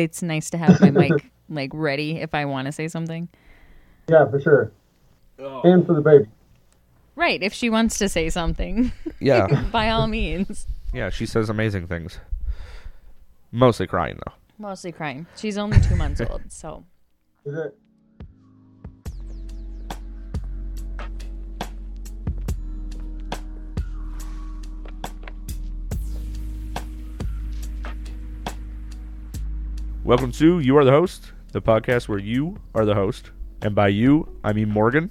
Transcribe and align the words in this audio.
it's 0.00 0.22
nice 0.22 0.50
to 0.50 0.58
have 0.58 0.80
my 0.80 0.90
mic 0.90 1.30
like 1.48 1.70
ready 1.72 2.16
if 2.18 2.34
I 2.34 2.44
want 2.44 2.66
to 2.66 2.72
say 2.72 2.88
something. 2.88 3.28
Yeah, 4.08 4.28
for 4.30 4.40
sure. 4.40 4.72
Oh. 5.38 5.60
And 5.62 5.86
for 5.86 5.94
the 5.94 6.00
baby. 6.00 6.26
Right, 7.14 7.42
if 7.42 7.52
she 7.52 7.68
wants 7.70 7.98
to 7.98 8.08
say 8.08 8.28
something, 8.30 8.92
Yeah, 9.20 9.64
by 9.72 9.90
all 9.90 10.06
means. 10.06 10.66
yeah. 10.92 11.10
She 11.10 11.26
says 11.26 11.48
amazing 11.50 11.86
things. 11.88 12.18
Mostly 13.50 13.86
crying 13.86 14.18
though. 14.24 14.32
Mostly 14.58 14.92
crying. 14.92 15.26
She's 15.36 15.58
only 15.58 15.80
two 15.80 15.96
months 15.96 16.20
old, 16.28 16.42
so 16.48 16.84
Is 17.44 17.56
it? 17.56 17.76
Welcome 30.08 30.32
to 30.32 30.60
You 30.60 30.74
Are 30.78 30.86
the 30.86 30.90
Host, 30.90 31.32
the 31.52 31.60
podcast 31.60 32.08
where 32.08 32.18
you 32.18 32.56
are 32.74 32.86
the 32.86 32.94
host, 32.94 33.30
and 33.60 33.74
by 33.74 33.88
you 33.88 34.26
I 34.42 34.54
mean 34.54 34.70
Morgan. 34.70 35.10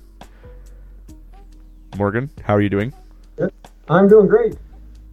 Morgan, 1.95 2.31
how 2.43 2.55
are 2.55 2.61
you 2.61 2.69
doing? 2.69 2.91
I'm 3.89 4.07
doing 4.07 4.25
great. 4.25 4.57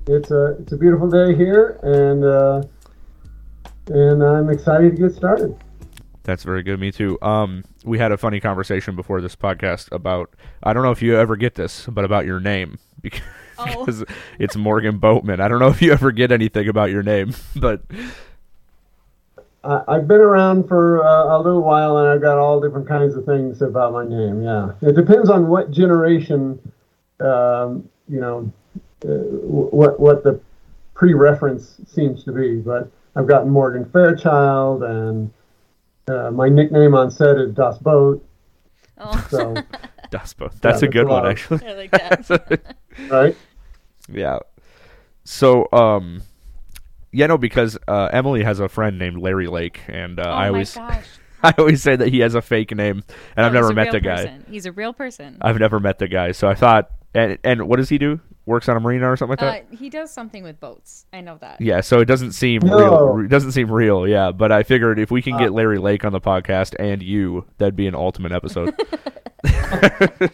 It's 0.07 0.31
a 0.31 0.57
it's 0.59 0.73
a 0.73 0.79
beautiful 0.79 1.11
day 1.11 1.37
here, 1.37 1.79
and 1.83 2.25
uh, 2.25 2.63
and 3.89 4.23
I'm 4.25 4.49
excited 4.49 4.97
to 4.97 5.03
get 5.03 5.15
started. 5.15 5.55
That's 6.23 6.45
very 6.45 6.63
good. 6.63 6.81
Me 6.81 6.91
too. 6.91 7.19
Um, 7.21 7.63
we 7.85 7.99
had 7.99 8.11
a 8.11 8.17
funny 8.17 8.41
conversation 8.41 8.97
before 8.97 9.21
this 9.21 9.37
podcast 9.37 9.93
about 9.93 10.35
I 10.63 10.73
don't 10.73 10.83
know 10.83 10.93
if 10.93 11.03
you 11.03 11.15
ever 11.19 11.37
get 11.37 11.57
this, 11.57 11.85
but 11.89 12.07
about 12.07 12.25
your 12.25 12.41
name 12.41 12.79
because, 13.03 13.21
Oh. 13.59 13.85
because 13.85 14.03
it's 14.39 14.57
Morgan 14.57 14.97
Boatman. 14.97 15.43
I 15.43 15.49
don't 15.49 15.59
know 15.59 15.69
if 15.69 15.83
you 15.83 15.93
ever 15.93 16.11
get 16.11 16.33
anything 16.33 16.71
about 16.71 16.91
your 16.91 17.03
name, 17.03 17.35
but 17.55 17.83
I, 19.65 19.83
I've 19.89 20.09
been 20.09 20.21
around 20.21 20.69
for 20.69 21.05
uh, 21.05 21.37
a 21.37 21.39
little 21.39 21.63
while, 21.63 21.99
and 21.99 22.09
I've 22.09 22.21
got 22.21 22.39
all 22.39 22.61
different 22.61 22.87
kinds 22.87 23.17
of 23.17 23.25
things 23.25 23.63
about 23.63 23.93
my 23.93 24.05
name. 24.05 24.43
Yeah, 24.43 24.73
it 24.83 24.95
depends 24.95 25.31
on 25.31 25.49
what 25.49 25.71
generation, 25.71 26.61
um, 27.21 27.89
you 28.09 28.21
know, 28.21 28.53
uh, 29.05 29.09
what 29.09 29.99
what 29.99 30.23
the 30.23 30.41
pre-reference 30.95 31.81
seems 31.87 32.25
to 32.25 32.33
be. 32.33 32.57
But 32.57 32.91
I've 33.17 33.27
gotten 33.27 33.51
Morgan 33.51 33.85
Fairchild, 33.87 34.83
and 34.83 35.33
uh, 36.09 36.31
my 36.31 36.49
nickname 36.49 36.95
on 36.95 37.11
set 37.11 37.39
is 37.39 37.53
Das 37.53 37.79
Boat. 37.79 38.25
oh, 38.99 39.27
So 39.31 39.55
Daspo. 40.15 40.53
That's 40.61 40.83
a 40.83 40.89
good 40.89 41.07
a 41.07 41.09
one 41.09 41.27
actually. 41.27 41.67
I 41.67 41.73
like 41.75 41.91
that. 41.91 42.77
right. 43.11 43.37
Yeah. 44.13 44.41
So, 45.25 45.67
um, 45.73 46.21
yeah, 47.15 47.27
no, 47.27 47.39
because 47.39 47.79
uh, 47.89 48.09
Emily 48.13 48.43
has 48.45 48.61
a 48.61 48.69
friend 48.69 48.99
named 48.99 49.19
Larry 49.19 49.47
Lake, 49.47 49.81
and 49.89 50.19
uh, 50.21 50.25
oh 50.27 50.31
I 50.31 50.49
always. 50.49 50.77
I 51.43 51.53
always 51.59 51.83
say 51.83 51.95
that 51.95 52.09
he 52.09 52.21
has 52.21 52.35
a 52.35 52.41
fake 52.41 52.75
name, 52.75 53.05
and 53.37 53.45
I've 53.45 53.53
never 53.53 53.73
met 53.75 53.85
real 53.85 53.93
the 53.93 54.01
guy. 54.01 54.17
person. 54.17 54.47
He's 54.49 54.65
a 54.65 54.73
real 54.73 54.95
person. 54.95 55.37
I've 55.43 55.59
never 55.59 55.79
met 55.79 55.99
the 55.99 56.09
guy, 56.09 56.33
so 56.33 56.49
I 56.49 56.55
thought, 56.55 56.91
and 57.15 57.37
and 57.45 57.69
what 57.69 57.77
does 57.77 57.91
he 57.91 57.99
do? 57.99 58.19
Works 58.47 58.67
on 58.69 58.77
a 58.79 58.81
marina 58.81 59.11
or 59.11 59.17
something 59.17 59.37
like 59.39 59.43
Uh, 59.43 59.65
that. 59.71 59.79
he 59.79 59.91
does 59.91 60.11
something 60.11 60.43
with 60.43 60.59
boats. 60.59 61.05
I 61.13 61.21
know 61.21 61.37
that. 61.43 61.61
yeah, 61.61 61.81
so 61.83 62.01
it 62.01 62.07
doesn't 62.07 62.33
seem 62.33 62.61
No. 62.65 62.79
real. 63.17 63.25
It 63.27 63.29
doesn't 63.29 63.53
seem 63.53 63.71
real. 63.71 64.07
Yeah, 64.09 64.33
but 64.33 64.53
I 64.53 64.63
figured 64.63 64.99
if 64.99 65.11
we 65.11 65.21
can 65.23 65.35
Uh. 65.35 65.39
get 65.39 65.53
Larry 65.53 65.79
Lake 65.79 66.05
on 66.05 66.13
the 66.13 66.21
podcast 66.21 66.75
and 66.79 67.03
you, 67.03 67.45
that'd 67.59 67.77
be 67.77 67.87
an 67.87 67.95
ultimate 67.95 68.33
episode. 68.33 68.75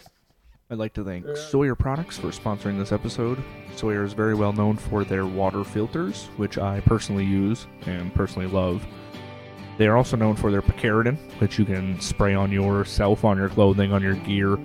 I'd 0.71 0.77
like 0.77 0.93
to 0.93 1.03
thank 1.03 1.25
Sawyer 1.35 1.75
Products 1.75 2.17
for 2.17 2.27
sponsoring 2.27 2.77
this 2.77 2.93
episode. 2.93 3.43
Sawyer 3.75 4.05
is 4.05 4.13
very 4.13 4.33
well 4.33 4.53
known 4.53 4.77
for 4.77 5.03
their 5.03 5.25
water 5.25 5.65
filters, 5.65 6.27
which 6.37 6.57
I 6.57 6.79
personally 6.79 7.25
use 7.25 7.67
and 7.87 8.13
personally 8.15 8.47
love. 8.47 8.87
They 9.77 9.87
are 9.87 9.97
also 9.97 10.15
known 10.15 10.37
for 10.37 10.49
their 10.49 10.61
picaridin, 10.61 11.17
which 11.41 11.59
you 11.59 11.65
can 11.65 11.99
spray 11.99 12.33
on 12.33 12.53
yourself, 12.53 13.25
on 13.25 13.37
your 13.37 13.49
clothing, 13.49 13.91
on 13.91 14.01
your 14.01 14.15
gear 14.15 14.57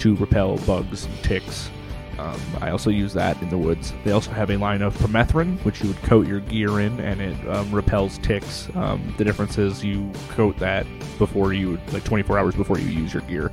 to 0.00 0.14
repel 0.16 0.58
bugs 0.66 1.06
and 1.06 1.24
ticks. 1.24 1.70
Um, 2.18 2.40
I 2.60 2.68
also 2.68 2.90
use 2.90 3.14
that 3.14 3.40
in 3.40 3.48
the 3.48 3.56
woods. 3.56 3.94
They 4.04 4.12
also 4.12 4.32
have 4.32 4.50
a 4.50 4.58
line 4.58 4.82
of 4.82 4.94
permethrin, 4.98 5.56
which 5.64 5.80
you 5.80 5.88
would 5.88 6.02
coat 6.02 6.26
your 6.28 6.40
gear 6.40 6.80
in, 6.80 7.00
and 7.00 7.22
it 7.22 7.48
um, 7.48 7.74
repels 7.74 8.18
ticks. 8.18 8.68
Um, 8.74 9.14
the 9.16 9.24
difference 9.24 9.56
is 9.56 9.82
you 9.82 10.12
coat 10.28 10.58
that 10.58 10.86
before 11.16 11.54
you, 11.54 11.80
like 11.90 12.04
24 12.04 12.38
hours 12.38 12.54
before 12.54 12.78
you 12.78 12.88
use 12.88 13.14
your 13.14 13.22
gear. 13.22 13.50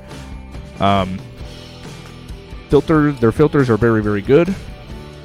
Um, 0.78 1.18
filter, 2.72 3.12
their 3.12 3.32
filters 3.32 3.68
are 3.68 3.76
very, 3.76 4.02
very 4.02 4.22
good, 4.22 4.54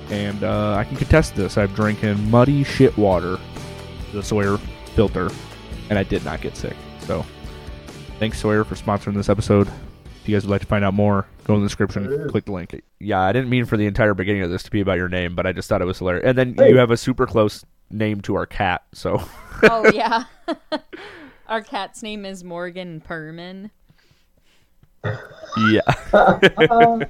and 0.10 0.44
uh, 0.44 0.74
I 0.76 0.84
can 0.84 0.98
contest 0.98 1.34
this. 1.34 1.58
I've 1.58 1.74
drinking 1.74 2.30
muddy 2.30 2.66
shit 2.66 2.98
water, 2.98 3.40
the 4.12 4.22
Sawyer 4.22 4.58
filter, 4.96 5.30
and 5.90 5.98
I 5.98 6.04
did 6.04 6.26
not 6.26 6.42
get 6.42 6.58
sick. 6.58 6.76
So, 7.00 7.26
thanks 8.20 8.38
Sawyer 8.40 8.66
for 8.66 8.76
sponsoring 8.76 9.14
this 9.14 9.30
episode. 9.30 9.70
If 10.22 10.28
you 10.28 10.36
guys 10.36 10.44
would 10.44 10.52
like 10.52 10.60
to 10.60 10.68
find 10.68 10.84
out 10.84 10.94
more, 10.94 11.26
go 11.46 11.56
in 11.56 11.62
the 11.62 11.66
description, 11.68 12.04
There 12.04 12.14
it 12.16 12.26
is. 12.26 12.32
click 12.32 12.44
the 12.44 12.52
link. 12.52 12.84
Yeah, 13.00 13.22
I 13.22 13.32
didn't 13.32 13.50
mean 13.50 13.64
for 13.64 13.78
the 13.78 13.86
entire 13.86 14.14
beginning 14.14 14.42
of 14.42 14.50
this 14.50 14.64
to 14.64 14.72
be 14.72 14.82
about 14.82 14.98
your 14.98 15.08
name, 15.08 15.34
but 15.34 15.46
I 15.48 15.54
just 15.54 15.70
thought 15.70 15.82
it 15.82 15.86
was 15.86 16.00
hilarious. 16.00 16.26
And 16.28 16.38
then 16.38 16.54
Hey. 16.54 16.68
you 16.72 16.76
have 16.76 16.92
a 16.92 16.98
super 16.98 17.26
close 17.26 17.64
name 17.90 18.20
to 18.24 18.36
our 18.36 18.46
cat, 18.46 18.84
so 18.92 19.24
Oh 19.64 19.90
yeah. 19.94 20.26
Our 21.48 21.62
cat's 21.62 22.04
name 22.04 22.26
is 22.26 22.44
Morgan 22.44 23.02
Perman. 23.08 23.72
Yeah. 25.04 25.82
Uh, 26.14 26.40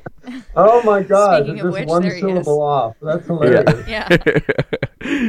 oh 0.56 0.82
my 0.84 1.04
God! 1.04 1.44
Speaking 1.46 1.56
it's 1.58 1.64
of 1.66 1.72
just 1.72 1.80
which, 1.80 1.88
one 1.90 2.02
there 2.02 2.14
he 2.14 2.22
syllable 2.22 2.62
off. 2.62 2.96
That's 3.02 3.26
hilarious. 3.26 3.88
Yeah. 3.88 4.08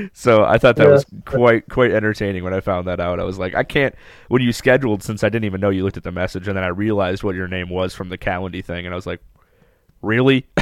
so 0.12 0.44
I 0.44 0.58
thought 0.58 0.76
that 0.76 0.86
Yeah. 0.86 0.92
was 0.92 1.06
quite 1.24 1.68
quite 1.68 1.90
entertaining 1.90 2.44
when 2.44 2.54
I 2.54 2.60
found 2.60 2.86
that 2.86 3.00
out. 3.00 3.18
I 3.20 3.24
was 3.24 3.38
like, 3.38 3.54
I 3.54 3.64
can't. 3.64 3.94
When 4.28 4.42
you 4.42 4.52
scheduled, 4.52 5.02
since 5.02 5.24
I 5.24 5.28
didn't 5.28 5.46
even 5.46 5.60
know 5.60 5.70
you 5.70 5.84
looked 5.84 5.96
at 5.96 6.04
the 6.04 6.12
message, 6.12 6.46
and 6.48 6.56
then 6.56 6.64
I 6.64 6.68
realized 6.68 7.22
what 7.24 7.34
your 7.34 7.48
name 7.48 7.70
was 7.70 7.94
from 7.94 8.08
the 8.08 8.18
Calendly 8.18 8.64
thing, 8.64 8.86
and 8.86 8.94
I 8.94 8.96
was 8.96 9.06
like, 9.06 9.20
really? 10.02 10.46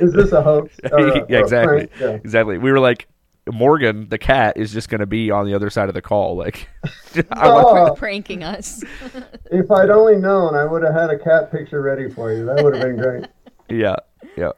Is 0.00 0.12
this 0.12 0.32
a 0.32 0.42
hoax? 0.42 0.78
A- 0.84 0.88
yeah, 1.28 1.38
or 1.38 1.40
a 1.40 1.40
exactly. 1.40 1.88
Yeah. 2.00 2.08
exactly. 2.12 2.58
We 2.58 2.72
were 2.72 2.80
like, 2.80 3.06
Morgan, 3.50 4.08
the 4.08 4.18
cat, 4.18 4.56
is 4.56 4.72
just 4.72 4.88
going 4.88 5.00
to 5.00 5.06
be 5.06 5.30
on 5.30 5.46
the 5.46 5.54
other 5.54 5.70
side 5.70 5.88
of 5.88 5.94
the 5.94 6.02
call. 6.02 6.36
Like, 6.36 6.68
I 7.14 7.22
Oh, 7.34 7.94
Pranking 7.96 8.44
us. 8.44 8.82
if 9.50 9.70
I'd 9.70 9.90
only 9.90 10.16
known, 10.16 10.54
I 10.54 10.64
would 10.64 10.82
have 10.82 10.94
had 10.94 11.10
a 11.10 11.18
cat 11.18 11.50
picture 11.50 11.80
ready 11.80 12.10
for 12.10 12.32
you. 12.32 12.44
That 12.46 12.62
would 12.62 12.74
have 12.74 12.82
been 12.82 12.96
great. 12.96 13.26
yeah, 13.68 13.96
yeah. 14.36 14.52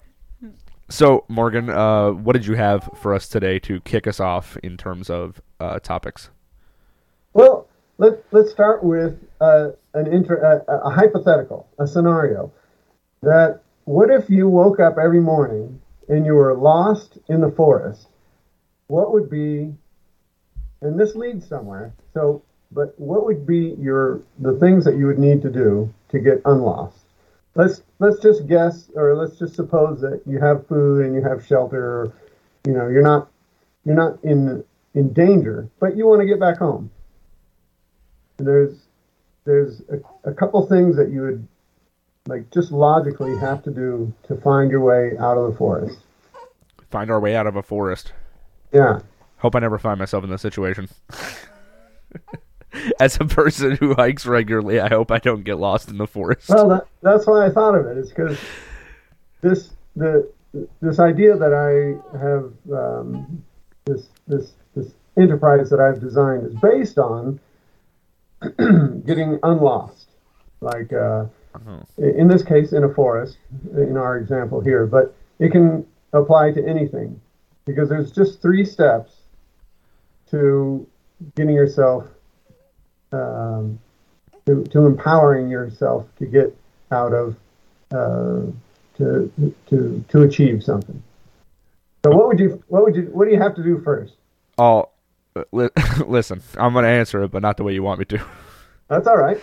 So, 0.88 1.24
Morgan, 1.28 1.70
uh, 1.70 2.10
what 2.10 2.34
did 2.34 2.46
you 2.46 2.54
have 2.54 2.88
for 3.00 3.14
us 3.14 3.28
today 3.28 3.58
to 3.60 3.80
kick 3.80 4.06
us 4.06 4.20
off 4.20 4.56
in 4.58 4.76
terms 4.76 5.08
of 5.08 5.40
uh, 5.58 5.78
topics? 5.78 6.30
Well, 7.32 7.68
let 7.96 8.22
let's 8.30 8.50
start 8.50 8.84
with 8.84 9.18
uh, 9.40 9.70
an 9.94 10.06
inter, 10.12 10.36
a, 10.36 10.88
a 10.88 10.90
hypothetical, 10.90 11.66
a 11.78 11.86
scenario. 11.86 12.52
That 13.22 13.62
what 13.84 14.10
if 14.10 14.28
you 14.28 14.48
woke 14.48 14.80
up 14.80 14.96
every 15.02 15.20
morning 15.20 15.80
and 16.08 16.26
you 16.26 16.34
were 16.34 16.54
lost 16.54 17.16
in 17.28 17.40
the 17.40 17.50
forest? 17.50 18.08
What 18.92 19.12
would 19.12 19.28
be, 19.30 19.74
and 20.82 21.00
this 21.00 21.14
leads 21.14 21.48
somewhere. 21.48 21.94
So, 22.14 22.42
but 22.70 22.88
what 22.98 23.24
would 23.26 23.46
be 23.46 23.74
your 23.78 24.20
the 24.38 24.58
things 24.58 24.84
that 24.84 24.96
you 24.96 25.06
would 25.06 25.18
need 25.18 25.42
to 25.42 25.50
do 25.50 25.92
to 26.10 26.18
get 26.18 26.42
unlost? 26.44 26.98
Let's 27.54 27.82
let's 27.98 28.18
just 28.20 28.46
guess, 28.46 28.90
or 28.94 29.16
let's 29.16 29.38
just 29.38 29.54
suppose 29.54 30.00
that 30.02 30.22
you 30.26 30.38
have 30.40 30.66
food 30.66 31.06
and 31.06 31.14
you 31.14 31.22
have 31.22 31.46
shelter. 31.46 31.82
Or, 31.82 32.12
you 32.66 32.72
know, 32.72 32.88
you're 32.88 33.08
not 33.12 33.30
you're 33.84 33.96
not 33.96 34.22
in 34.22 34.64
in 34.94 35.12
danger, 35.12 35.68
but 35.80 35.96
you 35.96 36.06
want 36.06 36.20
to 36.20 36.26
get 36.26 36.38
back 36.38 36.58
home 36.58 36.90
there's 38.44 38.74
there's 39.44 39.82
a, 39.90 40.30
a 40.30 40.34
couple 40.34 40.64
things 40.66 40.96
that 40.96 41.10
you 41.10 41.22
would 41.22 41.48
like 42.26 42.50
just 42.52 42.70
logically 42.70 43.36
have 43.36 43.62
to 43.64 43.70
do 43.70 44.12
to 44.28 44.36
find 44.36 44.70
your 44.70 44.80
way 44.80 45.16
out 45.18 45.36
of 45.36 45.50
the 45.50 45.58
forest. 45.58 45.98
Find 46.90 47.10
our 47.10 47.20
way 47.20 47.34
out 47.34 47.46
of 47.46 47.56
a 47.56 47.62
forest. 47.62 48.12
Yeah. 48.72 49.00
Hope 49.38 49.56
I 49.56 49.58
never 49.58 49.78
find 49.78 49.98
myself 49.98 50.24
in 50.24 50.30
this 50.30 50.42
situation. 50.42 50.88
As 52.98 53.18
a 53.20 53.24
person 53.26 53.76
who 53.76 53.94
hikes 53.94 54.24
regularly, 54.24 54.80
I 54.80 54.88
hope 54.88 55.10
I 55.10 55.18
don't 55.18 55.44
get 55.44 55.58
lost 55.58 55.88
in 55.88 55.98
the 55.98 56.06
forest. 56.06 56.48
Well, 56.48 56.68
that, 56.68 56.86
that's 57.02 57.26
why 57.26 57.44
I 57.46 57.50
thought 57.50 57.74
of 57.74 57.86
it. 57.86 57.98
It's 57.98 58.08
because 58.08 58.38
this 59.42 59.70
the 59.94 60.30
this 60.80 60.98
idea 60.98 61.36
that 61.36 61.52
I 61.52 62.16
have 62.16 62.52
um, 62.72 63.44
this 63.84 64.08
this 64.26 64.52
this 64.74 64.92
enterprise 65.18 65.68
that 65.70 65.80
I've 65.80 66.00
designed 66.00 66.46
is 66.46 66.54
based 66.60 66.98
on 66.98 67.40
getting 69.06 69.38
unlost, 69.42 70.08
like 70.60 70.92
uh, 70.92 71.26
in 71.98 72.28
this 72.28 72.42
case 72.42 72.72
in 72.72 72.84
a 72.84 72.94
forest, 72.94 73.36
in 73.74 73.96
our 73.96 74.16
example 74.16 74.60
here. 74.60 74.86
But 74.86 75.14
it 75.38 75.52
can 75.52 75.86
apply 76.12 76.52
to 76.52 76.66
anything 76.66 77.20
because 77.64 77.88
there's 77.88 78.10
just 78.12 78.42
three 78.42 78.64
steps 78.64 79.12
to 80.30 80.86
getting 81.36 81.54
yourself 81.54 82.06
um, 83.12 83.78
to, 84.46 84.64
to 84.64 84.86
empowering 84.86 85.48
yourself 85.48 86.06
to 86.18 86.26
get 86.26 86.56
out 86.90 87.12
of 87.12 87.36
uh, 87.92 88.40
to 88.96 89.54
to 89.68 90.04
to 90.08 90.22
achieve 90.22 90.62
something. 90.62 91.02
So 92.04 92.10
what 92.10 92.26
would 92.28 92.40
you 92.40 92.62
what 92.68 92.84
would 92.84 92.96
you 92.96 93.02
what 93.12 93.26
do 93.26 93.30
you 93.30 93.40
have 93.40 93.54
to 93.56 93.62
do 93.62 93.80
first? 93.82 94.14
Uh, 94.58 94.82
li- 95.52 95.70
listen, 96.06 96.42
I'm 96.56 96.74
gonna 96.74 96.88
answer 96.88 97.22
it, 97.22 97.30
but 97.30 97.42
not 97.42 97.56
the 97.56 97.64
way 97.64 97.74
you 97.74 97.82
want 97.82 97.98
me 97.98 98.04
to. 98.06 98.24
That's 98.88 99.06
all 99.06 99.16
right. 99.16 99.40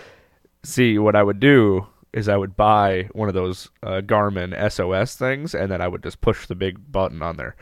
See, 0.62 0.98
what 0.98 1.16
I 1.16 1.22
would 1.22 1.40
do 1.40 1.86
is 2.12 2.28
I 2.28 2.36
would 2.36 2.56
buy 2.56 3.08
one 3.12 3.28
of 3.28 3.34
those 3.34 3.70
uh, 3.82 4.00
Garmin 4.04 4.54
SOS 4.70 5.14
things, 5.14 5.54
and 5.54 5.70
then 5.70 5.80
I 5.80 5.88
would 5.88 6.02
just 6.02 6.20
push 6.20 6.46
the 6.46 6.54
big 6.54 6.92
button 6.92 7.22
on 7.22 7.36
there. 7.36 7.56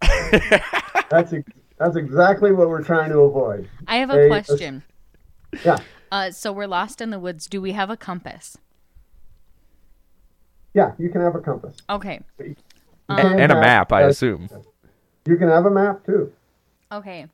That's 1.10 1.32
that's 1.78 1.96
exactly 1.96 2.52
what 2.52 2.68
we're 2.68 2.82
trying 2.82 3.10
to 3.10 3.20
avoid. 3.20 3.68
I 3.86 3.96
have 3.96 4.10
Hey, 4.10 4.26
a 4.26 4.30
let's- 4.30 4.48
question. 4.48 4.82
Yeah, 5.64 5.78
Uh, 6.12 6.30
so 6.30 6.52
we're 6.52 6.66
lost 6.66 7.00
in 7.00 7.10
the 7.10 7.18
woods. 7.18 7.46
Do 7.46 7.60
we 7.60 7.72
have 7.72 7.88
a 7.90 7.96
compass? 7.96 8.58
yeah. 10.74 10.92
You 10.98 11.08
can 11.10 11.20
have 11.22 11.34
a 11.34 11.40
compass 11.40 11.76
Okay. 11.88 12.20
You 12.38 12.54
A- 13.08 13.16
can 13.16 13.40
and 13.40 13.52
a 13.52 13.54
have- 13.54 13.62
map, 13.64 13.92
I 13.92 14.02
assume. 14.02 14.48
You 15.26 15.36
can 15.36 15.48
have 15.48 15.64
a 15.66 15.70
map 15.70 16.04
too. 16.04 16.32
Okay. 16.92 17.26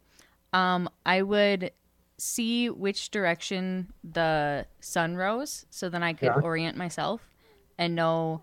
Um, 0.52 0.88
I 1.05 1.22
would 1.22 1.72
see 2.16 2.70
which 2.70 3.11
direction 3.11 3.93
the 4.05 4.66
sun 4.81 5.16
rose, 5.16 5.66
so 5.70 5.88
then 5.88 6.02
I 6.02 6.12
could 6.12 6.26
Yeah. 6.37 6.40
orient 6.40 6.76
myself 6.76 7.28
and 7.76 7.94
know, 7.96 8.43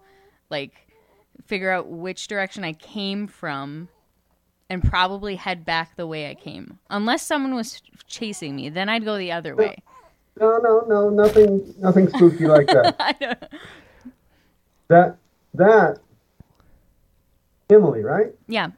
like, 0.50 0.74
figure 1.46 1.72
out 1.72 1.88
which 1.88 2.28
direction 2.28 2.64
I 2.66 2.74
came 2.74 3.28
from, 3.28 3.88
and 4.72 4.82
probably 4.82 5.36
head 5.36 5.66
back 5.66 5.98
the 5.98 6.08
way 6.08 6.30
I 6.30 6.34
came. 6.34 6.80
Unless 6.90 7.24
someone 7.28 7.56
was 7.56 7.82
chasing 8.08 8.56
me, 8.56 8.70
then 8.70 8.88
I'd 8.88 9.04
go 9.04 9.18
the 9.18 9.34
other 9.34 9.54
way. 9.54 9.76
No, 10.40 10.60
no, 10.60 10.86
no. 10.88 11.10
Nothing, 11.10 11.76
nothing 11.80 12.08
spooky 12.08 12.48
like 12.48 12.68
that. 12.68 12.96
I 13.00 13.12
don't. 13.20 13.44
That 14.88 15.18
that 15.56 16.00
Emily, 17.70 18.02
right? 18.02 18.34
Yeah. 18.48 18.70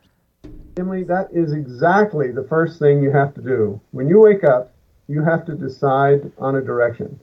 Emily, 0.78 1.04
that 1.04 1.28
is 1.32 1.54
exactly 1.54 2.32
the 2.32 2.44
first 2.44 2.80
thing 2.80 3.04
you 3.04 3.12
have 3.12 3.36
to 3.36 3.42
do. 3.42 3.80
When 3.92 4.08
you 4.08 4.20
wake 4.20 4.44
up, 4.44 4.74
you 5.08 5.24
have 5.24 5.46
to 5.46 5.54
decide 5.54 6.32
on 6.40 6.56
a 6.56 6.62
direction. 6.62 7.20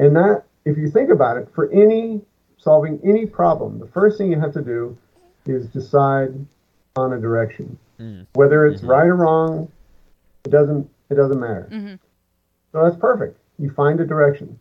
And 0.00 0.16
that, 0.16 0.42
if 0.64 0.76
you 0.76 0.90
think 0.90 1.10
about 1.10 1.36
it, 1.36 1.48
for 1.54 1.70
any 1.70 2.20
solving 2.58 2.98
any 3.04 3.26
problem, 3.26 3.78
the 3.78 3.86
first 3.86 4.18
thing 4.18 4.32
you 4.32 4.40
have 4.40 4.54
to 4.54 4.62
do 4.62 4.98
is 5.46 5.68
decide 5.68 6.34
on 6.96 7.12
a 7.12 7.20
direction. 7.20 7.78
Whether 8.34 8.66
it's 8.66 8.82
right 8.82 9.06
or 9.06 9.16
wrong, 9.16 9.70
it 10.44 10.50
doesn't 10.50 10.88
it 11.10 11.14
doesn't 11.14 11.38
matter. 11.40 11.68
Mm-hmm. 11.70 11.94
So 12.72 12.82
that's 12.84 12.96
perfect. 12.96 13.38
You 13.58 13.70
find 13.70 14.00
a 14.00 14.06
direction. 14.06 14.58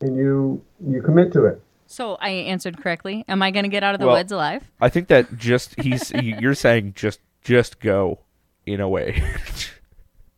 And 0.00 0.16
you 0.16 0.62
you 0.86 1.02
commit 1.02 1.32
to 1.32 1.46
it. 1.46 1.60
So 1.86 2.16
I 2.20 2.30
answered 2.30 2.76
correctly. 2.76 3.24
Am 3.28 3.42
I 3.42 3.50
going 3.50 3.64
to 3.64 3.70
get 3.70 3.82
out 3.82 3.94
of 3.94 4.00
the 4.00 4.06
Well- 4.06 4.16
woods 4.16 4.30
alive? 4.32 4.62
I 4.80 4.88
think 4.88 5.08
that 5.08 5.36
just 5.36 5.80
he's 5.80 6.10
you're 6.22 6.54
saying 6.54 6.92
just 6.94 7.20
just 7.42 7.80
go 7.80 8.20
in 8.66 8.80
a 8.80 8.88
way. 8.88 9.22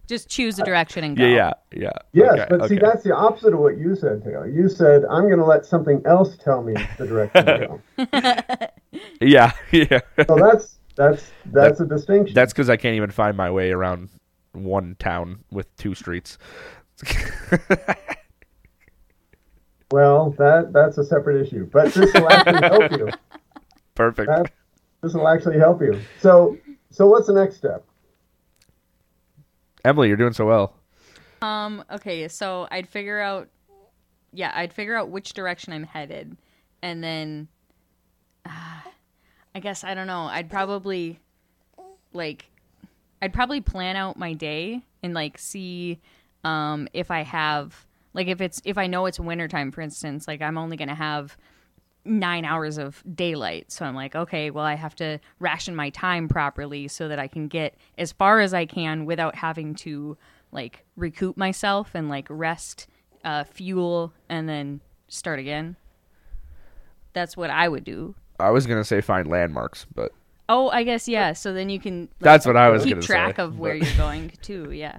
Just 0.07 0.29
choose 0.29 0.59
a 0.59 0.65
direction 0.65 1.05
and 1.05 1.17
go. 1.17 1.25
yeah, 1.25 1.53
yeah, 1.73 1.91
yeah. 2.13 2.25
Yes, 2.25 2.33
Okay, 2.33 2.47
but 2.51 2.69
see, 2.69 2.79
that's 2.79 3.05
the 3.05 3.15
opposite 3.15 3.55
of 3.55 3.61
what 3.61 3.79
you 3.79 3.95
said, 3.95 4.25
Taylor. 4.25 4.49
You 4.49 4.69
said, 4.69 5.05
I'm 5.05 5.29
going 5.29 5.39
to 5.39 5.45
let 5.45 5.65
something 5.65 6.03
else 6.05 6.37
tell 6.37 6.65
me 6.65 6.75
the 6.99 7.07
direction 7.07 7.47
to 7.47 7.79
go. 8.03 9.01
yeah, 9.21 9.53
yeah. 9.71 10.01
So 10.27 10.35
that's 10.35 10.80
that's 11.01 11.33
that's 11.47 11.81
a 11.81 11.87
distinction. 11.87 12.35
That's 12.35 12.53
because 12.53 12.69
I 12.69 12.77
can't 12.77 12.95
even 12.95 13.11
find 13.11 13.35
my 13.35 13.51
way 13.51 13.73
around 13.73 14.11
one 14.53 14.97
town 14.99 15.45
with 15.51 15.75
two 15.77 15.95
streets. 15.95 16.37
well, 19.91 20.31
that 20.33 20.75
that's 20.75 20.99
a 20.99 21.05
separate 21.05 21.41
issue. 21.47 21.65
But 21.73 21.95
this 21.95 22.13
will 22.13 22.31
actually 22.31 22.69
help 22.69 22.93
you. 22.93 23.09
Perfect. 23.95 24.29
That, 24.29 24.53
this 25.03 25.15
will 25.15 25.27
actually 25.27 25.59
help 25.59 25.81
you. 25.81 25.99
So 26.21 26.59
so 26.91 27.07
what's 27.07 27.29
the 27.29 27.33
next 27.33 27.57
step? 27.57 27.83
Emily, 29.87 30.09
you're 30.09 30.19
doing 30.19 30.35
so 30.35 30.45
well. 30.45 30.75
Um, 31.41 31.83
okay, 31.91 32.29
so 32.29 32.69
I'd 32.71 32.87
figure 32.87 33.19
out 33.19 33.49
yeah, 34.35 34.53
I'd 34.55 34.75
figure 34.75 34.97
out 34.97 35.09
which 35.09 35.33
direction 35.33 35.73
I'm 35.73 35.85
headed 35.85 36.37
and 36.83 37.03
then 37.03 37.49
uh, 38.45 38.81
I 39.55 39.61
guess 39.61 39.85
I 39.85 39.95
don't 39.95 40.07
know. 40.07 40.23
I'd 40.23 40.51
probably 40.51 41.21
like 42.13 42.47
I'd 43.23 43.33
probably 43.33 43.61
plan 43.61 43.97
out 43.97 44.17
my 44.17 44.33
day 44.33 44.83
and 45.03 45.15
like 45.15 45.39
see 45.39 46.01
um 46.45 46.89
if 46.93 47.11
I 47.11 47.23
have 47.23 47.87
like 48.15 48.29
if 48.29 48.41
it's 48.41 48.61
if 48.65 48.79
I 48.79 48.87
know 48.87 49.07
it's 49.07 49.21
wintertime 49.21 49.73
for 49.73 49.81
instance, 49.81 50.27
like 50.29 50.41
I'm 50.43 50.59
only 50.59 50.77
to 50.89 50.95
have 50.95 51.37
nine 52.05 52.45
hours 52.45 52.79
of 52.79 53.03
daylight. 53.15 53.71
So 53.71 53.85
I'm 53.85 53.95
like, 53.95 54.15
okay, 54.15 54.51
well, 54.51 54.65
I 54.65 54.75
have 54.75 54.95
to 54.97 55.21
ration 55.39 55.75
my 55.75 55.91
time 55.91 56.29
properly 56.29 56.89
so 56.89 57.09
that 57.09 57.19
I 57.19 57.29
can 57.29 57.49
get 57.49 57.75
as 57.99 58.13
far 58.13 58.41
as 58.41 58.55
I 58.55 58.67
can 58.67 59.05
without 59.05 59.35
having 59.37 59.75
to 59.77 60.17
like 60.53 60.85
recoup 60.97 61.37
myself 61.37 61.91
and 61.95 62.09
like 62.09 62.27
rest, 62.31 62.87
uh, 63.25 63.45
fuel, 63.45 64.13
and 64.29 64.49
then 64.49 64.81
start 65.09 65.39
again. 65.39 65.77
That's 67.13 67.37
what 67.37 67.51
I 67.51 67.69
would 67.69 67.85
do. 67.85 68.15
I 68.41 68.51
was 68.51 68.67
gonna 68.67 68.85
say 68.85 69.01
find 69.01 69.27
landmarks, 69.29 69.87
but 69.95 70.13
Oh, 70.49 70.69
I 70.71 70.83
guess 70.83 71.07
yeah. 71.07 71.33
So 71.33 71.53
then 71.53 71.71
you 71.71 71.79
can 71.79 72.01
like, 72.03 72.11
that's 72.21 72.47
what 72.47 72.57
I 72.57 72.71
was 72.71 72.83
keep 72.85 72.95
gonna 72.95 73.03
track 73.07 73.37
say. 73.37 73.43
of 73.43 73.59
where 73.59 73.79
but- 73.79 73.87
you're 73.87 73.97
going 73.97 74.31
too. 74.43 74.73
Yeah. 74.73 74.99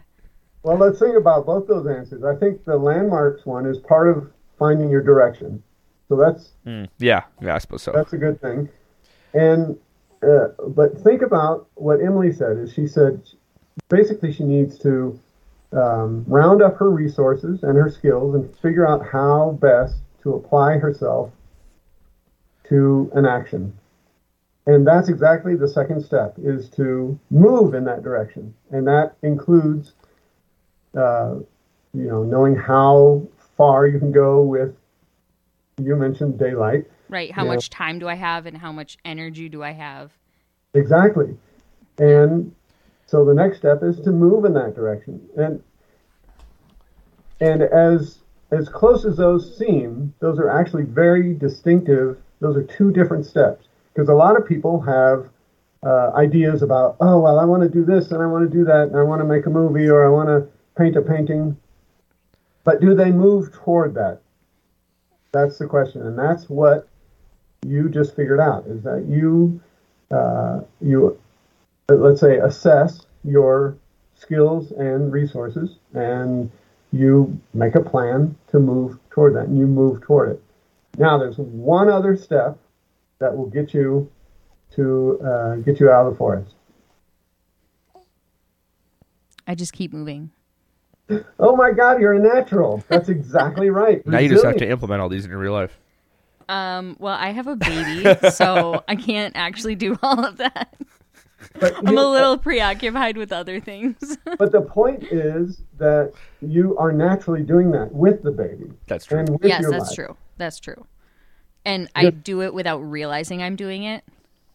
Well, 0.63 0.77
let's 0.77 0.99
think 0.99 1.17
about 1.17 1.45
both 1.47 1.67
those 1.67 1.87
answers. 1.87 2.23
I 2.23 2.35
think 2.35 2.63
the 2.65 2.77
landmarks 2.77 3.45
one 3.45 3.65
is 3.65 3.79
part 3.79 4.15
of 4.15 4.31
finding 4.59 4.89
your 4.89 5.01
direction. 5.01 5.61
So 6.07 6.15
that's 6.15 6.49
Mm, 6.67 6.87
yeah, 6.99 7.23
yeah, 7.41 7.55
I 7.55 7.57
suppose 7.57 7.81
so. 7.83 7.91
That's 7.93 8.13
a 8.13 8.17
good 8.17 8.39
thing. 8.41 8.69
And 9.33 9.77
uh, 10.21 10.49
but 10.67 10.97
think 11.01 11.21
about 11.23 11.67
what 11.75 11.99
Emily 12.01 12.31
said. 12.31 12.57
Is 12.57 12.71
she 12.73 12.85
said 12.87 13.21
basically 13.89 14.31
she 14.31 14.43
needs 14.43 14.77
to 14.79 15.19
um, 15.73 16.23
round 16.27 16.61
up 16.61 16.77
her 16.77 16.91
resources 16.91 17.63
and 17.63 17.75
her 17.77 17.89
skills 17.89 18.35
and 18.35 18.55
figure 18.59 18.87
out 18.87 19.05
how 19.05 19.57
best 19.61 19.95
to 20.23 20.33
apply 20.35 20.77
herself 20.77 21.31
to 22.71 23.11
an 23.13 23.25
action. 23.25 23.77
And 24.65 24.87
that's 24.87 25.09
exactly 25.09 25.55
the 25.55 25.67
second 25.67 26.03
step 26.03 26.35
is 26.37 26.69
to 26.71 27.19
move 27.29 27.73
in 27.73 27.83
that 27.85 28.03
direction, 28.03 28.53
and 28.71 28.87
that 28.87 29.15
includes, 29.21 29.93
uh, 30.95 31.35
you 31.93 32.07
know, 32.07 32.23
knowing 32.23 32.55
how 32.55 33.27
far 33.57 33.87
you 33.87 33.99
can 33.99 34.11
go 34.11 34.41
with. 34.41 34.75
You 35.77 35.95
mentioned 35.95 36.37
daylight. 36.37 36.85
Right. 37.09 37.31
How 37.31 37.43
much 37.43 37.69
time 37.69 37.99
do 37.99 38.07
I 38.07 38.13
have 38.13 38.45
and 38.45 38.57
how 38.57 38.71
much 38.71 38.97
energy 39.03 39.49
do 39.49 39.63
I 39.63 39.71
have? 39.71 40.11
Exactly. 40.73 41.35
And 41.97 42.53
so 43.07 43.25
the 43.25 43.33
next 43.33 43.57
step 43.57 43.83
is 43.83 43.99
to 44.01 44.11
move 44.11 44.45
in 44.45 44.53
that 44.53 44.75
direction. 44.75 45.21
And 45.35 45.61
and 47.41 47.63
as 47.63 48.19
as 48.51 48.69
close 48.69 49.05
as 49.05 49.17
those 49.17 49.57
seem, 49.57 50.13
those 50.19 50.39
are 50.39 50.49
actually 50.49 50.83
very 50.83 51.33
distinctive. 51.33 52.17
Those 52.41 52.57
are 52.57 52.63
two 52.63 52.91
different 52.91 53.25
steps 53.25 53.67
because 53.93 54.09
a 54.09 54.13
lot 54.13 54.35
of 54.35 54.47
people 54.47 54.81
have 54.81 55.29
uh, 55.83 56.11
ideas 56.15 56.61
about, 56.61 56.97
oh 56.99 57.19
well, 57.21 57.39
I 57.39 57.45
want 57.45 57.63
to 57.63 57.69
do 57.69 57.85
this 57.85 58.11
and 58.11 58.21
I 58.21 58.25
want 58.25 58.49
to 58.49 58.57
do 58.57 58.65
that 58.65 58.87
and 58.87 58.97
I 58.97 59.03
want 59.03 59.21
to 59.21 59.25
make 59.25 59.45
a 59.45 59.49
movie 59.49 59.87
or 59.87 60.05
I 60.05 60.09
want 60.09 60.27
to 60.27 60.47
paint 60.75 60.97
a 60.97 61.01
painting. 61.01 61.57
But 62.63 62.81
do 62.81 62.93
they 62.93 63.11
move 63.11 63.53
toward 63.53 63.93
that? 63.95 64.21
That's 65.31 65.57
the 65.57 65.65
question, 65.65 66.01
and 66.01 66.19
that's 66.19 66.49
what 66.49 66.87
you 67.65 67.89
just 67.89 68.15
figured 68.15 68.39
out 68.39 68.65
is 68.67 68.83
that 68.83 69.05
you 69.07 69.61
uh, 70.11 70.61
you 70.81 71.17
let's 71.89 72.19
say 72.19 72.37
assess 72.37 73.05
your 73.23 73.77
skills 74.15 74.71
and 74.71 75.11
resources 75.11 75.77
and 75.93 76.51
you 76.91 77.39
make 77.53 77.75
a 77.75 77.81
plan 77.81 78.35
to 78.47 78.59
move 78.59 78.97
toward 79.09 79.35
that 79.35 79.45
and 79.45 79.57
you 79.57 79.67
move 79.67 80.01
toward 80.01 80.29
it 80.31 80.43
now 80.97 81.17
there's 81.17 81.37
one 81.37 81.89
other 81.89 82.15
step 82.15 82.57
that 83.19 83.35
will 83.35 83.47
get 83.47 83.73
you 83.73 84.09
to 84.75 85.19
uh, 85.23 85.55
get 85.57 85.79
you 85.79 85.89
out 85.89 86.05
of 86.07 86.13
the 86.13 86.17
forest 86.17 86.55
I 89.47 89.55
just 89.55 89.73
keep 89.73 89.91
moving. 89.91 90.31
oh 91.39 91.55
my 91.55 91.71
god 91.71 91.99
you're 91.99 92.13
a 92.13 92.19
natural 92.19 92.83
that's 92.87 93.09
exactly 93.09 93.69
right 93.81 94.05
now 94.07 94.19
you 94.19 94.29
just 94.29 94.45
have 94.45 94.57
to 94.57 94.69
implement 94.69 95.01
all 95.01 95.09
these 95.09 95.25
in 95.25 95.31
your 95.31 95.39
real 95.39 95.53
life. 95.53 95.77
Um, 96.49 96.97
well, 96.99 97.15
I 97.17 97.29
have 97.31 97.47
a 97.47 97.55
baby, 97.55 98.29
so 98.31 98.83
I 98.85 98.97
can't 98.97 99.35
actually 99.37 99.75
do 99.75 99.97
all 100.03 100.25
of 100.25 100.35
that. 100.37 100.75
But 101.59 101.77
I'm 101.77 101.97
a 101.97 102.09
little 102.09 102.37
preoccupied 102.37 103.17
with 103.17 103.31
other 103.31 103.59
things. 103.59 104.17
but 104.37 104.51
the 104.51 104.61
point 104.61 105.03
is 105.03 105.61
that 105.77 106.13
you 106.41 106.77
are 106.77 106.91
naturally 106.91 107.43
doing 107.43 107.71
that 107.71 107.91
with 107.93 108.23
the 108.23 108.31
baby 108.31 108.71
That's 108.87 109.05
true. 109.05 109.19
and 109.19 109.39
yes, 109.43 109.63
that's 109.69 109.89
life. 109.89 109.95
true. 109.95 110.17
That's 110.37 110.59
true. 110.59 110.85
And 111.65 111.89
I 111.95 112.09
do 112.09 112.41
it 112.41 112.53
without 112.53 112.79
realizing 112.79 113.43
I'm 113.43 113.55
doing 113.55 113.83
it. 113.83 114.03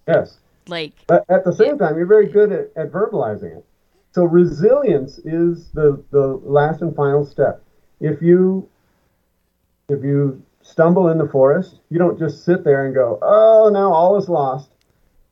yes 0.09 0.39
Like, 0.67 0.93
But 1.07 1.25
at 1.29 1.45
the 1.45 1.53
same 1.53 1.79
time, 1.79 1.97
you're 1.97 2.07
very 2.07 2.27
good 2.27 2.51
at, 2.51 2.71
at 2.77 2.91
verbalizing 2.91 3.57
it. 3.59 3.65
So 4.13 4.25
resilience 4.25 5.19
is 5.19 5.69
the, 5.75 6.03
the 6.11 6.27
last 6.43 6.83
and 6.83 6.97
final 6.97 7.25
step. 7.25 7.63
If 8.01 8.23
you 8.23 8.69
if 9.89 10.03
you 10.03 10.43
stumble 10.63 11.09
in 11.09 11.19
the 11.19 11.29
forest, 11.29 11.77
you 11.91 11.99
don't 11.99 12.19
just 12.19 12.45
sit 12.45 12.65
there 12.65 12.87
and 12.87 12.95
go, 12.95 13.19
"Oh, 13.23 13.71
now 13.73 13.93
all 13.93 14.17
is 14.17 14.29
lost." 14.29 14.71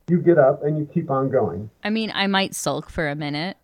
You 0.07 0.19
get 0.19 0.37
up 0.37 0.63
and 0.63 0.77
you 0.77 0.85
keep 0.85 1.09
on 1.09 1.29
going. 1.31 1.69
I 1.83 1.89
mean, 1.89 2.11
I 2.13 2.27
might 2.27 2.53
sulk 2.53 2.89
for 2.89 3.07
a 3.07 3.15
minute, 3.15 3.57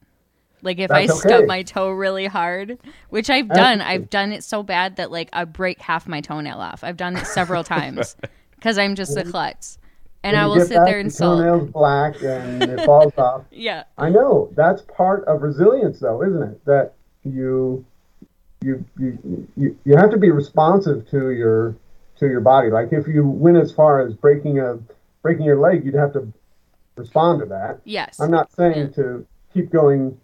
Like 0.63 0.79
if 0.79 0.89
That's 0.89 1.11
I 1.11 1.15
stub 1.15 1.45
my 1.45 1.63
toe 1.63 1.89
really 1.91 2.25
hard, 2.25 2.77
which 3.09 3.29
I've 3.29 3.47
done, 3.47 3.81
Absolutely. 3.81 3.85
I've 3.85 4.09
done 4.09 4.31
it 4.31 4.43
so 4.43 4.63
bad 4.63 4.95
that 4.97 5.11
like 5.11 5.29
I 5.33 5.45
break 5.45 5.79
half 5.81 6.07
my 6.07 6.21
toenail 6.21 6.59
off. 6.59 6.83
I've 6.83 6.97
done 6.97 7.15
it 7.15 7.25
several 7.27 7.63
times 7.63 8.15
because 8.55 8.77
I'm 8.77 8.95
just 8.95 9.17
a 9.17 9.23
klutz, 9.23 9.77
and 10.23 10.35
I 10.37 10.45
will 10.47 10.59
sit 10.59 10.77
back, 10.77 10.85
there 10.85 10.99
and 10.99 11.11
sulk. 11.13 11.39
toenail's 11.39 11.69
black 11.69 12.21
and 12.23 12.63
it 12.63 12.81
falls 12.85 13.13
off. 13.17 13.43
Yeah, 13.51 13.83
I 13.97 14.09
know 14.09 14.51
that's 14.55 14.81
part 14.83 15.23
of 15.25 15.41
resilience, 15.41 15.99
though, 15.99 16.23
isn't 16.23 16.43
it? 16.43 16.65
That 16.65 16.93
you 17.23 17.85
you 18.63 18.85
you 18.99 19.47
you, 19.55 19.77
you 19.83 19.95
have 19.97 20.11
to 20.11 20.17
be 20.17 20.29
responsive 20.31 21.09
to 21.09 21.29
your 21.31 21.75
to 22.17 22.27
your 22.27 22.41
body. 22.41 22.69
Like 22.69 22.93
if 22.93 23.07
you 23.07 23.27
went 23.27 23.57
as 23.57 23.71
far 23.71 23.99
as 24.05 24.13
breaking 24.13 24.59
a 24.59 24.79
breaking 25.21 25.45
your 25.45 25.59
leg, 25.59 25.85
you'd 25.85 25.95
have 25.95 26.13
to 26.13 26.31
respond 26.95 27.39
to 27.39 27.45
that. 27.47 27.81
yes, 27.83 28.19
I'm 28.19 28.31
not 28.31 28.51
saying 28.51 28.93
to 28.93 29.25
keep 29.53 29.71
going 29.71 30.17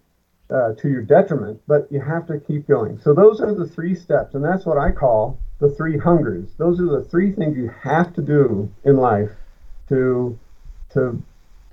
uh, 0.50 0.74
to 0.74 0.90
your 0.90 1.02
detriment, 1.02 1.62
but 1.68 1.92
you 1.92 2.00
have 2.00 2.28
to 2.28 2.40
keep 2.40 2.68
going. 2.68 3.00
So 3.00 3.14
those 3.14 3.42
are 3.42 3.54
the 3.54 3.68
three 3.68 3.96
steps, 3.96 4.36
and 4.36 4.44
that's 4.44 4.66
what 4.66 4.78
I 4.78 4.92
call 4.92 5.40
the 5.60 5.70
three 5.70 5.98
hungers. 5.98 6.50
Those 6.58 6.80
are 6.80 6.86
the 6.86 7.04
three 7.04 7.32
things 7.32 7.58
you 7.58 7.70
have 7.82 8.14
to 8.16 8.22
do 8.22 8.72
in 8.84 8.98
life 8.98 9.32
to 9.90 10.38
to 10.94 11.22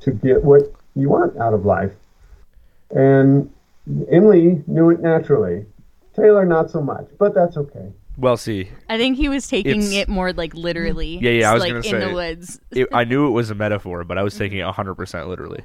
to 0.00 0.10
get 0.10 0.42
what 0.42 0.72
you 0.94 1.08
want 1.08 1.36
out 1.38 1.54
of 1.54 1.64
life. 1.64 1.92
And 2.90 3.50
Emily 4.10 4.62
knew 4.66 4.90
it 4.90 5.00
naturally. 5.00 5.66
Taylor 6.14 6.44
not 6.44 6.70
so 6.70 6.80
much, 6.80 7.08
but 7.18 7.34
that's 7.34 7.56
okay. 7.56 7.92
Well, 8.16 8.36
see, 8.36 8.68
I 8.88 8.96
think 8.96 9.16
he 9.16 9.28
was 9.28 9.48
taking 9.48 9.78
It's- 9.80 9.92
it 9.92 10.08
more 10.08 10.32
like 10.32 10.54
literally. 10.54 11.18
Yeah, 11.20 11.30
yeah, 11.32 11.50
I 11.50 11.54
was 11.54 11.60
like 11.62 11.72
gonna 11.72 11.96
in 12.02 12.08
the 12.08 12.14
woods. 12.14 12.60
it, 12.70 12.88
I 12.92 13.02
knew 13.10 13.26
it 13.26 13.30
was 13.30 13.50
a 13.50 13.54
metaphor, 13.56 14.04
but 14.04 14.18
I 14.18 14.22
was 14.22 14.36
taking 14.38 14.58
it 14.58 14.66
100% 14.66 15.26
literally. 15.28 15.64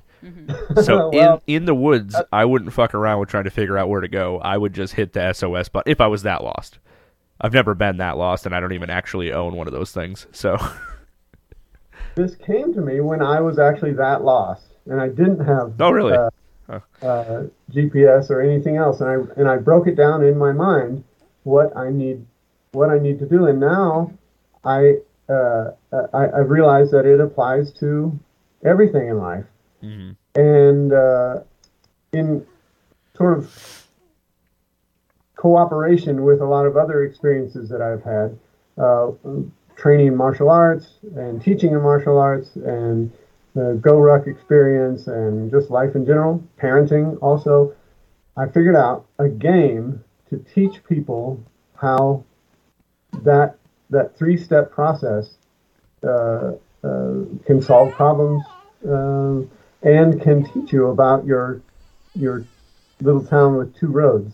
So 0.83 1.09
Well- 1.13 1.41
in 1.47 1.55
in 1.57 1.65
the 1.65 1.75
woods, 1.75 2.15
I 2.33 2.45
wouldn't 2.45 2.73
fuck 2.73 2.95
around 2.95 3.19
with 3.19 3.29
trying 3.29 3.43
to 3.43 3.51
figure 3.51 3.77
out 3.77 3.87
where 3.89 4.01
to 4.01 4.07
go. 4.07 4.39
I 4.39 4.57
would 4.57 4.73
just 4.73 4.93
hit 4.95 5.13
the 5.13 5.31
SOS 5.33 5.69
button 5.69 5.91
if 5.91 6.01
I 6.01 6.07
was 6.07 6.23
that 6.23 6.43
lost. 6.43 6.79
I've 7.41 7.53
never 7.53 7.73
been 7.75 7.97
that 7.97 8.17
lost, 8.17 8.45
and 8.45 8.53
I 8.55 8.59
don't 8.59 8.73
even 8.73 8.89
actually 8.89 9.31
own 9.31 9.55
one 9.55 9.67
of 9.67 9.73
those 9.73 9.91
things. 9.91 10.25
So 10.31 10.57
This 12.15 12.35
came 12.35 12.73
to 12.73 12.81
me 12.81 12.99
when 12.99 13.21
I 13.21 13.39
was 13.39 13.59
actually 13.59 13.93
that 13.93 14.23
lost, 14.23 14.65
and 14.87 14.99
I 14.99 15.07
didn't 15.07 15.39
have 15.45 15.73
Oh, 15.79 15.91
really? 15.91 16.17
uh, 16.17 16.29
uh, 17.01 17.43
GPS 17.71 18.29
or 18.29 18.41
anything 18.41 18.75
else, 18.77 18.99
and 19.01 19.09
I 19.09 19.39
and 19.39 19.47
I 19.47 19.57
broke 19.57 19.87
it 19.87 19.95
down 19.95 20.23
in 20.23 20.37
my 20.37 20.51
mind 20.51 21.03
what 21.43 21.75
I 21.77 21.89
need 21.91 22.25
what 22.71 22.89
I 22.89 22.99
need 22.99 23.19
to 23.19 23.25
do, 23.25 23.45
and 23.47 23.59
now 23.59 24.11
I 24.63 24.97
uh, 25.27 25.71
I, 26.13 26.25
I 26.25 26.39
realize 26.39 26.89
that 26.91 27.05
it 27.05 27.19
applies 27.19 27.71
to 27.73 28.17
everything 28.63 29.07
in 29.09 29.17
life, 29.17 29.45
Mhm. 29.83 30.15
and 30.35 30.93
uh, 30.93 31.41
in 32.11 32.45
sort 33.15 33.37
of 33.37 33.87
cooperation 35.35 36.23
with 36.23 36.41
a 36.41 36.45
lot 36.45 36.65
of 36.65 36.75
other 36.75 37.03
experiences 37.03 37.69
that 37.69 37.81
I've 37.81 38.03
had, 38.03 38.37
uh, 38.77 39.11
training 39.75 40.07
in 40.07 40.15
martial 40.17 40.49
arts 40.49 40.99
and 41.15 41.41
teaching 41.41 41.71
in 41.71 41.81
martial 41.81 42.17
arts 42.17 42.55
and 42.57 43.11
the 43.53 43.79
GoRuck 43.81 44.27
experience 44.27 45.07
and 45.07 45.49
just 45.49 45.69
life 45.69 45.95
in 45.95 46.05
general, 46.05 46.43
parenting 46.61 47.17
also, 47.21 47.73
I 48.35 48.47
figured 48.47 48.75
out 48.75 49.05
a 49.17 49.29
game 49.29 50.03
to 50.29 50.37
teach 50.53 50.83
people 50.83 51.39
how 51.75 52.23
that 53.23 53.55
that 53.89 54.17
three 54.17 54.37
step 54.37 54.71
process 54.71 55.29
uh, 56.03 56.53
uh, 56.83 57.13
can 57.45 57.61
solve 57.61 57.93
problems 57.93 58.43
uh, 58.87 59.41
and 59.81 60.21
can 60.21 60.45
teach 60.53 60.71
you 60.71 60.87
about 60.87 61.25
your 61.25 61.61
your 62.15 62.45
little 63.01 63.23
town 63.23 63.55
with 63.57 63.75
two 63.75 63.87
roads. 63.87 64.33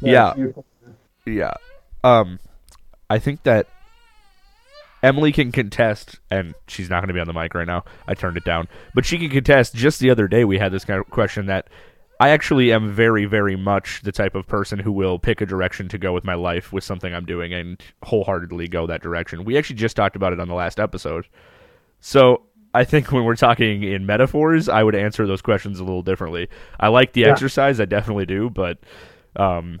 Yeah. 0.00 0.34
you- 0.36 0.64
yeah, 1.26 1.54
um, 2.02 2.38
I 3.08 3.18
think 3.18 3.44
that 3.44 3.66
Emily 5.02 5.32
can 5.32 5.52
contest, 5.52 6.18
and 6.30 6.54
she's 6.68 6.90
not 6.90 7.00
going 7.00 7.08
to 7.08 7.14
be 7.14 7.20
on 7.20 7.26
the 7.26 7.32
mic 7.32 7.54
right 7.54 7.66
now. 7.66 7.84
I 8.06 8.14
turned 8.14 8.36
it 8.36 8.44
down, 8.44 8.68
but 8.94 9.06
she 9.06 9.18
can 9.18 9.30
contest. 9.30 9.74
Just 9.74 10.00
the 10.00 10.10
other 10.10 10.28
day, 10.28 10.44
we 10.44 10.58
had 10.58 10.72
this 10.72 10.84
kind 10.84 11.00
of 11.00 11.08
question 11.10 11.46
that 11.46 11.68
I 12.20 12.28
actually 12.30 12.72
am 12.72 12.92
very, 12.92 13.24
very 13.24 13.56
much 13.56 14.02
the 14.02 14.12
type 14.12 14.34
of 14.34 14.46
person 14.46 14.78
who 14.78 14.92
will 14.92 15.18
pick 15.18 15.40
a 15.40 15.46
direction 15.46 15.88
to 15.88 15.98
go 15.98 16.12
with 16.12 16.24
my 16.24 16.34
life 16.34 16.72
with 16.72 16.84
something 16.84 17.12
I'm 17.12 17.26
doing 17.26 17.52
and 17.52 17.82
wholeheartedly 18.02 18.68
go 18.68 18.86
that 18.86 19.02
direction. 19.02 19.44
We 19.44 19.58
actually 19.58 19.76
just 19.76 19.96
talked 19.96 20.14
about 20.16 20.32
it 20.32 20.38
on 20.40 20.48
the 20.48 20.54
last 20.54 20.78
episode. 20.78 21.26
So 22.00 22.42
I 22.72 22.84
think 22.84 23.10
when 23.10 23.24
we're 23.24 23.34
talking 23.36 23.82
in 23.82 24.06
metaphors, 24.06 24.68
I 24.68 24.82
would 24.82 24.94
answer 24.94 25.26
those 25.26 25.42
questions 25.42 25.80
a 25.80 25.84
little 25.84 26.02
differently. 26.02 26.48
I 26.78 26.88
like 26.88 27.12
the 27.14 27.22
Yeah. 27.22 27.30
exercise, 27.30 27.80
I 27.80 27.84
definitely 27.84 28.26
do, 28.26 28.48
but 28.48 28.78
um, 29.36 29.80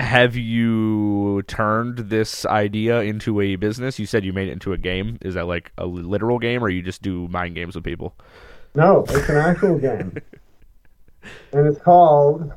have 0.00 0.36
you 0.36 1.42
turned 1.46 1.98
this 1.98 2.46
idea 2.46 3.00
into 3.02 3.40
a 3.40 3.56
business? 3.56 3.98
You 3.98 4.06
said 4.06 4.24
you 4.24 4.32
made 4.32 4.48
it 4.48 4.52
into 4.52 4.72
a 4.72 4.78
game. 4.78 5.18
Is 5.22 5.34
that 5.34 5.46
like 5.46 5.70
a 5.78 5.86
literal 5.86 6.38
game, 6.38 6.64
or 6.64 6.68
you 6.70 6.80
just 6.82 7.02
do 7.02 7.28
mind 7.28 7.54
games 7.54 7.74
with 7.74 7.84
people? 7.84 8.14
No, 8.74 9.04
it's 9.08 9.28
an 9.28 9.36
actual 9.36 9.78
game. 9.78 10.16
And 11.52 11.66
it's 11.66 11.78
called 11.80 12.52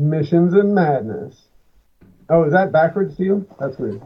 Missions 0.00 0.54
and 0.54 0.74
Madness. 0.74 1.42
Oh, 2.28 2.44
is 2.44 2.52
that 2.52 2.72
backwards 2.72 3.16
to 3.16 3.24
you? 3.24 3.46
That's 3.58 3.78
weird. 3.78 4.02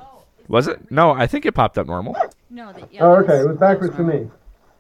Was 0.49 0.67
it? 0.69 0.91
No, 0.91 1.13
I 1.13 1.27
think 1.27 1.47
it 1.47 1.53
popped 1.53 1.79
up 1.79 1.87
normal. 1.87 2.17
No, 2.51 2.73
the, 2.73 2.87
yeah, 2.91 3.03
Oh, 3.05 3.13
okay. 3.17 3.39
It 3.41 3.47
was 3.49 3.57
backwards 3.57 3.97
to 3.97 4.03
me. 4.03 4.29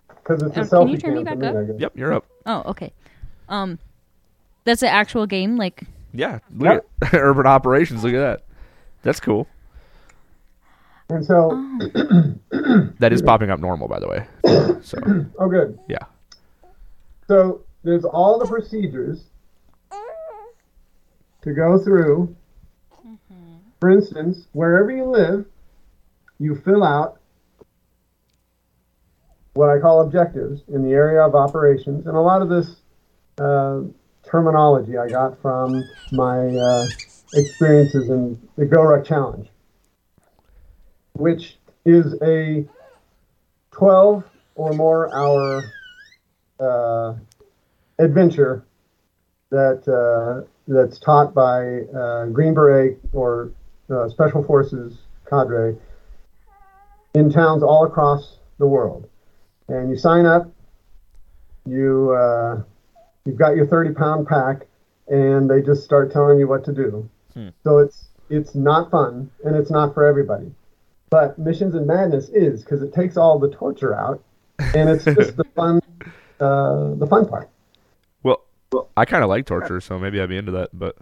Because 0.08 0.42
it's 0.42 0.56
a 0.56 0.60
Um, 0.60 0.66
selfie 0.66 0.80
can 0.80 0.88
you 0.90 0.98
turn 0.98 1.14
me 1.14 1.24
cam 1.24 1.34
for 1.38 1.40
back 1.40 1.50
up? 1.50 1.56
I 1.56 1.64
guess. 1.64 1.80
Yep, 1.80 1.92
you're 1.96 2.12
up. 2.12 2.26
Oh, 2.46 2.62
okay. 2.66 2.92
Um, 3.48 3.78
that's 4.64 4.82
an 4.82 4.88
actual 4.88 5.26
game. 5.26 5.56
Like, 5.56 5.84
Yeah, 6.12 6.40
look 6.54 6.84
at 7.02 7.14
urban 7.14 7.46
operations. 7.46 8.04
Look 8.04 8.14
at 8.14 8.18
that. 8.20 8.42
That's 9.02 9.20
cool. 9.20 9.46
And 11.08 11.24
so, 11.24 11.50
Oh. 11.52 12.34
That 12.98 13.12
is 13.12 13.22
popping 13.22 13.50
up 13.50 13.58
normal, 13.60 13.88
by 13.88 13.98
the 14.00 14.08
way. 14.08 14.26
So 14.82 14.98
oh, 15.38 15.48
good. 15.48 15.78
yeah. 15.88 15.98
So 17.28 17.62
there's 17.82 18.04
all 18.04 18.38
the 18.38 18.46
procedures 18.46 19.24
to 21.42 21.52
go 21.52 21.78
through. 21.78 22.36
For 23.80 23.90
instance, 23.90 24.46
wherever 24.52 24.90
you 24.90 25.04
live, 25.04 25.46
you 26.38 26.54
fill 26.54 26.84
out 26.84 27.20
what 29.54 29.70
I 29.70 29.78
call 29.78 30.02
objectives 30.02 30.62
in 30.68 30.82
the 30.82 30.90
area 30.90 31.22
of 31.22 31.34
operations, 31.34 32.06
and 32.06 32.16
a 32.16 32.20
lot 32.20 32.42
of 32.42 32.48
this 32.48 32.76
uh, 33.38 33.80
terminology 34.22 34.96
I 34.98 35.08
got 35.08 35.40
from 35.40 35.82
my 36.12 36.48
uh, 36.48 36.86
experiences 37.34 38.10
in 38.10 38.40
the 38.56 38.66
GoRuck 38.66 39.06
Challenge, 39.06 39.48
which 41.14 41.58
is 41.84 42.14
a 42.22 42.66
12 43.70 44.24
or 44.54 44.72
more 44.74 45.14
hour 45.14 45.62
uh, 46.60 47.14
adventure 48.00 48.64
that 49.50 49.86
uh, 49.88 50.46
that's 50.66 50.98
taught 50.98 51.34
by 51.34 51.80
uh, 51.96 52.26
Green 52.26 52.54
Beret 52.54 52.98
or 53.12 53.52
uh, 53.90 54.08
Special 54.08 54.42
Forces 54.44 54.98
cadre 55.28 55.76
in 57.14 57.30
towns 57.30 57.62
all 57.62 57.84
across 57.84 58.38
the 58.58 58.66
world. 58.66 59.08
And 59.68 59.90
you 59.90 59.96
sign 59.96 60.26
up, 60.26 60.50
you 61.66 62.12
uh, 62.12 62.62
you've 63.24 63.38
got 63.38 63.56
your 63.56 63.66
30 63.66 63.94
pound 63.94 64.26
pack, 64.26 64.66
and 65.08 65.50
they 65.50 65.62
just 65.62 65.84
start 65.84 66.12
telling 66.12 66.38
you 66.38 66.48
what 66.48 66.64
to 66.64 66.72
do. 66.72 67.08
Hmm. 67.34 67.48
So 67.64 67.78
it's 67.78 68.08
it's 68.28 68.54
not 68.54 68.90
fun 68.90 69.30
and 69.44 69.56
it's 69.56 69.70
not 69.70 69.92
for 69.92 70.06
everybody. 70.06 70.52
But 71.10 71.36
Missions 71.38 71.74
and 71.74 71.86
Madness 71.88 72.28
is 72.28 72.62
because 72.62 72.82
it 72.82 72.94
takes 72.94 73.16
all 73.16 73.40
the 73.40 73.50
torture 73.50 73.96
out, 73.96 74.22
and 74.74 74.88
it's 74.88 75.04
just 75.04 75.36
the 75.36 75.44
fun 75.56 75.80
uh, 76.38 76.94
the 76.94 77.06
fun 77.06 77.26
part. 77.26 77.50
Well, 78.72 78.88
I 78.96 79.04
kind 79.04 79.24
of 79.24 79.28
like 79.28 79.46
torture, 79.46 79.80
so 79.80 79.98
maybe 79.98 80.20
I'd 80.20 80.28
be 80.28 80.36
into 80.36 80.52
that. 80.52 80.68
But 80.72 80.96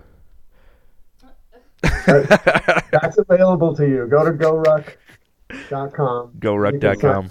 That's 1.83 3.19
available 3.19 3.75
to 3.77 3.87
you. 3.87 4.07
Go 4.07 4.25
to 4.25 4.33
goruck.com. 4.33 6.33
GoRuck.com. 6.39 7.31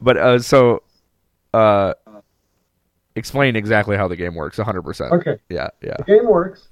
But 0.00 0.16
uh, 0.16 0.38
so, 0.38 0.82
uh, 1.52 1.94
explain 3.16 3.56
exactly 3.56 3.96
how 3.96 4.08
the 4.08 4.16
game 4.16 4.34
works. 4.34 4.58
100. 4.58 4.82
percent 4.82 5.12
Okay. 5.12 5.36
Yeah, 5.48 5.68
yeah. 5.82 5.96
The 5.98 6.04
game 6.04 6.26
works 6.26 6.68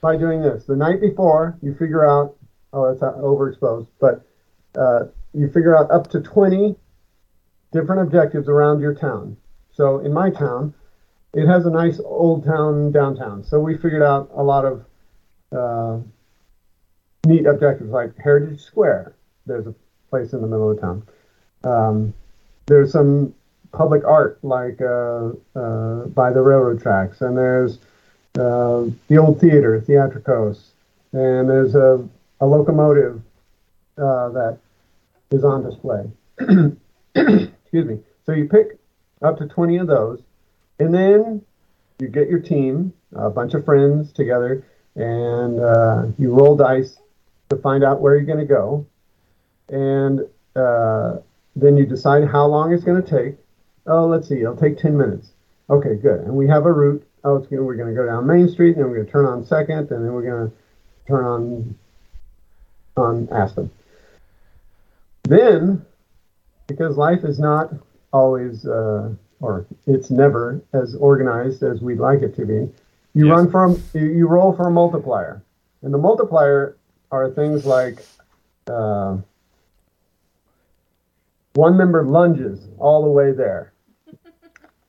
by 0.00 0.16
doing 0.16 0.42
this. 0.42 0.64
The 0.64 0.76
night 0.76 1.00
before, 1.00 1.58
you 1.62 1.74
figure 1.74 2.08
out, 2.08 2.36
oh, 2.72 2.90
that's 2.90 3.02
overexposed, 3.02 3.88
but 4.00 4.26
uh, 4.78 5.06
you 5.32 5.48
figure 5.48 5.76
out 5.76 5.90
up 5.90 6.08
to 6.10 6.20
20 6.20 6.76
different 7.72 8.02
objectives 8.02 8.48
around 8.48 8.80
your 8.80 8.94
town. 8.94 9.36
So 9.72 10.00
in 10.00 10.12
my 10.12 10.30
town, 10.30 10.74
it 11.32 11.46
has 11.46 11.66
a 11.66 11.70
nice 11.70 12.00
old 12.04 12.44
town 12.44 12.92
downtown. 12.92 13.44
So 13.44 13.60
we 13.60 13.76
figured 13.76 14.02
out 14.02 14.30
a 14.34 14.42
lot 14.42 14.64
of 14.64 14.84
uh, 15.52 16.00
neat 17.26 17.46
objectives 17.46 17.90
like 17.90 18.16
Heritage 18.18 18.60
Square. 18.60 19.14
There's 19.46 19.66
a 19.66 19.74
place 20.08 20.32
in 20.32 20.40
the 20.40 20.46
middle 20.46 20.70
of 20.70 20.80
town. 20.80 21.06
Um, 21.62 22.14
there's 22.66 22.92
some 22.92 23.34
public 23.72 24.04
art 24.04 24.38
like 24.42 24.80
uh, 24.80 25.30
uh, 25.54 26.06
by 26.06 26.32
the 26.32 26.40
railroad 26.40 26.82
tracks, 26.82 27.20
and 27.20 27.36
there's 27.36 27.78
uh, 28.38 28.86
the 29.08 29.18
old 29.18 29.40
theater, 29.40 29.80
Theatrikos, 29.86 30.70
and 31.12 31.48
there's 31.48 31.74
a, 31.74 32.06
a 32.40 32.46
locomotive 32.46 33.20
uh, 33.98 34.28
that 34.30 34.58
is 35.30 35.44
on 35.44 35.62
display. 35.62 36.10
Excuse 37.14 37.86
me. 37.86 38.00
So 38.26 38.32
you 38.32 38.48
pick 38.48 38.78
up 39.22 39.38
to 39.38 39.46
20 39.46 39.78
of 39.78 39.86
those, 39.86 40.20
and 40.80 40.94
then 40.94 41.42
you 41.98 42.08
get 42.08 42.28
your 42.28 42.40
team, 42.40 42.92
a 43.14 43.30
bunch 43.30 43.54
of 43.54 43.64
friends 43.64 44.12
together, 44.12 44.64
and 44.96 45.60
uh, 45.60 46.06
you 46.18 46.34
roll 46.34 46.56
dice 46.56 46.98
to 47.50 47.56
find 47.56 47.84
out 47.84 48.00
where 48.00 48.16
you're 48.16 48.24
going 48.24 48.38
to 48.38 48.44
go. 48.44 48.86
And 49.68 50.20
uh, 50.56 51.18
then 51.54 51.76
you 51.76 51.86
decide 51.86 52.26
how 52.26 52.46
long 52.46 52.72
it's 52.72 52.84
going 52.84 53.02
to 53.02 53.08
take. 53.08 53.36
Oh, 53.86 54.06
let's 54.06 54.28
see, 54.28 54.40
it'll 54.40 54.56
take 54.56 54.78
10 54.78 54.96
minutes. 54.96 55.30
Okay, 55.68 55.94
good. 55.96 56.20
And 56.20 56.34
we 56.34 56.48
have 56.48 56.66
a 56.66 56.72
route. 56.72 57.06
Oh, 57.22 57.36
it's 57.36 57.46
gonna, 57.46 57.62
we're 57.62 57.76
going 57.76 57.94
to 57.94 57.94
go 57.94 58.06
down 58.06 58.26
Main 58.26 58.48
Street, 58.48 58.76
and 58.76 58.78
then 58.78 58.90
we're 58.90 58.96
going 58.96 59.06
to 59.06 59.12
turn 59.12 59.26
on 59.26 59.44
Second, 59.44 59.90
and 59.90 60.04
then 60.04 60.12
we're 60.12 60.22
going 60.22 60.50
to 60.50 60.56
turn 61.06 61.24
on 61.24 61.78
on 62.96 63.28
Aspen. 63.30 63.70
Then, 65.24 65.84
because 66.66 66.96
life 66.96 67.24
is 67.24 67.38
not 67.38 67.72
always, 68.12 68.66
uh, 68.66 69.10
or 69.40 69.66
it's 69.86 70.10
never 70.10 70.62
as 70.72 70.94
organized 70.94 71.62
as 71.62 71.80
we'd 71.80 71.98
like 71.98 72.22
it 72.22 72.34
to 72.36 72.44
be, 72.44 72.68
you 73.14 73.26
Yes. 73.26 73.36
run 73.36 73.50
from 73.50 73.82
you, 73.94 74.06
you 74.06 74.28
roll 74.28 74.52
for 74.52 74.68
a 74.68 74.70
multiplier, 74.70 75.42
and 75.82 75.92
the 75.92 75.98
multiplier 75.98 76.76
are 77.10 77.30
things 77.30 77.66
like 77.66 77.98
uh, 78.68 79.16
one 81.54 81.76
member 81.76 82.04
lunges 82.04 82.68
all 82.78 83.02
the 83.02 83.10
way 83.10 83.32
there. 83.32 83.72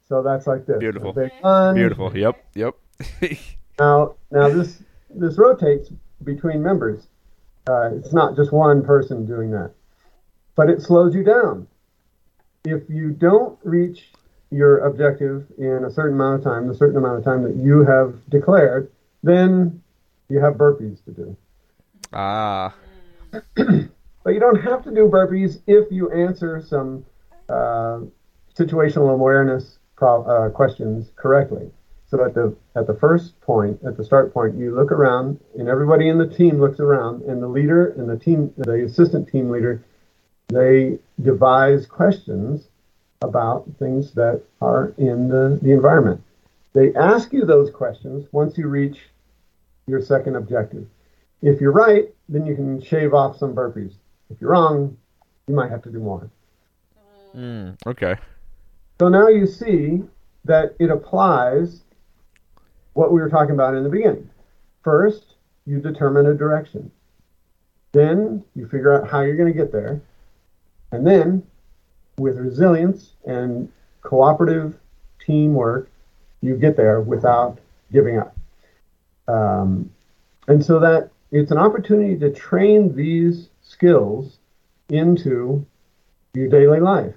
So 0.08 0.22
that's 0.22 0.46
like 0.46 0.66
this. 0.66 0.80
Beautiful. 0.80 1.14
Big 1.14 1.32
lunge. 1.42 1.78
Beautiful. 1.78 2.16
Yep. 2.16 2.46
Yep. 2.54 2.76
Now, 3.80 4.16
now 4.30 4.50
this 4.50 4.84
this 5.10 5.38
rotates 5.40 5.90
between 6.24 6.62
members. 6.62 7.08
Uh, 7.68 7.90
it's 7.96 8.14
not 8.14 8.36
just 8.36 8.52
one 8.52 8.84
person 8.84 9.26
doing 9.26 9.50
that, 9.52 9.72
but 10.56 10.70
it 10.70 10.82
slows 10.82 11.16
you 11.16 11.24
down. 11.24 11.66
If 12.64 12.84
you 12.90 13.10
don't 13.12 13.58
reach 13.64 14.12
your 14.52 14.80
objective 14.80 15.46
in 15.58 15.86
a 15.86 15.90
certain 15.90 16.16
amount 16.16 16.40
of 16.40 16.44
time, 16.44 16.68
the 16.68 16.76
certain 16.76 16.98
amount 16.98 17.18
of 17.18 17.24
time 17.24 17.44
that 17.44 17.56
you 17.56 17.84
have 17.86 18.16
declared, 18.30 18.92
then 19.24 19.82
you 20.30 20.40
have 20.40 20.56
burpees 20.56 21.04
to 21.06 21.12
do. 21.12 21.38
ah. 22.14 22.74
But 24.24 24.36
you 24.36 24.40
don't 24.40 24.62
have 24.62 24.84
to 24.84 24.92
do 24.92 25.08
burpees 25.08 25.62
if 25.66 25.92
you 25.92 26.12
answer 26.12 26.62
some 26.62 27.04
uh, 27.50 28.02
situational 28.56 29.12
awareness 29.12 29.80
pro- 29.96 30.24
uh, 30.24 30.50
questions 30.50 31.10
correctly. 31.16 31.72
So 32.08 32.24
at 32.24 32.36
the 32.36 32.56
at 32.76 32.88
the 32.88 32.94
first 32.94 33.40
point, 33.42 33.80
at 33.84 33.98
the 33.98 34.04
start 34.04 34.34
point, 34.34 34.56
you 34.58 34.76
look 34.76 34.92
around, 34.92 35.40
and 35.58 35.68
everybody 35.68 36.10
in 36.10 36.18
the 36.18 36.28
team 36.28 36.60
looks 36.60 36.80
around, 36.80 37.24
and 37.24 37.42
the 37.42 37.48
leader 37.48 37.94
and 37.98 38.08
the 38.08 38.18
team, 38.18 38.54
the 38.58 38.84
assistant 38.84 39.30
team 39.30 39.50
leader, 39.50 39.84
they 40.50 41.00
devise 41.22 41.88
questions 41.88 42.68
about 43.22 43.70
things 43.80 44.12
that 44.14 44.42
are 44.62 44.94
in 44.98 45.30
the, 45.30 45.60
the 45.62 45.72
environment. 45.72 46.22
They 46.74 46.94
ask 46.96 47.34
you 47.34 47.46
those 47.46 47.70
questions 47.70 48.28
once 48.32 48.58
you 48.58 48.68
reach 48.68 49.00
your 49.88 50.02
second 50.02 50.36
objective. 50.36 50.88
If 51.42 51.60
you're 51.60 51.72
right, 51.72 52.06
then 52.30 52.46
you 52.46 52.56
can 52.56 52.82
shave 52.82 53.14
off 53.14 53.38
some 53.38 53.54
burpees. 53.54 53.94
If 54.30 54.40
you're 54.40 54.52
wrong, 54.52 54.98
you 55.48 55.56
might 55.56 55.70
have 55.70 55.82
to 55.84 55.90
do 55.92 56.00
more. 56.00 56.30
Mm, 57.36 57.76
okay. 57.88 58.16
So 59.00 59.10
now 59.10 59.28
you 59.28 59.46
see 59.46 60.02
that 60.46 60.76
it 60.80 60.90
applies 60.90 61.82
what 62.94 63.12
we 63.12 63.20
were 63.20 63.30
talking 63.30 63.54
about 63.54 63.76
in 63.76 63.84
the 63.84 63.90
beginning. 63.90 64.30
First, 64.84 65.36
you 65.66 65.80
determine 65.80 66.26
a 66.26 66.34
direction. 66.34 66.92
Then 67.92 68.44
you 68.56 68.68
figure 68.68 68.94
out 68.94 69.10
how 69.10 69.22
you're 69.22 69.36
going 69.36 69.52
to 69.52 69.58
get 69.58 69.72
there. 69.72 70.02
And 70.92 71.06
then, 71.06 71.44
with 72.22 72.38
resilience 72.38 73.12
and 73.26 73.72
cooperative 74.02 74.78
teamwork, 75.20 75.90
you 76.42 76.56
get 76.56 76.78
there 76.78 77.02
without 77.02 77.60
giving 77.92 78.18
up. 78.18 78.36
Um, 79.28 79.92
and 80.48 80.64
so 80.64 80.80
that 80.80 81.10
it's 81.32 81.52
an 81.52 81.58
opportunity 81.58 82.18
to 82.20 82.32
train 82.32 82.96
these 82.96 83.50
skills 83.62 84.38
into 84.90 85.66
your 86.34 86.48
daily 86.48 86.80
life. 86.80 87.14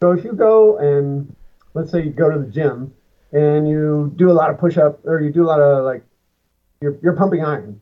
So 0.00 0.12
if 0.12 0.24
you 0.24 0.32
go 0.32 0.78
and 0.78 1.34
let's 1.74 1.90
say 1.90 2.02
you 2.02 2.10
go 2.10 2.30
to 2.30 2.38
the 2.38 2.50
gym 2.50 2.92
and 3.32 3.68
you 3.68 4.12
do 4.16 4.30
a 4.30 4.32
lot 4.32 4.50
of 4.50 4.58
push 4.58 4.76
up 4.76 5.04
or 5.04 5.20
you 5.20 5.30
do 5.30 5.44
a 5.44 5.48
lot 5.48 5.60
of 5.60 5.84
like 5.84 6.02
you're, 6.80 6.96
you're 7.02 7.16
pumping 7.16 7.44
iron. 7.44 7.80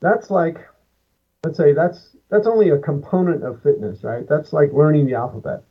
That's 0.00 0.30
like 0.30 0.66
let's 1.44 1.56
say 1.56 1.72
that's 1.72 2.16
that's 2.28 2.46
only 2.46 2.70
a 2.70 2.78
component 2.78 3.42
of 3.42 3.62
fitness, 3.62 4.04
right? 4.04 4.28
That's 4.28 4.52
like 4.52 4.72
learning 4.72 5.06
the 5.06 5.14
alphabet. 5.14 5.62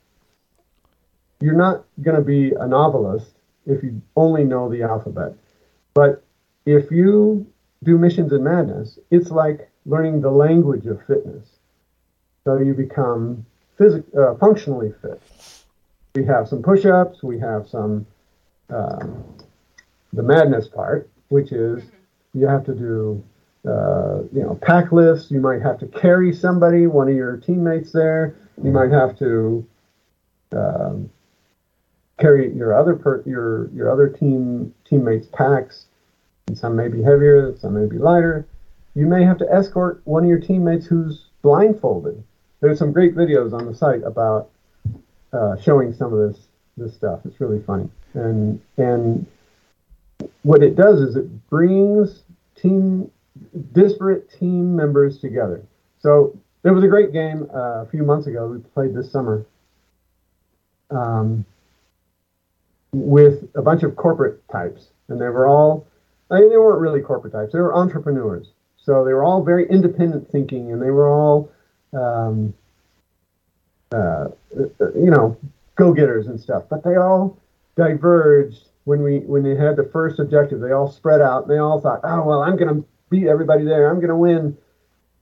You're 1.40 1.56
not 1.56 1.86
going 2.02 2.16
to 2.16 2.24
be 2.24 2.54
a 2.54 2.68
novelist 2.68 3.36
if 3.66 3.84
you 3.84 4.02
only 4.16 4.44
know 4.44 4.70
the 4.70 4.82
alphabet. 4.84 5.34
But 5.94 6.24
if 6.66 6.90
you 6.90 7.46
do 7.84 7.98
missions 7.98 8.34
in 8.34 8.44
madness, 8.44 8.98
it's 9.12 9.30
like 9.30 9.70
learning 9.86 10.22
the 10.22 10.32
language 10.32 10.88
of 10.88 11.06
fitness. 11.06 11.48
So 12.44 12.58
you 12.58 12.74
become 12.74 13.46
physic- 13.78 14.06
uh, 14.18 14.36
functionally 14.36 14.94
fit. 15.02 15.22
We 16.16 16.26
have 16.26 16.48
some 16.48 16.64
push-ups. 16.64 17.22
We 17.22 17.40
have 17.40 17.68
some 17.68 18.06
um, 18.70 19.38
the 20.14 20.24
madness 20.24 20.68
part, 20.68 21.10
which 21.30 21.52
is 21.52 21.84
you 22.34 22.48
have 22.48 22.66
to 22.66 22.74
do 22.74 23.24
uh, 23.68 24.24
you 24.32 24.42
know 24.42 24.58
pack 24.62 24.92
lifts. 24.92 25.30
You 25.30 25.42
might 25.42 25.62
have 25.62 25.78
to 25.80 25.88
carry 25.88 26.34
somebody, 26.34 26.88
one 26.88 27.10
of 27.10 27.16
your 27.16 27.38
teammates 27.38 27.92
there. 27.92 28.36
You 28.64 28.72
might 28.72 28.92
have 28.92 29.18
to 29.20 29.68
um, 30.54 31.10
carry 32.20 32.54
your 32.54 32.74
other 32.74 32.96
per- 32.96 33.24
your 33.26 33.70
your 33.72 33.92
other 33.92 34.08
team 34.08 34.74
teammates' 34.86 35.28
packs. 35.28 35.86
And 36.48 36.58
some 36.58 36.76
may 36.76 36.88
be 36.88 37.02
heavier, 37.02 37.56
some 37.58 37.74
may 37.74 37.88
be 37.88 37.98
lighter. 37.98 38.48
You 38.96 39.06
may 39.06 39.24
have 39.24 39.38
to 39.40 39.52
escort 39.52 40.02
one 40.06 40.24
of 40.24 40.30
your 40.30 40.40
teammates 40.40 40.86
who's 40.86 41.26
blindfolded. 41.42 42.24
There's 42.62 42.80
some 42.80 42.94
great 42.94 43.16
videos 43.16 43.54
on 43.54 43.66
the 43.66 43.76
site 43.76 44.02
about 44.04 44.50
uh, 45.34 45.58
showing 45.58 45.94
some 45.94 46.14
of 46.14 46.20
this 46.20 46.48
this 46.78 46.94
stuff. 46.94 47.20
It's 47.26 47.42
really 47.42 47.60
funny, 47.60 47.90
and 48.14 48.62
and 48.78 49.26
what 50.44 50.64
it 50.64 50.76
does 50.76 51.02
is 51.02 51.16
it 51.16 51.50
brings 51.50 52.24
team 52.56 53.12
disparate 53.74 54.30
team 54.32 54.76
members 54.76 55.20
together. 55.20 55.64
So 56.00 56.38
there 56.64 56.74
was 56.74 56.84
a 56.84 56.88
great 56.88 57.12
game 57.14 57.48
uh, 57.54 57.84
a 57.84 57.88
few 57.90 58.04
months 58.04 58.28
ago 58.28 58.48
we 58.48 58.60
played 58.60 58.94
this 58.94 59.12
summer 59.12 59.46
um, 60.92 61.46
with 62.92 63.48
a 63.56 63.62
bunch 63.62 63.84
of 63.84 63.96
corporate 63.96 64.48
types, 64.50 64.88
and 65.08 65.20
they 65.20 65.30
were 65.30 65.48
all 65.48 65.88
I 66.30 66.40
mean, 66.40 66.50
they 66.50 66.58
weren't 66.58 66.82
really 66.82 67.02
corporate 67.02 67.34
types. 67.34 67.54
They 67.54 67.60
were 67.60 67.76
entrepreneurs. 67.76 68.52
So 68.78 69.04
they 69.06 69.14
were 69.14 69.24
all 69.24 69.44
very 69.44 69.70
independent 69.70 70.30
thinking, 70.32 70.72
and 70.72 70.82
they 70.82 70.92
were 70.92 71.08
all, 71.08 71.52
um, 71.94 72.54
uh, 73.92 74.28
you 74.96 75.12
know, 75.12 75.38
go-getters 75.76 76.28
and 76.28 76.40
stuff. 76.40 76.64
But 76.70 76.84
they 76.84 76.96
all 76.96 77.38
diverged 77.76 78.70
when 78.86 79.04
we 79.04 79.20
when 79.20 79.44
they 79.44 79.56
had 79.56 79.76
the 79.76 79.90
first 79.92 80.20
objective. 80.20 80.60
They 80.60 80.72
all 80.72 80.92
spread 80.92 81.22
out. 81.22 81.44
And 81.44 81.52
they 81.52 81.60
all 81.60 81.80
thought, 81.80 82.02
"Oh 82.04 82.24
well, 82.24 82.42
I'm 82.42 82.58
going 82.58 82.76
to 82.76 82.88
beat 83.10 83.28
everybody 83.28 83.64
there. 83.64 83.90
I'm 83.90 83.98
going 83.98 84.10
to 84.10 84.16
win." 84.16 84.58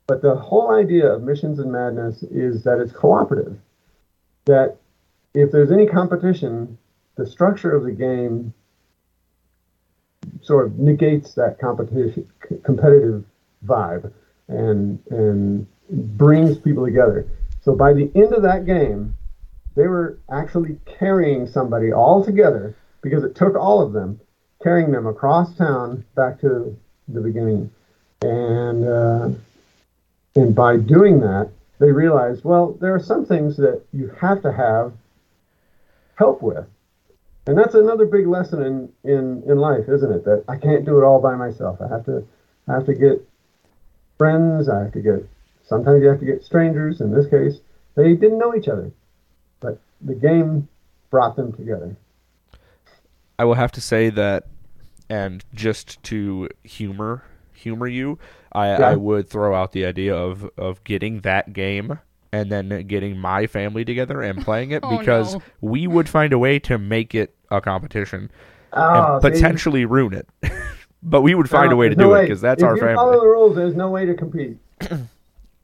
But 0.08 0.22
the 0.22 0.36
whole 0.36 0.72
idea 0.72 1.12
of 1.12 1.24
missions 1.24 1.60
and 1.60 1.72
madness 1.72 2.22
is 2.24 2.64
that 2.64 2.80
it's 2.80 2.92
cooperative. 2.92 3.58
That 4.46 4.78
if 5.34 5.52
there's 5.52 5.72
any 5.72 5.88
competition, 5.88 6.78
the 7.16 7.26
structure 7.26 7.72
of 7.72 7.84
the 7.84 7.92
game 7.92 8.54
sort 10.42 10.68
of 10.68 10.80
negates 10.80 11.34
that 11.36 11.58
competition 11.60 12.26
competitive 12.64 13.24
vibe 13.66 14.12
and 14.48 15.00
and 15.10 15.66
brings 15.90 16.58
people 16.58 16.86
together. 16.86 17.26
So 17.62 17.74
by 17.74 17.94
the 17.94 18.10
end 18.16 18.34
of 18.34 18.44
that 18.44 18.66
game, 18.66 19.16
they 19.76 19.88
were 19.88 20.18
actually 20.30 20.78
carrying 20.86 21.48
somebody 21.48 21.92
all 21.92 22.24
together 22.24 22.76
because 23.02 23.24
it 23.24 23.36
took 23.36 23.56
all 23.56 23.82
of 23.82 23.92
them 23.94 24.20
carrying 24.64 24.92
them 24.92 25.06
across 25.06 25.56
town 25.56 26.04
back 26.16 26.40
to 26.42 26.76
the 27.08 27.22
beginning, 27.22 27.72
and 28.22 28.88
uh, 28.88 29.30
and 30.36 30.56
by 30.56 30.78
doing 30.78 31.20
that, 31.22 31.50
they 31.80 31.92
realized 31.92 32.44
well 32.44 32.74
there 32.82 32.94
are 32.94 33.00
some 33.00 33.26
things 33.26 33.58
that 33.58 33.84
you 33.94 34.10
have 34.20 34.42
to 34.42 34.52
have 34.52 34.94
help 36.18 36.42
with 36.42 36.68
and 37.48 37.58
that's 37.58 37.76
another 37.76 38.06
big 38.06 38.28
lesson 38.28 38.64
in, 38.64 38.90
in, 39.04 39.44
in 39.48 39.58
life, 39.58 39.88
isn't 39.88 40.12
it? 40.12 40.26
That 40.26 40.44
I 40.48 40.58
can't 40.58 40.84
do 40.84 41.00
it 41.00 41.04
all 41.04 41.22
by 41.22 41.36
myself. 41.36 41.80
I 41.80 41.88
have 41.88 42.06
to 42.06 42.26
I 42.68 42.74
have 42.74 42.86
to 42.88 42.96
get 42.96 43.28
friends. 44.18 44.68
I 44.68 44.84
have 44.84 44.94
to 44.94 45.02
get 45.02 45.30
sometimes 45.64 46.02
you 46.02 46.08
have 46.08 46.20
to 46.20 46.26
get 46.26 46.44
strangers. 46.44 47.02
In 47.02 47.12
this 47.12 47.28
case, 47.28 47.60
they 47.96 48.14
didn't 48.14 48.40
know 48.40 48.56
each 48.56 48.68
other, 48.68 48.92
but 49.60 49.80
the 50.02 50.16
game 50.16 50.68
brought 51.12 51.36
them 51.36 51.54
together. 51.54 51.96
I 53.38 53.46
will 53.46 53.54
have 53.54 53.72
to 53.74 53.82
say 53.82 54.10
that 54.10 54.48
and 55.10 55.44
just 55.54 56.02
to 56.04 56.50
humor 56.64 57.24
humor 57.54 57.88
you, 57.88 58.20
I, 58.52 58.68
Yeah. 58.78 58.92
I 58.92 58.96
would 58.96 59.30
throw 59.30 59.56
out 59.56 59.72
the 59.72 59.86
idea 59.86 60.16
of 60.16 60.50
of 60.58 60.84
getting 60.84 61.22
that 61.22 61.54
game 61.54 62.00
and 62.32 62.52
then 62.52 62.86
getting 62.88 63.18
my 63.18 63.48
family 63.48 63.86
together 63.86 64.22
and 64.22 64.42
playing 64.42 64.72
it 64.72 64.84
Oh, 64.84 64.98
because 64.98 65.36
no. 65.36 65.42
we 65.62 65.88
would 65.88 66.10
find 66.10 66.34
a 66.34 66.40
way 66.40 66.60
to 66.60 66.78
make 66.78 67.16
it 67.16 67.36
a 67.52 67.62
competition 67.62 68.30
Oh, 68.74 69.20
and 69.22 69.22
see? 69.32 69.42
potentially 69.42 69.86
ruin 69.86 70.14
it. 70.14 70.28
but 71.04 71.22
we 71.22 71.34
would 71.36 71.50
find 71.50 71.70
No, 71.70 71.76
a 71.76 71.76
way 71.76 71.90
to 71.90 71.96
no 71.96 72.04
do 72.06 72.14
it 72.16 72.22
because 72.22 72.42
that's 72.42 72.62
if 72.62 72.64
our 72.64 72.76
you 72.76 72.82
family. 72.82 72.96
follow 72.96 73.20
the 73.22 73.28
rules, 73.28 73.56
there's 73.56 73.76
no 73.76 73.90
way 73.90 74.06
to 74.06 74.14
compete. 74.16 74.58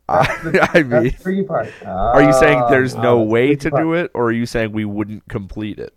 I 0.10 0.84
That's 0.84 0.84
mean, 0.84 1.04
the 1.04 1.12
tricky 1.22 1.44
part. 1.44 1.76
are 2.14 2.22
you 2.22 2.34
saying 2.34 2.66
there's 2.68 2.96
Ah, 2.96 3.02
no 3.02 3.20
that's 3.20 3.30
way 3.30 3.56
to 3.56 3.70
part. 3.70 3.82
do 3.84 3.94
it, 3.94 4.12
or 4.14 4.26
are 4.26 4.32
you 4.32 4.46
saying 4.46 4.72
we 4.72 4.86
wouldn't 4.86 5.28
complete 5.30 5.80
it? 5.80 5.94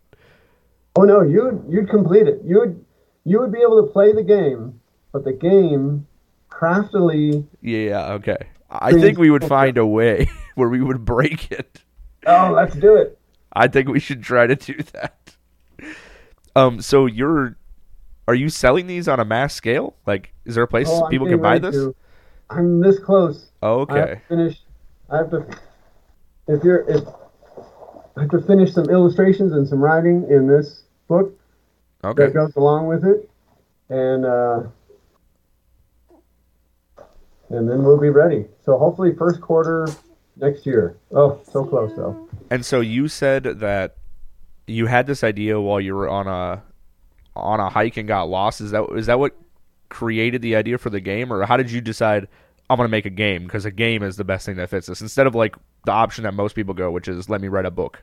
Oh 0.97 1.03
no, 1.03 1.23
you'd 1.23 1.65
you'd 1.69 1.89
complete 1.89 2.27
it. 2.29 2.41
You 2.45 2.61
would 2.61 2.84
you 3.25 3.41
would 3.41 3.53
be 3.53 3.61
able 3.61 3.85
to 3.85 3.91
play 3.93 4.13
the 4.13 4.23
game, 4.23 4.81
but 5.13 5.25
the 5.25 5.33
game 5.33 6.07
craftily. 6.49 7.47
Yeah, 7.61 8.13
okay. 8.15 8.37
I 8.71 8.93
think 8.93 9.19
we 9.19 9.31
would 9.31 9.45
find 9.45 9.79
a 9.79 9.87
way 9.87 10.29
where 10.55 10.69
we 10.69 10.81
would 10.83 11.05
break 11.05 11.51
it. 11.53 11.81
Oh, 12.27 12.53
let's 12.55 12.75
do 12.75 12.97
it. 12.97 13.19
I 13.53 13.69
think 13.69 13.89
we 13.89 14.01
should 14.01 14.23
try 14.23 14.47
to 14.47 14.57
do 14.57 14.75
that. 14.93 15.37
Um, 16.57 16.81
so 16.81 17.07
you're, 17.07 17.57
are 18.27 18.35
you 18.35 18.49
selling 18.49 18.87
these 18.87 19.09
on 19.09 19.21
a 19.21 19.25
mass 19.25 19.55
scale? 19.55 19.95
Like, 20.07 20.33
is 20.45 20.55
there 20.55 20.65
a 20.65 20.69
place 20.69 20.89
Oh, 20.91 21.09
people 21.09 21.29
can 21.29 21.41
buy 21.41 21.59
this? 21.59 21.75
to. 21.75 21.95
I'm 22.51 22.81
this 22.81 22.99
close. 22.99 23.51
Oh, 23.63 23.81
I 23.87 23.99
okay. 24.01 24.15
to 24.15 24.21
finish. 24.29 24.61
I 25.11 25.17
have 25.19 25.31
to. 25.31 25.47
If 26.47 26.63
you're 26.63 26.89
if 26.89 27.05
I 28.17 28.23
have 28.23 28.31
to 28.31 28.41
finish 28.43 28.73
some 28.73 28.89
illustrations 28.91 29.53
and 29.53 29.67
some 29.67 29.81
writing 29.81 30.27
in 30.31 30.47
this 30.47 30.83
book 31.09 31.39
Okay. 32.05 32.27
that 32.27 32.35
goes 32.35 32.55
along 32.57 32.87
with 32.87 33.05
it, 33.05 33.31
and 33.89 34.25
uh, 34.25 34.63
and 37.51 37.69
then 37.69 37.83
we'll 37.83 38.01
be 38.01 38.11
ready. 38.11 38.47
So 38.65 38.77
hopefully 38.79 39.15
first 39.15 39.41
quarter 39.41 39.89
next 40.37 40.67
year. 40.67 40.97
Oh, 41.13 41.41
so 41.51 41.65
close 41.65 41.95
though. 41.97 42.29
And 42.51 42.65
so 42.65 42.81
you 42.81 43.09
said 43.09 43.45
that 43.45 43.97
you 44.67 44.87
had 44.87 45.07
this 45.07 45.25
idea 45.25 45.61
while 45.61 45.81
you 45.81 45.95
were 45.95 46.09
on 46.09 46.27
a 46.27 46.63
on 47.37 47.61
a 47.61 47.69
hike 47.69 47.97
and 47.97 48.09
got 48.09 48.29
lost. 48.29 48.61
Is 48.61 48.71
that 48.73 48.85
is 48.97 49.07
that 49.07 49.19
what 49.19 49.35
created 49.89 50.43
the 50.43 50.57
idea 50.57 50.79
for 50.79 50.91
the 50.91 51.01
game, 51.01 51.33
or 51.33 51.45
how 51.47 51.57
did 51.57 51.71
you 51.71 51.81
decide 51.81 52.29
I'm 52.71 52.77
going 52.77 52.89
to 52.89 52.91
make 52.91 53.07
a 53.07 53.11
game 53.11 53.45
because 53.45 53.65
a 53.65 53.71
game 53.71 54.03
is 54.03 54.17
the 54.17 54.25
best 54.25 54.47
thing 54.47 54.57
that 54.57 54.71
fits 54.71 54.87
this 54.87 55.01
instead 55.01 55.27
of 55.27 55.35
like 55.35 55.55
the 55.85 55.93
option 55.93 56.25
that 56.25 56.33
most 56.33 56.55
people 56.55 56.75
go, 56.75 56.91
which 56.91 57.09
is 57.09 57.29
let 57.29 57.41
me 57.41 57.49
write 57.49 57.67
a 57.67 57.71
book. 57.71 58.03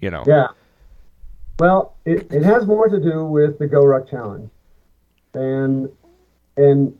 You 0.00 0.10
know. 0.10 0.24
Yeah. 0.26 0.48
Well, 1.58 1.96
it, 2.04 2.30
it 2.30 2.42
has 2.42 2.66
more 2.66 2.88
to 2.88 3.00
do 3.00 3.24
with 3.24 3.58
the 3.58 3.66
GoRuck 3.66 4.10
Challenge, 4.10 4.50
and 5.32 5.88
and 6.56 6.98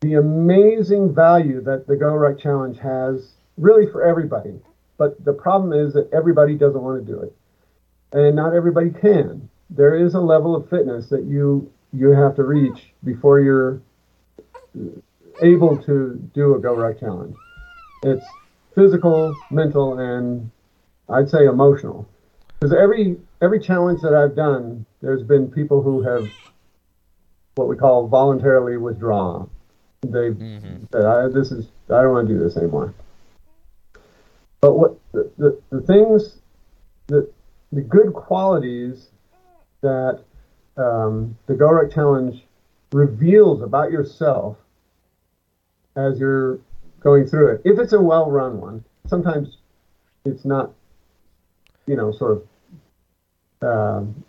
the 0.00 0.14
amazing 0.14 1.14
value 1.14 1.60
that 1.62 1.86
the 1.86 1.94
GoRuck 1.94 2.40
Challenge 2.40 2.78
has 2.80 3.34
really 3.56 3.86
for 3.90 4.04
everybody. 4.04 4.60
But 4.98 5.24
the 5.24 5.32
problem 5.32 5.72
is 5.72 5.92
that 5.94 6.12
everybody 6.12 6.56
doesn't 6.56 6.80
want 6.80 7.06
to 7.06 7.12
do 7.12 7.20
it, 7.20 7.36
and 8.12 8.34
not 8.34 8.54
everybody 8.54 8.90
can. 8.90 9.48
There 9.70 9.94
is 9.94 10.14
a 10.14 10.20
level 10.20 10.56
of 10.56 10.68
fitness 10.68 11.08
that 11.10 11.22
you 11.22 11.70
you 11.92 12.10
have 12.10 12.34
to 12.36 12.42
reach 12.42 12.92
before 13.04 13.38
you're 13.38 13.80
able 15.42 15.76
to 15.84 16.28
do 16.34 16.54
a 16.54 16.60
GoRuck 16.60 16.98
Challenge. 16.98 17.36
It's 18.02 18.26
physical, 18.74 19.32
mental, 19.52 20.00
and 20.00 20.50
I'd 21.08 21.30
say 21.30 21.44
emotional 21.44 22.08
because 22.58 22.72
every 22.72 23.16
every 23.42 23.60
challenge 23.60 24.00
that 24.02 24.14
I've 24.14 24.34
done, 24.34 24.86
there's 25.02 25.22
been 25.22 25.50
people 25.50 25.82
who 25.82 26.02
have 26.02 26.28
what 27.54 27.68
we 27.68 27.76
call 27.76 28.06
voluntarily 28.06 28.76
withdrawn. 28.76 29.50
They 30.02 30.34
said, 30.92 31.04
I, 31.04 31.28
"This 31.28 31.52
is 31.52 31.68
I 31.88 32.02
don't 32.02 32.12
want 32.12 32.28
to 32.28 32.34
do 32.34 32.40
this 32.40 32.56
anymore." 32.56 32.94
But 34.60 34.74
what 34.74 34.98
the, 35.12 35.30
the, 35.36 35.60
the 35.70 35.80
things 35.82 36.38
the 37.08 37.30
the 37.72 37.82
good 37.82 38.14
qualities 38.14 39.08
that 39.82 40.22
um, 40.76 41.36
the 41.46 41.54
GoRuck 41.54 41.92
Challenge 41.92 42.42
reveals 42.92 43.62
about 43.62 43.90
yourself 43.90 44.56
as 45.96 46.18
you're 46.18 46.58
going 47.00 47.26
through 47.26 47.52
it, 47.52 47.62
if 47.64 47.78
it's 47.78 47.92
a 47.92 48.00
well-run 48.00 48.60
one, 48.60 48.84
sometimes 49.06 49.58
it's 50.24 50.44
not 50.44 50.72
you 51.86 51.96
know, 51.96 52.12
sort 52.12 52.32
of. 52.32 52.42
Um, 53.62 54.24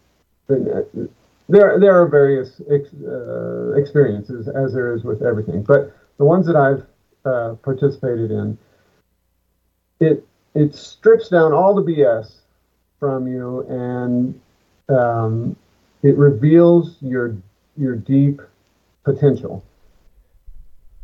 there, 1.49 1.79
there 1.79 2.01
are 2.01 2.07
various 2.07 2.61
ex, 2.69 2.89
uh, 2.93 3.73
experiences, 3.75 4.47
as 4.47 4.73
there 4.73 4.93
is 4.93 5.03
with 5.03 5.21
everything. 5.21 5.63
But 5.63 5.93
the 6.17 6.25
ones 6.25 6.45
that 6.47 6.55
I've 6.55 6.85
uh, 7.25 7.55
participated 7.55 8.31
in, 8.31 8.57
it 9.99 10.25
it 10.53 10.75
strips 10.75 11.29
down 11.29 11.53
all 11.53 11.75
the 11.75 11.83
BS 11.83 12.37
from 12.99 13.27
you, 13.27 13.61
and 13.69 14.39
um, 14.89 15.55
it 16.03 16.17
reveals 16.17 16.97
your 17.01 17.35
your 17.77 17.95
deep 17.95 18.41
potential, 19.03 19.63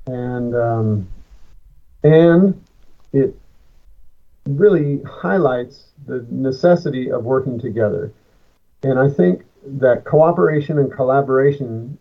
and 0.07 0.55
um, 0.55 1.07
and 2.03 2.61
it 3.11 3.37
really 4.45 5.01
highlights 5.03 5.85
the 6.05 6.25
necessity 6.29 7.11
of 7.11 7.23
working 7.23 7.59
together. 7.59 8.11
And 8.83 8.99
I 8.99 9.09
think 9.09 9.43
that 9.65 10.03
cooperation 10.03 10.77
and 10.77 10.91
collaboration 10.91 11.97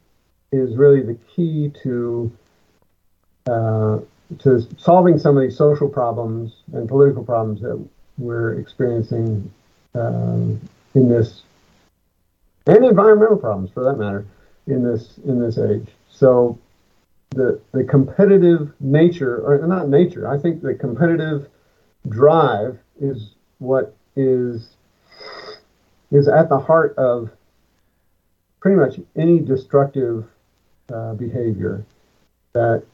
is 0.51 0.77
really 0.77 1.03
the 1.03 1.15
key 1.35 1.73
to 1.83 2.33
uh, 3.47 3.99
to 4.39 4.67
solving 4.79 5.19
some 5.19 5.37
of 5.37 5.43
these 5.43 5.57
social 5.57 5.89
problems 5.89 6.63
and 6.73 6.89
political 6.89 7.25
problems 7.25 7.61
that 7.61 7.83
we're 8.19 8.55
experiencing 8.55 9.51
um, 9.95 10.61
in 10.95 11.09
this, 11.09 11.43
and 12.67 12.85
environmental 12.85 13.37
problems 13.37 13.71
for 13.71 13.83
that 13.85 13.95
matter, 13.95 14.25
in 14.67 14.83
this 14.83 15.19
in 15.25 15.41
this 15.41 15.59
age. 15.59 15.89
So 16.11 16.59
the 17.31 17.61
the 17.73 17.85
competitive 17.85 18.73
nature, 18.81 19.39
or 19.39 19.67
not 19.67 19.89
nature, 19.89 20.29
I 20.29 20.39
think 20.39 20.63
the 20.63 20.75
competitive 20.75 21.49
drive 22.09 22.79
is 23.01 23.35
what 23.59 23.95
is 24.17 24.77
is 26.11 26.29
at 26.29 26.49
the 26.49 26.59
heart 26.59 26.95
of 26.99 27.31
pretty 28.61 28.77
much 28.77 29.01
any 29.17 29.39
destructive 29.39 30.27
uh, 30.93 31.15
behavior. 31.15 31.85
That 32.53 32.85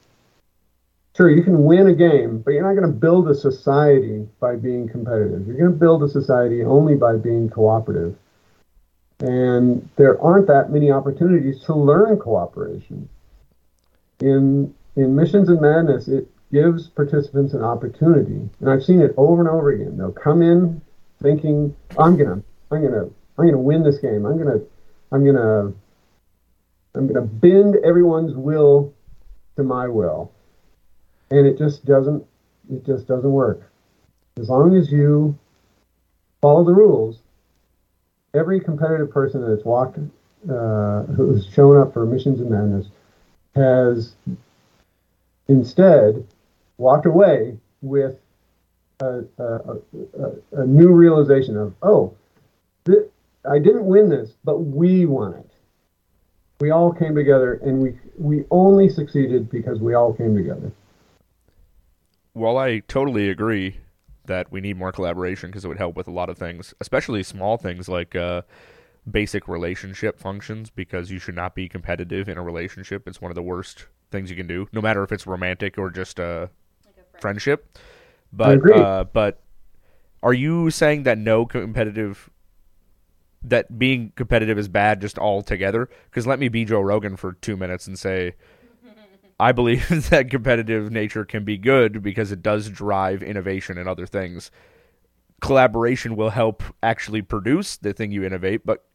sure 1.15 1.29
you 1.29 1.43
can 1.43 1.65
win 1.65 1.87
a 1.87 1.93
game, 1.93 2.39
but 2.39 2.51
you're 2.51 2.63
not 2.63 2.79
going 2.79 2.93
to 2.93 2.99
build 2.99 3.27
a 3.29 3.35
society 3.35 4.27
by 4.39 4.55
being 4.55 4.87
competitive. 4.87 5.45
You're 5.45 5.57
going 5.57 5.73
to 5.73 5.77
build 5.77 6.01
a 6.03 6.07
society 6.07 6.63
only 6.63 6.95
by 6.95 7.17
being 7.17 7.49
cooperative. 7.49 8.15
And 9.19 9.89
there 9.97 10.19
aren't 10.21 10.47
that 10.47 10.71
many 10.71 10.91
opportunities 10.91 11.61
to 11.63 11.73
learn 11.75 12.17
cooperation. 12.17 13.09
In 14.21 14.73
in 14.95 15.15
Missions 15.15 15.49
and 15.49 15.61
Madness, 15.61 16.07
it 16.07 16.27
gives 16.51 16.87
participants 16.87 17.53
an 17.53 17.63
opportunity, 17.63 18.49
and 18.59 18.69
I've 18.69 18.83
seen 18.83 19.01
it 19.01 19.13
over 19.17 19.41
and 19.41 19.49
over 19.49 19.69
again. 19.69 19.97
They'll 19.97 20.11
come 20.11 20.41
in 20.41 20.81
thinking, 21.21 21.75
"I'm 21.97 22.17
gonna, 22.17 22.41
I'm 22.71 22.83
gonna, 22.83 23.05
I'm 23.37 23.45
gonna 23.45 23.59
win 23.59 23.83
this 23.83 23.99
game. 23.99 24.25
I'm 24.25 24.37
gonna, 24.37 24.59
I'm 25.11 25.25
gonna, 25.25 25.73
I'm 26.95 27.07
gonna 27.07 27.25
bend 27.25 27.75
everyone's 27.83 28.35
will 28.35 28.93
to 29.55 29.63
my 29.63 29.87
will," 29.87 30.31
and 31.31 31.45
it 31.45 31.57
just 31.57 31.85
doesn't, 31.85 32.25
it 32.71 32.85
just 32.85 33.07
doesn't 33.07 33.31
work. 33.31 33.71
As 34.39 34.49
long 34.49 34.75
as 34.75 34.91
you 34.91 35.37
follow 36.41 36.63
the 36.63 36.73
rules, 36.73 37.19
every 38.33 38.59
competitive 38.59 39.11
person 39.11 39.47
that's 39.47 39.65
walked, 39.65 39.99
uh, 40.49 41.03
who's 41.03 41.45
shown 41.45 41.77
up 41.77 41.93
for 41.93 42.05
Missions 42.05 42.39
and 42.39 42.49
Madness, 42.49 42.87
has 43.55 44.15
instead 45.47 46.25
walked 46.79 47.05
away 47.05 47.57
with 47.81 48.17
a, 49.01 49.23
a, 49.37 49.43
a, 49.43 50.31
a, 50.53 50.65
new 50.65 50.89
realization 50.89 51.55
of, 51.57 51.75
oh, 51.83 52.15
th- 52.85 53.09
I 53.49 53.59
didn't 53.59 53.85
win 53.85 54.09
this, 54.09 54.33
but 54.43 54.59
we 54.59 55.05
won 55.05 55.33
it. 55.35 55.49
We 56.59 56.71
all 56.71 56.91
came 56.91 57.15
together, 57.15 57.53
and 57.63 57.79
we 57.81 57.97
we 58.17 58.43
only 58.51 58.89
succeeded 58.89 59.49
because 59.49 59.79
we 59.79 59.93
all 59.93 60.13
came 60.13 60.35
together. 60.35 60.73
Well, 62.33 62.57
I 62.57 62.79
totally 62.79 63.29
agree 63.29 63.77
that 64.25 64.51
we 64.51 64.59
need 64.59 64.77
more 64.77 64.91
collaboration 64.91 65.49
because 65.49 65.63
it 65.63 65.69
would 65.69 65.77
help 65.77 65.95
with 65.95 66.09
a 66.09 66.11
lot 66.11 66.29
of 66.29 66.37
things, 66.37 66.73
especially 66.81 67.23
small 67.23 67.55
things 67.55 67.87
like 67.87 68.13
uh, 68.13 68.41
basic 69.09 69.47
relationship 69.47 70.19
functions. 70.19 70.69
Because 70.69 71.11
you 71.11 71.17
should 71.17 71.35
not 71.35 71.55
be 71.55 71.69
competitive 71.69 72.27
in 72.27 72.37
a 72.37 72.43
relationship; 72.43 73.07
it's 73.07 73.21
one 73.21 73.31
of 73.31 73.35
the 73.35 73.41
worst 73.41 73.87
things 74.11 74.29
you 74.29 74.35
can 74.35 74.47
do, 74.47 74.67
no 74.73 74.81
matter 74.81 75.01
if 75.01 75.13
it's 75.13 75.25
romantic 75.25 75.77
or 75.77 75.89
just 75.89 76.19
a 76.19 76.49
friendship. 77.21 77.77
But 78.31 78.59
uh, 78.71 79.05
but 79.05 79.41
are 80.21 80.33
you 80.33 80.69
saying 80.69 81.03
that 81.03 81.17
no 81.17 81.45
competitive 81.45 82.29
that 83.43 83.79
being 83.79 84.11
competitive 84.15 84.57
is 84.57 84.67
bad 84.67 85.01
just 85.01 85.17
altogether. 85.17 85.89
Because 86.09 86.27
let 86.27 86.39
me 86.39 86.49
be 86.49 86.65
Joe 86.65 86.81
Rogan 86.81 87.15
for 87.15 87.33
two 87.33 87.55
minutes 87.55 87.87
and 87.87 87.97
say, 87.97 88.35
I 89.39 89.51
believe 89.51 89.87
that 90.09 90.29
competitive 90.29 90.91
nature 90.91 91.25
can 91.25 91.43
be 91.43 91.57
good 91.57 92.01
because 92.03 92.31
it 92.31 92.41
does 92.41 92.69
drive 92.69 93.23
innovation 93.23 93.77
and 93.77 93.87
other 93.87 94.05
things. 94.05 94.51
Collaboration 95.41 96.15
will 96.15 96.31
help 96.31 96.63
actually 96.83 97.21
produce 97.21 97.77
the 97.77 97.93
thing 97.93 98.11
you 98.11 98.25
innovate, 98.25 98.65
but 98.65 98.85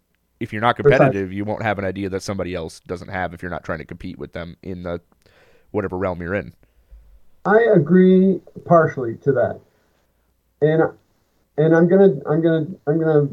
if 0.40 0.52
you're 0.52 0.60
not 0.60 0.76
competitive, 0.76 1.32
you 1.32 1.44
won't 1.44 1.62
have 1.62 1.78
an 1.78 1.87
idea 1.87 2.10
that 2.10 2.22
somebody 2.22 2.54
else 2.54 2.80
doesn't 2.80 3.08
have 3.08 3.32
if 3.32 3.40
you're 3.40 3.50
not 3.50 3.64
trying 3.64 3.78
to 3.78 3.84
compete 3.84 4.18
with 4.18 4.34
them 4.34 4.56
in 4.62 4.82
the 4.82 5.00
whatever 5.70 5.96
realm 5.96 6.20
you're 6.20 6.34
in. 6.34 6.52
I 7.44 7.61
agree 7.61 8.40
partially 8.64 9.16
to 9.18 9.33
that, 9.33 9.61
and 10.62 10.83
and 11.59 11.76
I'm 11.76 11.88
gonna 11.88 12.20
I'm 12.26 12.42
gonna 12.42 12.66
I'm 12.87 12.98
gonna 12.98 13.28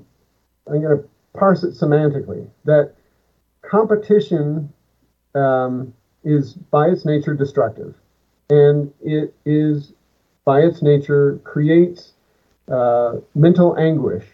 I'm 0.67 0.82
gonna 0.82 1.04
parse 1.34 1.63
it 1.63 1.71
semantically 1.71 2.50
that 2.65 2.93
competition 3.62 4.71
um, 5.34 5.93
is 6.24 6.54
by 6.54 6.89
its 6.89 7.06
nature 7.06 7.34
destructive, 7.34 7.95
and 8.50 8.93
it 9.02 9.34
is 9.45 9.93
by 10.43 10.62
its 10.62 10.82
nature 10.82 11.39
creates 11.43 12.13
uh, 12.69 13.17
mental 13.34 13.78
anguish 13.78 14.26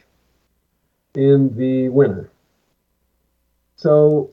in 1.14 1.56
the 1.56 1.90
winner. 1.90 2.32
So, 3.76 4.32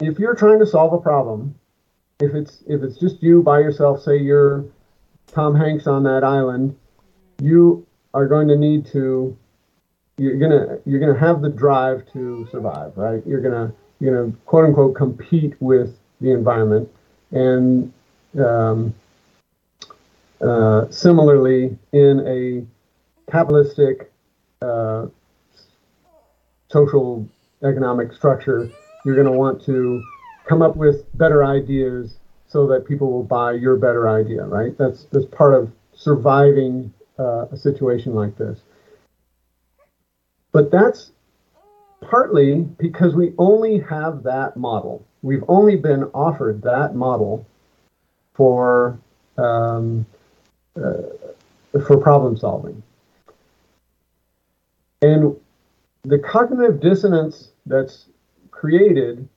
if 0.00 0.18
you're 0.18 0.34
trying 0.34 0.58
to 0.58 0.66
solve 0.66 0.92
a 0.92 0.98
problem, 0.98 1.54
if 2.20 2.34
it's 2.34 2.62
if 2.66 2.82
it's 2.82 2.98
just 2.98 3.22
you 3.22 3.42
by 3.42 3.58
yourself, 3.60 4.02
say 4.02 4.16
you're 4.16 4.64
Tom 5.26 5.54
Hanks 5.54 5.86
on 5.86 6.02
that 6.04 6.24
island, 6.24 6.76
you 7.40 7.86
are 8.14 8.26
going 8.26 8.48
to 8.48 8.56
need 8.56 8.86
to 8.86 9.36
you're 10.18 10.38
gonna 10.38 10.78
you're 10.86 11.00
gonna 11.00 11.18
have 11.18 11.42
the 11.42 11.48
drive 11.48 12.10
to 12.12 12.48
survive, 12.50 12.96
right? 12.96 13.22
You're 13.26 13.42
gonna 13.42 13.72
you're 14.00 14.24
gonna 14.24 14.36
quote 14.46 14.64
unquote 14.64 14.94
compete 14.94 15.54
with 15.60 15.94
the 16.20 16.32
environment, 16.32 16.88
and 17.32 17.92
um, 18.38 18.94
uh, 20.40 20.90
similarly 20.90 21.76
in 21.92 22.20
a 22.26 23.30
capitalistic 23.30 24.10
uh, 24.62 25.06
social 26.70 27.28
economic 27.62 28.12
structure, 28.14 28.70
you're 29.04 29.22
to 29.22 29.32
want 29.32 29.62
to 29.64 30.02
come 30.46 30.62
up 30.62 30.76
with 30.76 31.04
better 31.18 31.44
ideas 31.44 32.18
so 32.48 32.66
that 32.68 32.86
people 32.86 33.10
will 33.10 33.24
buy 33.24 33.52
your 33.52 33.76
better 33.76 34.08
idea, 34.08 34.44
right? 34.44 34.76
That's 34.78 35.04
that's 35.12 35.26
part 35.26 35.54
of 35.54 35.70
surviving 35.92 36.92
uh, 37.18 37.46
a 37.50 37.56
situation 37.56 38.14
like 38.14 38.36
this. 38.38 38.60
But 40.52 40.70
that's 40.70 41.12
partly 42.00 42.62
because 42.78 43.14
we 43.14 43.34
only 43.36 43.78
have 43.80 44.22
that 44.22 44.56
model. 44.56 45.04
We've 45.22 45.44
only 45.48 45.76
been 45.76 46.04
offered 46.14 46.62
that 46.62 46.94
model 46.94 47.44
for 48.34 48.98
um, 49.36 50.06
uh, 50.76 51.02
for 51.84 51.98
problem 51.98 52.36
solving, 52.36 52.82
and 55.02 55.36
the 56.04 56.18
cognitive 56.18 56.80
dissonance 56.80 57.50
that's 57.66 58.06
created 58.52 59.28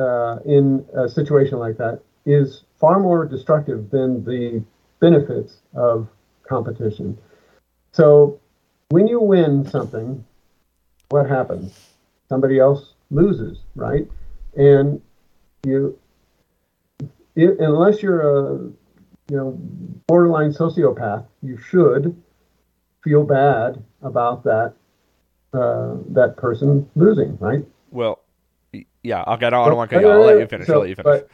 uh, 0.00 0.38
in 0.44 0.84
a 0.94 1.08
situation 1.08 1.58
like 1.58 1.76
that 1.76 2.00
is 2.26 2.64
far 2.78 2.98
more 2.98 3.24
destructive 3.24 3.90
than 3.90 4.24
the 4.24 4.62
benefits 5.00 5.58
of 5.74 6.08
competition. 6.42 7.16
So 7.92 8.40
when 8.90 9.06
you 9.06 9.20
win 9.20 9.64
something, 9.66 10.24
what 11.10 11.28
happens? 11.28 11.94
Somebody 12.28 12.58
else 12.58 12.94
loses, 13.10 13.58
right? 13.74 14.06
And 14.56 15.00
you, 15.64 15.98
it, 17.36 17.58
unless 17.58 18.02
you're 18.02 18.20
a 18.20 18.58
you 19.30 19.36
know 19.36 19.52
borderline 20.06 20.52
sociopath, 20.52 21.26
you 21.42 21.56
should 21.56 22.20
feel 23.02 23.24
bad 23.24 23.82
about 24.02 24.44
that 24.44 24.74
uh, 25.52 25.96
that 26.08 26.36
person 26.36 26.88
losing, 26.94 27.36
right? 27.38 27.64
Well, 27.90 28.20
yeah, 29.02 29.24
I'll 29.26 29.36
get. 29.36 29.54
I 29.54 29.66
don't 29.66 29.76
want 29.76 29.90
to. 29.90 29.96
I'll 29.96 30.20
let 30.20 30.38
you 30.38 30.46
finish. 30.46 30.66
So, 30.66 30.74
I'll 30.74 30.80
let 30.80 30.88
you 30.88 30.96
finish. 30.96 31.22
But, 31.22 31.30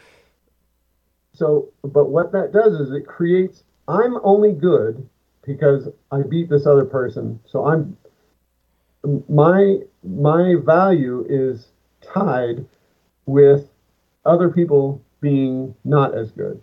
so, 1.32 1.68
but 1.82 2.06
what 2.06 2.32
that 2.32 2.52
does 2.52 2.74
is 2.74 2.92
it 2.92 3.06
creates. 3.06 3.62
I'm 3.88 4.18
only 4.24 4.52
good 4.52 5.08
because 5.46 5.88
I 6.10 6.22
beat 6.22 6.48
this 6.48 6.66
other 6.66 6.84
person. 6.84 7.38
So 7.46 7.66
I'm 7.66 7.96
my 9.28 9.78
my 10.02 10.54
value 10.64 11.24
is 11.28 11.68
tied 12.00 12.64
with 13.26 13.68
other 14.24 14.48
people 14.48 15.02
being 15.20 15.74
not 15.84 16.16
as 16.16 16.30
good. 16.32 16.60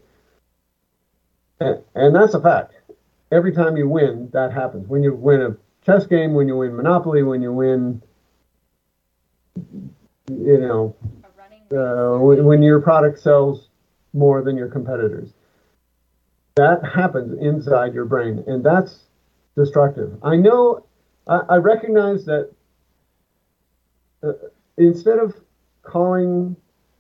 And, 1.60 1.82
and 1.96 2.16
that's 2.16 2.34
a 2.34 2.42
fact. 2.42 2.74
Every 3.32 3.54
time 3.54 3.78
you 3.78 3.88
win, 3.88 4.30
that 4.34 4.52
happens. 4.52 4.88
When 4.88 5.02
you 5.02 5.14
win 5.14 5.42
a 5.42 5.58
chess 5.86 6.06
game, 6.06 6.34
when 6.34 6.48
you 6.48 6.58
win 6.58 6.76
Monopoly, 6.76 7.24
when 7.24 7.42
you 7.42 7.52
win, 7.52 8.02
you 10.30 10.58
know, 10.58 10.96
uh, 11.76 12.18
when, 12.20 12.62
your 12.62 12.80
product 12.82 13.20
sells 13.20 13.70
more 14.14 14.42
than 14.42 14.56
your 14.56 14.70
competitors. 14.70 15.30
That 16.56 16.84
happens 16.86 17.38
inside 17.42 17.94
your 17.94 18.06
brain, 18.06 18.44
and 18.48 18.64
that's 18.64 19.04
destructive. 19.58 20.18
I 20.24 20.36
know, 20.36 20.86
I, 21.28 21.42
I 21.50 21.56
recognize 21.58 22.26
that 22.26 22.52
uh, 24.22 24.34
instead 24.78 25.20
of 25.20 25.34
calling 25.82 26.56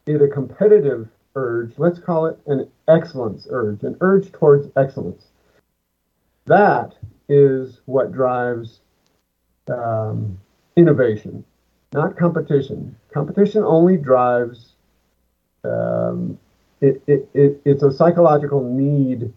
it 0.05 0.21
a 0.21 0.27
competitive 0.27 1.07
urge, 1.35 1.73
let's 1.77 1.99
call 1.99 2.25
it 2.25 2.39
an 2.47 2.69
excellence 2.87 3.47
urge, 3.49 3.83
an 3.83 3.95
urge 4.01 4.31
towards 4.31 4.67
excellence. 4.75 5.27
That 6.45 6.95
is 7.29 7.79
what 7.85 8.11
drives 8.11 8.81
um, 9.69 10.39
innovation, 10.75 11.45
not 11.93 12.17
competition. 12.17 12.95
Competition 13.13 13.63
only 13.63 13.97
drives 13.97 14.73
um, 15.63 16.37
it, 16.81 17.01
it, 17.07 17.29
it, 17.33 17.61
it's 17.63 17.83
a 17.83 17.91
psychological 17.91 18.61
need 18.63 19.31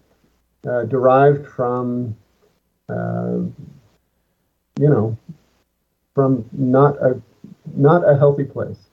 uh, 0.68 0.84
derived 0.84 1.46
from 1.46 2.16
uh, 2.88 3.38
you 4.78 4.88
know 4.90 5.16
from 6.14 6.44
not 6.52 6.96
a 6.96 7.20
not 7.76 8.08
a 8.08 8.16
healthy 8.16 8.44
place. 8.44 8.88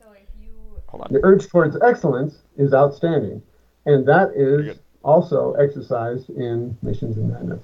So 0.00 0.10
if 0.12 0.28
you 0.36 0.82
hold 0.88 1.02
on, 1.02 1.08
the 1.12 1.20
urge 1.22 1.46
towards 1.48 1.76
excellence 1.82 2.42
is 2.56 2.74
outstanding, 2.74 3.40
and 3.86 4.06
that 4.06 4.32
is 4.34 4.78
also 5.04 5.52
exercised 5.52 6.30
in 6.30 6.76
missions 6.82 7.16
and 7.16 7.30
madness. 7.30 7.62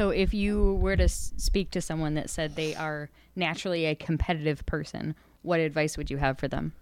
So 0.00 0.08
if 0.08 0.32
you 0.32 0.76
were 0.76 0.96
to 0.96 1.10
speak 1.10 1.72
to 1.72 1.82
someone 1.82 2.14
that 2.14 2.30
said 2.30 2.56
they 2.56 2.74
are 2.74 3.10
naturally 3.36 3.84
a 3.84 3.94
competitive 3.94 4.64
person, 4.64 5.14
what 5.42 5.60
advice 5.60 5.98
would 5.98 6.10
you 6.10 6.16
have 6.16 6.38
for 6.38 6.48
them? 6.48 6.72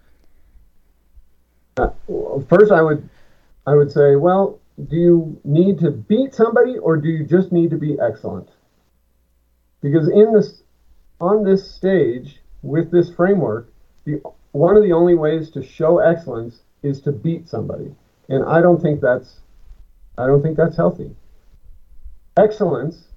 Uh, 1.76 1.88
first, 2.48 2.70
I 2.70 2.80
would 2.80 3.08
I 3.66 3.74
would 3.74 3.90
say, 3.90 4.14
well, 4.14 4.60
do 4.88 4.94
you 4.94 5.40
need 5.42 5.80
to 5.80 5.90
beat 5.90 6.32
somebody 6.32 6.78
or 6.78 6.96
do 6.96 7.08
you 7.08 7.24
just 7.24 7.50
need 7.50 7.70
to 7.70 7.76
be 7.76 7.98
excellent? 8.00 8.50
Because 9.82 10.08
in 10.08 10.32
this 10.32 10.62
on 11.20 11.42
this 11.42 11.68
stage 11.68 12.38
with 12.62 12.92
this 12.92 13.12
framework, 13.12 13.72
the 14.04 14.22
one 14.52 14.76
of 14.76 14.84
the 14.84 14.92
only 14.92 15.16
ways 15.16 15.50
to 15.50 15.62
show 15.64 15.98
excellence 15.98 16.60
is 16.84 17.00
to 17.00 17.10
beat 17.10 17.48
somebody. 17.48 17.92
And 18.28 18.44
I 18.44 18.60
don't 18.60 18.80
think 18.80 19.00
that's 19.00 19.40
I 20.16 20.28
don't 20.28 20.40
think 20.40 20.56
that's 20.56 20.76
healthy 20.76 21.16
excellence 22.38 23.07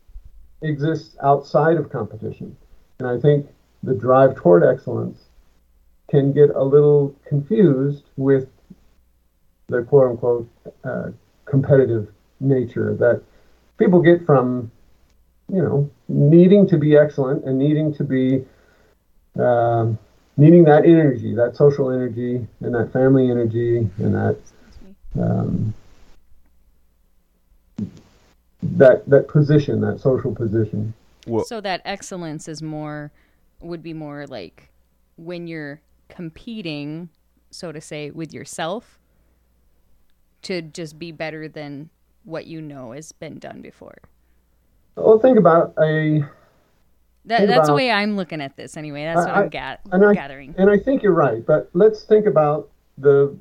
exists 0.62 1.16
outside 1.22 1.78
of 1.78 1.90
competition. 1.90 2.56
And 3.00 3.08
I 3.08 3.18
think 3.20 3.48
the 3.84 3.94
drive 3.94 4.36
toward 4.36 4.64
excellence 4.64 5.26
can 6.10 6.32
get 6.34 6.50
a 6.52 6.64
little 6.64 7.16
confused 7.26 8.04
with 8.18 8.48
the 9.68 9.82
quote 9.84 10.12
unquote 10.12 10.50
uh, 10.84 11.10
competitive 11.46 12.10
nature 12.40 12.94
that 12.96 13.22
people 13.78 14.02
get 14.02 14.26
from, 14.26 14.72
you 15.52 15.62
know, 15.62 15.90
needing 16.08 16.68
to 16.68 16.78
be 16.78 16.96
excellent 16.98 17.44
and 17.46 17.58
needing 17.58 17.94
to 17.94 18.04
be, 18.04 18.46
um, 19.40 19.98
needing 20.38 20.64
that 20.66 20.86
energy, 20.86 21.34
that 21.34 21.56
social 21.56 21.90
energy, 21.90 22.46
and 22.60 22.76
that 22.76 22.92
family 22.92 23.32
energy, 23.32 23.90
and 23.98 24.14
that 24.14 24.38
um, 25.20 25.74
that 28.64 29.08
that 29.10 29.28
position, 29.28 29.82
that 29.82 30.00
social 30.00 30.34
position. 30.34 30.94
Well, 31.28 31.46
so 31.46 31.62
that 31.62 31.82
excellence 31.86 32.48
is 32.48 32.62
more 32.62 33.12
would 33.60 33.84
be 33.84 33.94
more 33.94 34.26
like 34.28 34.70
when 35.18 35.48
you're 35.48 35.82
competing, 36.10 37.10
so 37.52 37.72
to 37.72 37.80
say, 37.82 38.10
with 38.12 38.34
yourself 38.34 38.98
to 40.44 40.62
just 40.64 40.98
be 40.98 41.12
better 41.12 41.48
than 41.48 41.90
what 42.24 42.48
you 42.48 42.60
know 42.62 42.92
has 42.94 43.12
been 43.12 43.38
done 43.38 43.62
before. 43.62 43.98
Well, 44.96 45.20
think 45.20 45.38
about 45.38 45.74
a 45.80 46.24
That, 47.26 47.38
think 47.40 47.50
that's 47.52 47.68
the 47.68 47.76
way 47.76 47.92
I'm 47.92 48.16
looking 48.18 48.42
at 48.42 48.58
this 48.58 48.76
anyway. 48.78 49.04
That's 49.04 49.26
what 49.28 49.36
I- 49.36 49.42
I'm 49.44 49.50
ga- 49.50 49.78
and 49.92 50.04
I- 50.06 50.14
gathering. 50.16 50.56
and 50.58 50.70
I 50.70 50.78
think 50.78 51.04
you're 51.04 51.14
right. 51.14 51.46
But 51.46 51.70
let's 51.74 52.04
think 52.04 52.26
about 52.26 52.70
the 52.98 53.36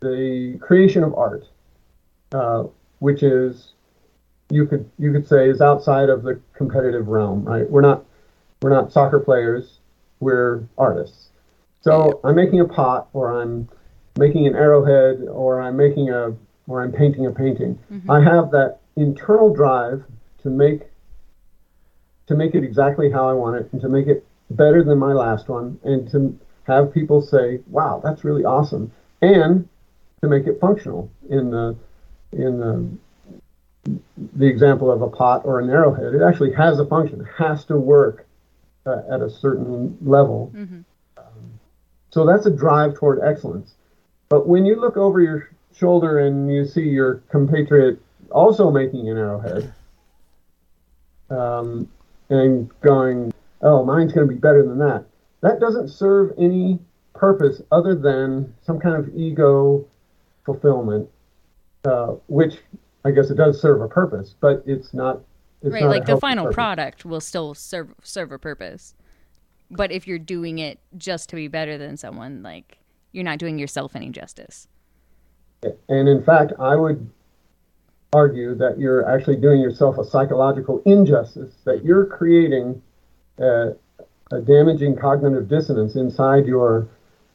the 0.00 0.58
creation 0.60 1.02
of 1.02 1.14
art, 1.14 1.46
uh, 2.32 2.64
which 2.98 3.22
is 3.22 3.72
you 4.50 4.66
could 4.66 4.90
you 4.98 5.12
could 5.12 5.26
say 5.26 5.48
is 5.48 5.60
outside 5.60 6.08
of 6.08 6.22
the 6.22 6.40
competitive 6.54 7.08
realm, 7.08 7.44
right? 7.44 7.68
We're 7.68 7.80
not 7.80 8.04
we're 8.62 8.70
not 8.70 8.92
soccer 8.92 9.18
players. 9.18 9.78
We're 10.20 10.64
artists. 10.78 11.28
So 11.80 12.20
I'm 12.24 12.34
making 12.34 12.60
a 12.60 12.64
pot, 12.64 13.08
or 13.12 13.40
I'm 13.40 13.68
making 14.18 14.46
an 14.46 14.54
arrowhead, 14.54 15.26
or 15.28 15.60
I'm 15.60 15.76
making 15.76 16.10
a 16.10 16.34
or 16.66 16.82
I'm 16.82 16.92
painting 16.92 17.26
a 17.26 17.30
painting. 17.30 17.78
Mm-hmm. 17.92 18.10
I 18.10 18.22
have 18.22 18.50
that 18.52 18.78
internal 18.96 19.52
drive 19.52 20.04
to 20.42 20.50
make 20.50 20.82
to 22.26 22.34
make 22.34 22.54
it 22.54 22.64
exactly 22.64 23.10
how 23.10 23.28
I 23.28 23.34
want 23.34 23.56
it 23.56 23.68
and 23.72 23.82
to 23.82 23.88
make 23.88 24.06
it 24.06 24.26
better 24.50 24.82
than 24.82 24.98
my 24.98 25.12
last 25.12 25.48
one 25.48 25.78
and 25.84 26.10
to 26.10 26.38
have 26.64 26.92
people 26.92 27.20
say, 27.20 27.60
"Wow, 27.66 28.00
that's 28.02 28.24
really 28.24 28.44
awesome," 28.44 28.92
and 29.20 29.68
to 30.22 30.28
make 30.28 30.46
it 30.46 30.58
functional 30.60 31.10
in 31.28 31.50
the 31.50 31.76
in 32.32 32.58
the 32.58 32.88
the 33.84 34.46
example 34.46 34.90
of 34.90 35.02
a 35.02 35.08
pot 35.08 35.42
or 35.44 35.60
an 35.60 35.70
arrowhead. 35.70 36.14
It 36.14 36.22
actually 36.22 36.52
has 36.54 36.78
a 36.78 36.86
function. 36.86 37.20
It 37.20 37.26
has 37.38 37.64
to 37.66 37.76
work 37.76 38.26
uh, 38.86 39.02
at 39.10 39.20
a 39.20 39.30
certain 39.30 39.96
level. 40.02 40.52
Um, 41.18 41.58
so 42.10 42.26
that's 42.26 42.46
a 42.46 42.50
drive 42.50 42.94
toward 42.94 43.20
excellence. 43.22 43.74
But 44.28 44.48
when 44.48 44.64
you 44.64 44.80
look 44.80 44.96
over 44.96 45.20
your 45.20 45.50
shoulder 45.76 46.18
and 46.18 46.50
you 46.50 46.64
see 46.64 46.82
your 46.82 47.16
compatriot 47.30 48.00
also 48.30 48.70
making 48.70 49.08
an 49.08 49.16
arrowhead, 49.16 49.72
um, 51.30 51.88
and 52.30 52.70
going, 52.80 53.32
oh, 53.62 53.84
mine's 53.84 54.12
going 54.12 54.26
to 54.26 54.32
be 54.32 54.38
better 54.38 54.62
than 54.62 54.78
that. 54.78 55.04
That 55.40 55.60
doesn't 55.60 55.88
serve 55.88 56.32
any 56.38 56.78
purpose 57.14 57.60
other 57.70 57.94
than 57.94 58.54
some 58.62 58.80
kind 58.80 58.96
of 58.96 59.14
ego 59.14 59.86
fulfillment, 60.44 61.08
uh, 61.84 62.14
which 62.28 62.58
I 63.04 63.10
guess 63.10 63.30
it 63.30 63.36
does 63.36 63.60
serve 63.60 63.80
a 63.80 63.88
purpose, 63.88 64.34
but 64.40 64.62
it's 64.66 64.94
not. 64.94 65.20
It's 65.62 65.72
right, 65.72 65.82
not 65.82 65.90
like 65.90 66.06
the 66.06 66.16
final 66.16 66.44
purpose. 66.44 66.54
product 66.54 67.04
will 67.04 67.20
still 67.20 67.54
serve 67.54 67.94
serve 68.02 68.32
a 68.32 68.38
purpose. 68.38 68.94
But 69.70 69.92
if 69.92 70.06
you're 70.06 70.18
doing 70.18 70.58
it 70.58 70.78
just 70.96 71.28
to 71.30 71.36
be 71.36 71.48
better 71.48 71.78
than 71.78 71.96
someone, 71.96 72.42
like 72.42 72.78
you're 73.12 73.24
not 73.24 73.38
doing 73.38 73.58
yourself 73.58 73.96
any 73.96 74.10
justice. 74.10 74.68
And 75.88 76.08
in 76.08 76.22
fact, 76.22 76.52
I 76.58 76.76
would 76.76 77.10
argue 78.12 78.54
that 78.54 78.78
you're 78.78 79.08
actually 79.08 79.36
doing 79.36 79.60
yourself 79.60 79.98
a 79.98 80.04
psychological 80.04 80.82
injustice, 80.84 81.54
that 81.64 81.84
you're 81.84 82.06
creating 82.06 82.80
a, 83.38 83.72
a 84.30 84.40
damaging 84.40 84.96
cognitive 84.96 85.48
dissonance 85.48 85.96
inside 85.96 86.46
your 86.46 86.86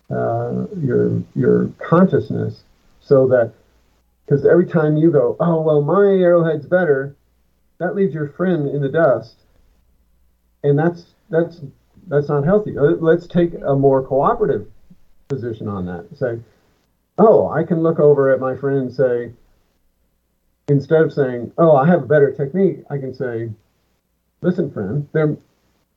uh, 0.10 0.66
your 0.78 1.22
your 1.36 1.70
consciousness, 1.78 2.64
so 3.02 3.28
that 3.28 3.54
because 4.30 4.46
every 4.46 4.66
time 4.66 4.96
you 4.96 5.10
go, 5.10 5.36
oh 5.40 5.60
well, 5.62 5.82
my 5.82 6.06
arrowhead's 6.06 6.68
better, 6.68 7.16
that 7.80 7.96
leaves 7.96 8.14
your 8.14 8.28
friend 8.28 8.70
in 8.70 8.80
the 8.80 8.90
dust, 8.90 9.38
and 10.64 10.78
that's 10.78 11.16
that's 11.32 11.62
that's 12.08 12.30
not 12.30 12.44
healthy. 12.44 12.78
Uh, 12.78 12.96
Let's 13.00 13.26
take 13.26 13.56
a 13.66 13.76
more 13.76 14.04
cooperative 14.04 14.68
position 15.30 15.68
on 15.68 15.86
that. 15.86 16.06
Say, 16.16 16.40
oh, 17.18 17.50
I 17.50 17.64
can 17.64 17.82
look 17.82 18.00
over 18.00 18.32
at 18.32 18.40
my 18.40 18.56
friend 18.56 18.78
and 18.78 18.94
say, 18.94 19.32
instead 20.68 21.02
of 21.02 21.12
saying, 21.12 21.52
oh, 21.58 21.76
I 21.76 21.88
have 21.88 22.04
a 22.04 22.08
better 22.08 22.32
technique, 22.32 22.84
I 22.90 23.00
can 23.00 23.14
say, 23.16 23.50
listen, 24.42 24.72
friend, 24.72 25.08
there, 25.12 25.36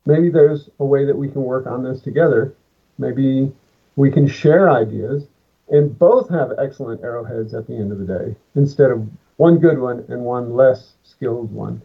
maybe 0.06 0.30
there's 0.30 0.70
a 0.78 0.84
way 0.86 1.04
that 1.04 1.16
we 1.16 1.28
can 1.28 1.42
work 1.44 1.66
on 1.66 1.82
this 1.82 2.00
together. 2.00 2.54
Maybe 2.96 3.52
we 3.96 4.10
can 4.10 4.26
share 4.26 4.70
ideas 4.70 5.24
and 5.72 5.98
both 5.98 6.28
have 6.30 6.52
excellent 6.58 7.02
arrowheads 7.02 7.54
at 7.54 7.66
the 7.66 7.74
end 7.74 7.90
of 7.90 7.98
the 7.98 8.04
day 8.06 8.36
instead 8.54 8.90
of 8.92 9.08
one 9.38 9.58
good 9.58 9.80
one 9.80 10.04
and 10.08 10.22
one 10.22 10.54
less 10.54 10.92
skilled 11.02 11.50
one. 11.50 11.82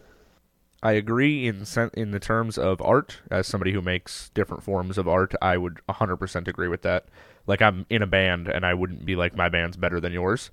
I 0.84 0.92
agree 0.92 1.48
in 1.48 1.66
in 1.96 2.12
the 2.12 2.20
terms 2.20 2.58
of 2.60 2.80
art. 2.82 3.22
As 3.32 3.48
somebody 3.48 3.72
who 3.72 3.82
makes 3.82 4.30
different 4.30 4.62
forms 4.62 5.00
of 5.00 5.08
art, 5.08 5.34
I 5.42 5.58
would 5.58 5.80
100% 5.90 6.48
agree 6.48 6.68
with 6.68 6.84
that. 6.84 7.06
Like 7.48 7.64
I'm 7.64 7.86
in 7.90 8.04
a 8.04 8.08
band, 8.08 8.48
and 8.48 8.64
I 8.66 8.76
wouldn't 8.76 9.04
be 9.06 9.16
like 9.16 9.36
my 9.36 9.50
band's 9.50 9.76
better 9.78 10.00
than 10.00 10.14
yours. 10.14 10.52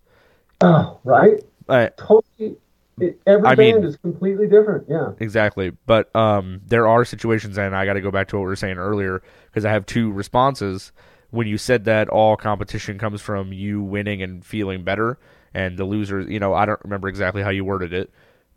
Oh, 0.63 0.99
right? 1.05 1.43
Uh, 1.69 1.89
Totally. 1.99 2.57
It, 3.01 3.21
every 3.27 3.49
I 3.49 3.55
band 3.57 3.81
mean- 3.81 3.85
is 3.85 3.97
completely 3.97 4.47
different. 4.47 4.87
Yeah. 4.89 5.13
exactly, 5.19 5.73
but 5.85 6.15
um, 6.15 6.61
there 6.65 6.87
are 6.87 7.05
situations, 7.05 7.59
and 7.59 7.75
I 7.75 7.85
got 7.85 7.95
to 7.95 8.01
go 8.01 8.13
back 8.13 8.29
to 8.29 8.37
what 8.37 8.43
we 8.43 8.47
were 8.47 8.57
saying 8.57 8.79
earlier 8.79 9.23
because 9.47 9.65
I 9.65 9.73
have 9.73 9.85
two 9.85 10.13
responses. 10.13 10.93
When 11.35 11.47
you 11.47 11.59
said 11.59 11.85
that 11.85 12.09
all 12.09 12.37
competition 12.37 12.99
comes 12.99 13.21
from 13.21 13.53
you 13.53 13.83
winning 13.83 14.23
and 14.23 14.45
feeling 14.45 14.85
better, 14.85 15.19
and 15.53 15.77
the 15.77 15.85
loser, 15.85 16.21
you 16.21 16.39
know, 16.39 16.55
I 16.55 16.65
don't 16.65 16.81
remember 16.85 17.09
exactly 17.09 17.43
how 17.43 17.51
you 17.51 17.65
worded 17.65 17.93
it, 17.93 18.11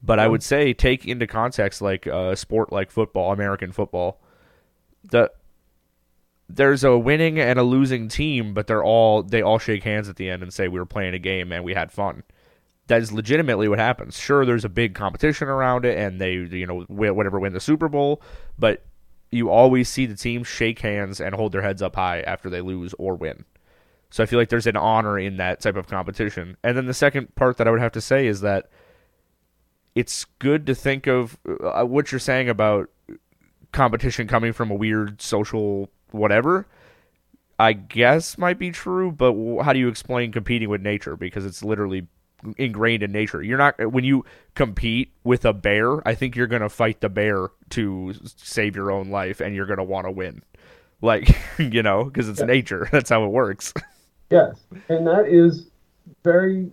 but 0.04 0.20
I 0.20 0.28
would 0.28 0.44
say 0.44 0.74
take 0.74 1.06
into 1.06 1.26
context 1.26 1.82
like 1.82 2.06
a 2.06 2.36
sport 2.36 2.72
like 2.72 2.92
football, 2.92 3.32
American 3.32 3.72
football. 3.72 4.22
The 5.04 5.32
there's 6.50 6.84
a 6.84 6.98
winning 6.98 7.40
and 7.40 7.60
a 7.60 7.64
losing 7.64 8.08
team, 8.08 8.54
but 8.54 8.68
they're 8.68 8.84
all 8.84 9.24
they 9.24 9.42
all 9.42 9.60
shake 9.60 9.84
hands 9.84 10.08
at 10.08 10.16
the 10.16 10.30
end 10.30 10.44
and 10.44 10.54
say 10.54 10.68
we 10.68 10.80
were 10.80 10.86
playing 10.86 11.14
a 11.14 11.20
game 11.20 11.52
and 11.52 11.64
we 11.64 11.74
had 11.74 11.92
fun. 11.92 12.24
That 12.88 13.02
is 13.02 13.12
legitimately 13.12 13.68
what 13.68 13.80
happens. 13.80 14.18
Sure, 14.18 14.46
there's 14.46 14.64
a 14.64 14.70
big 14.70 14.96
competition 14.96 15.50
around 15.50 15.84
it, 15.84 15.98
and 15.98 16.22
they 16.22 16.34
you 16.34 16.66
know 16.66 16.84
whatever 16.84 17.40
win 17.40 17.54
the 17.54 17.60
Super 17.60 17.90
Bowl, 17.90 18.22
but 18.58 18.86
you 19.32 19.50
always 19.50 19.90
see 19.90 20.06
the 20.06 20.16
team 20.16 20.44
shake 20.44 20.80
hands 20.80 21.20
and 21.20 21.36
hold 21.36 21.52
their 21.52 21.62
heads 21.62 21.82
up 21.82 21.96
high 21.96 22.22
after 22.22 22.50
they 22.50 22.62
lose 22.62 22.94
or 22.98 23.16
win. 23.16 23.46
So 24.10 24.24
I 24.24 24.26
feel 24.26 24.40
like 24.40 24.50
there's 24.50 24.68
an 24.68 24.78
honor 24.78 25.20
in 25.20 25.38
that 25.38 25.60
type 25.60 25.76
of 25.76 25.88
competition. 25.88 26.56
And 26.64 26.78
then 26.78 26.86
the 26.86 26.94
second 26.94 27.36
part 27.36 27.58
that 27.58 27.68
I 27.68 27.72
would 27.72 27.82
have 27.82 27.92
to 27.94 28.02
say 28.02 28.28
is 28.28 28.42
that 28.42 28.70
it's 29.96 30.26
good 30.40 30.66
to 30.68 30.76
think 30.76 31.08
of 31.08 31.38
uh, 31.46 31.84
what 31.84 32.12
you're 32.12 32.20
saying 32.20 32.50
about 32.50 32.90
competition 33.72 34.28
coming 34.28 34.54
from 34.54 34.72
a 34.72 34.76
weird 34.76 35.22
social 35.22 35.90
whatever. 36.12 36.68
I 37.60 37.74
guess 37.74 38.38
might 38.38 38.60
be 38.60 38.72
true, 38.72 39.12
but 39.12 39.34
how 39.64 39.74
do 39.74 39.80
you 39.80 39.88
explain 39.88 40.32
competing 40.32 40.70
with 40.70 40.82
nature? 40.82 41.18
Because 41.18 41.46
it's 41.46 41.64
literally 41.64 42.08
ingrained 42.58 43.04
in 43.04 43.12
nature. 43.12 43.42
You're 43.42 43.58
not 43.58 43.92
when 43.92 44.04
you 44.04 44.26
compete 44.56 45.12
with 45.24 45.46
a 45.46 45.54
bear. 45.54 46.08
I 46.08 46.16
think 46.16 46.36
you're 46.36 46.48
gonna 46.48 46.70
fight 46.70 47.02
the 47.02 47.10
bear 47.10 47.50
to 47.72 48.14
save 48.38 48.76
your 48.76 48.92
own 48.92 49.10
life, 49.10 49.40
and 49.40 49.56
you're 49.56 49.66
gonna 49.66 49.84
want 49.84 50.06
to 50.06 50.12
win. 50.12 50.44
Like 51.02 51.38
you 51.58 51.84
know, 51.84 52.06
because 52.06 52.30
it's 52.30 52.42
nature. 52.42 52.88
That's 52.92 53.10
how 53.10 53.24
it 53.26 53.30
works. 53.30 53.74
Yes, 54.30 54.60
and 54.90 55.08
that 55.08 55.28
is 55.28 55.68
very 56.24 56.70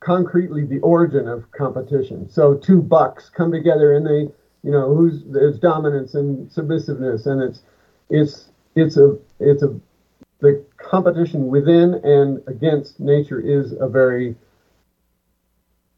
concretely 0.00 0.64
the 0.64 0.80
origin 0.80 1.26
of 1.26 1.50
competition. 1.52 2.28
So 2.28 2.54
two 2.54 2.82
bucks 2.82 3.30
come 3.30 3.50
together 3.50 3.94
and 3.94 4.06
they, 4.06 4.32
you 4.62 4.70
know, 4.70 4.94
who's 4.94 5.22
there's 5.26 5.58
dominance 5.58 6.14
and 6.14 6.50
submissiveness, 6.52 7.26
and 7.26 7.42
it's 7.42 7.62
it's 8.10 8.48
it's 8.76 8.96
a 8.96 9.16
it's 9.40 9.62
a 9.62 9.74
the 10.40 10.62
competition 10.76 11.46
within 11.46 11.94
and 12.04 12.42
against 12.46 13.00
nature 13.00 13.40
is 13.40 13.72
a 13.80 13.88
very 13.88 14.36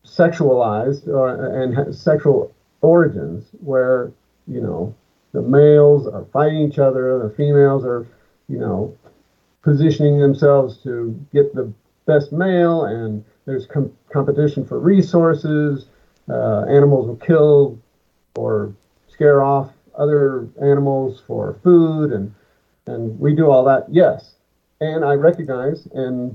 sexualized 0.06 1.08
uh, 1.08 1.50
and 1.50 1.94
sexual 1.94 2.54
origins 2.80 3.50
where 3.60 4.12
you 4.46 4.60
know 4.60 4.94
the 5.36 5.42
males 5.42 6.06
are 6.06 6.24
fighting 6.32 6.62
each 6.62 6.78
other, 6.78 7.18
the 7.18 7.28
females 7.28 7.84
are, 7.84 8.06
you 8.48 8.56
know, 8.56 8.96
positioning 9.60 10.18
themselves 10.18 10.78
to 10.78 11.14
get 11.30 11.54
the 11.54 11.70
best 12.06 12.32
male, 12.32 12.84
and 12.84 13.22
there's 13.44 13.66
com- 13.66 13.94
competition 14.10 14.64
for 14.64 14.78
resources. 14.78 15.88
Uh, 16.28 16.62
animals 16.62 17.06
will 17.06 17.16
kill 17.16 17.78
or 18.36 18.72
scare 19.08 19.42
off 19.42 19.72
other 19.94 20.48
animals 20.62 21.22
for 21.26 21.58
food, 21.62 22.12
and 22.12 22.32
and 22.86 23.20
we 23.20 23.34
do 23.34 23.50
all 23.50 23.64
that. 23.64 23.84
Yes, 23.90 24.36
and 24.80 25.04
I 25.04 25.14
recognize, 25.14 25.86
and 25.92 26.34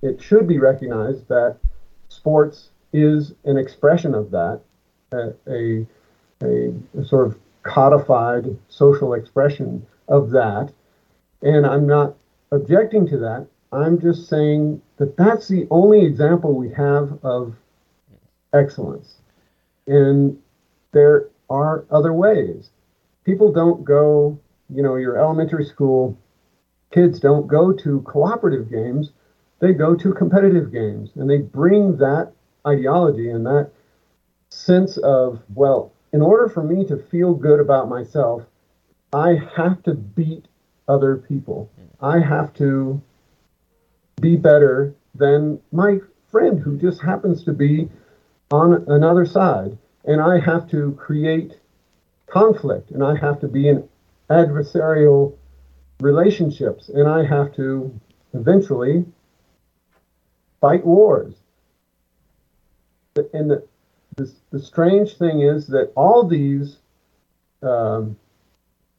it 0.00 0.22
should 0.22 0.46
be 0.46 0.58
recognized 0.58 1.28
that 1.28 1.56
sports 2.08 2.70
is 2.92 3.34
an 3.44 3.56
expression 3.56 4.14
of 4.14 4.30
that, 4.30 4.60
a, 5.12 5.32
a, 5.48 5.86
a 6.98 7.04
sort 7.04 7.26
of 7.26 7.38
codified 7.62 8.56
social 8.68 9.14
expression 9.14 9.86
of 10.08 10.30
that, 10.30 10.72
and 11.42 11.66
I'm 11.66 11.86
not 11.86 12.16
objecting 12.50 13.06
to 13.08 13.18
that. 13.18 13.46
I'm 13.72 14.00
just 14.00 14.28
saying 14.28 14.82
that 14.96 15.16
that's 15.16 15.48
the 15.48 15.66
only 15.70 16.04
example 16.04 16.54
we 16.54 16.70
have 16.70 17.18
of 17.22 17.54
excellence. 18.52 19.16
And 19.86 20.38
there 20.92 21.28
are 21.48 21.84
other 21.90 22.12
ways. 22.12 22.70
People 23.24 23.52
don't 23.52 23.84
go, 23.84 24.38
you 24.68 24.82
know, 24.82 24.96
your 24.96 25.16
elementary 25.18 25.64
school 25.64 26.18
kids 26.92 27.20
don't 27.20 27.46
go 27.46 27.72
to 27.72 28.00
cooperative 28.02 28.70
games, 28.70 29.12
they 29.60 29.72
go 29.72 29.94
to 29.94 30.12
competitive 30.12 30.72
games. 30.72 31.10
And 31.14 31.30
they 31.30 31.38
bring 31.38 31.98
that 31.98 32.32
ideology 32.66 33.30
and 33.30 33.46
that 33.46 33.70
sense 34.50 34.96
of, 34.98 35.40
well, 35.54 35.92
in 36.12 36.22
order 36.22 36.48
for 36.48 36.62
me 36.62 36.84
to 36.86 36.96
feel 36.96 37.34
good 37.34 37.60
about 37.60 37.88
myself, 37.88 38.42
I 39.12 39.40
have 39.56 39.82
to 39.84 39.94
beat 39.94 40.46
other 40.88 41.16
people. 41.16 41.70
I 42.00 42.18
have 42.20 42.52
to 42.54 43.00
be 44.20 44.36
better 44.36 44.94
than 45.14 45.60
my 45.72 46.00
friend 46.30 46.60
who 46.60 46.76
just 46.76 47.02
happens 47.02 47.44
to 47.44 47.52
be 47.52 47.88
on 48.50 48.84
another 48.88 49.24
side. 49.24 49.76
And 50.04 50.20
I 50.20 50.38
have 50.38 50.68
to 50.70 50.92
create 50.92 51.60
conflict 52.26 52.90
and 52.90 53.02
I 53.02 53.16
have 53.16 53.40
to 53.40 53.48
be 53.48 53.68
in 53.68 53.88
adversarial 54.30 55.36
relationships 56.00 56.88
and 56.88 57.08
I 57.08 57.24
have 57.24 57.54
to 57.56 57.92
eventually 58.32 59.04
fight 60.60 60.84
wars. 60.84 61.34
And 63.16 63.50
the, 63.50 63.66
the, 64.16 64.32
the 64.50 64.58
strange 64.58 65.16
thing 65.16 65.40
is 65.40 65.66
that 65.68 65.92
all 65.96 66.26
these 66.26 66.78
um, 67.62 68.16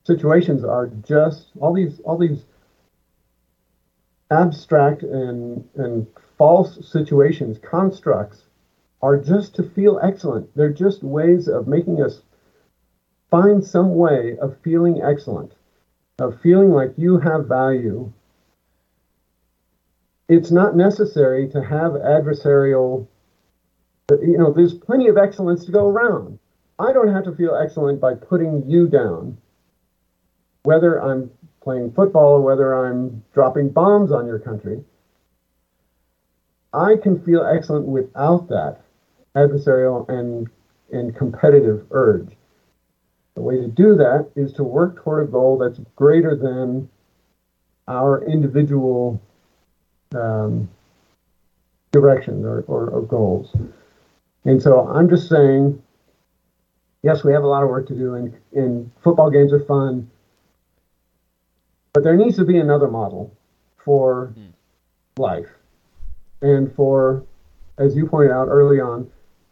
situations 0.03 0.63
are 0.63 0.87
just 0.87 1.51
all 1.59 1.73
these 1.73 1.99
all 2.01 2.17
these 2.17 2.45
abstract 4.29 5.03
and 5.03 5.67
and 5.75 6.07
false 6.37 6.85
situations 6.87 7.57
constructs 7.59 8.43
are 9.01 9.17
just 9.17 9.55
to 9.55 9.63
feel 9.63 9.99
excellent. 10.03 10.53
They're 10.55 10.69
just 10.69 11.03
ways 11.03 11.47
of 11.47 11.67
making 11.67 12.01
us 12.01 12.21
find 13.29 13.63
some 13.63 13.95
way 13.95 14.37
of 14.37 14.57
feeling 14.61 15.01
excellent 15.01 15.53
of 16.19 16.39
feeling 16.41 16.71
like 16.71 16.93
you 16.97 17.17
have 17.17 17.47
value. 17.47 18.11
It's 20.27 20.51
not 20.51 20.75
necessary 20.75 21.47
to 21.49 21.63
have 21.63 21.93
adversarial 21.93 23.07
you 24.09 24.37
know 24.37 24.51
there's 24.51 24.73
plenty 24.73 25.07
of 25.07 25.17
excellence 25.17 25.65
to 25.65 25.71
go 25.71 25.87
around 25.87 26.37
i 26.79 26.91
don't 26.91 27.13
have 27.13 27.23
to 27.23 27.35
feel 27.35 27.55
excellent 27.55 27.99
by 28.01 28.13
putting 28.13 28.69
you 28.69 28.87
down 28.87 29.37
whether 30.63 31.01
I'm 31.01 31.31
playing 31.61 31.91
football 31.93 32.33
or 32.33 32.41
whether 32.41 32.73
I'm 32.73 33.23
dropping 33.33 33.69
bombs 33.69 34.11
on 34.11 34.25
your 34.25 34.39
country, 34.39 34.83
I 36.73 36.95
can 37.01 37.21
feel 37.23 37.43
excellent 37.43 37.85
without 37.85 38.47
that 38.49 38.81
adversarial 39.35 40.07
and, 40.09 40.49
and 40.91 41.15
competitive 41.15 41.85
urge. 41.91 42.35
The 43.35 43.41
way 43.41 43.57
to 43.57 43.67
do 43.67 43.95
that 43.95 44.29
is 44.35 44.53
to 44.53 44.63
work 44.63 44.97
toward 44.97 45.27
a 45.27 45.31
goal 45.31 45.57
that's 45.57 45.79
greater 45.95 46.35
than 46.35 46.89
our 47.87 48.23
individual 48.25 49.21
um, 50.13 50.69
directions 51.91 52.45
or, 52.45 52.61
or, 52.67 52.89
or 52.89 53.01
goals. 53.01 53.53
And 54.45 54.61
so 54.61 54.87
I'm 54.87 55.09
just 55.09 55.29
saying, 55.29 55.81
yes, 57.03 57.23
we 57.23 57.33
have 57.33 57.43
a 57.43 57.47
lot 57.47 57.63
of 57.63 57.69
work 57.69 57.87
to 57.87 57.95
do, 57.95 58.15
and, 58.15 58.33
and 58.53 58.91
football 59.03 59.29
games 59.29 59.53
are 59.53 59.63
fun 59.65 60.09
but 61.93 62.03
there 62.03 62.15
needs 62.15 62.37
to 62.37 62.45
be 62.45 62.57
another 62.57 62.87
model 62.87 63.35
for 63.83 64.33
mm. 64.37 64.51
life 65.17 65.49
and 66.41 66.73
for, 66.75 67.23
as 67.77 67.95
you 67.95 68.07
pointed 68.07 68.31
out 68.31 68.47
early 68.47 68.79
on, 68.79 69.09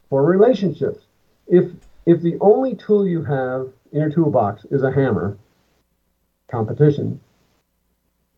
for 0.09 0.23
relationships. 0.23 1.05
If 1.47 1.71
if 2.05 2.21
the 2.21 2.37
only 2.39 2.75
tool 2.75 3.07
you 3.07 3.23
have 3.23 3.71
in 3.91 3.99
your 3.99 4.09
toolbox 4.09 4.65
is 4.71 4.83
a 4.83 4.91
hammer, 4.91 5.37
competition, 6.49 7.19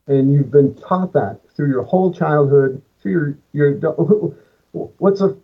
and 0.07 0.33
you've 0.33 0.51
been 0.51 0.75
taught 0.75 1.13
that 1.13 1.39
through 1.55 1.69
your 1.69 1.83
whole 1.83 2.13
childhood, 2.13 2.81
through 3.01 3.37
your 3.53 3.77
your 3.77 4.35
what's 4.71 5.21
a 5.21 5.37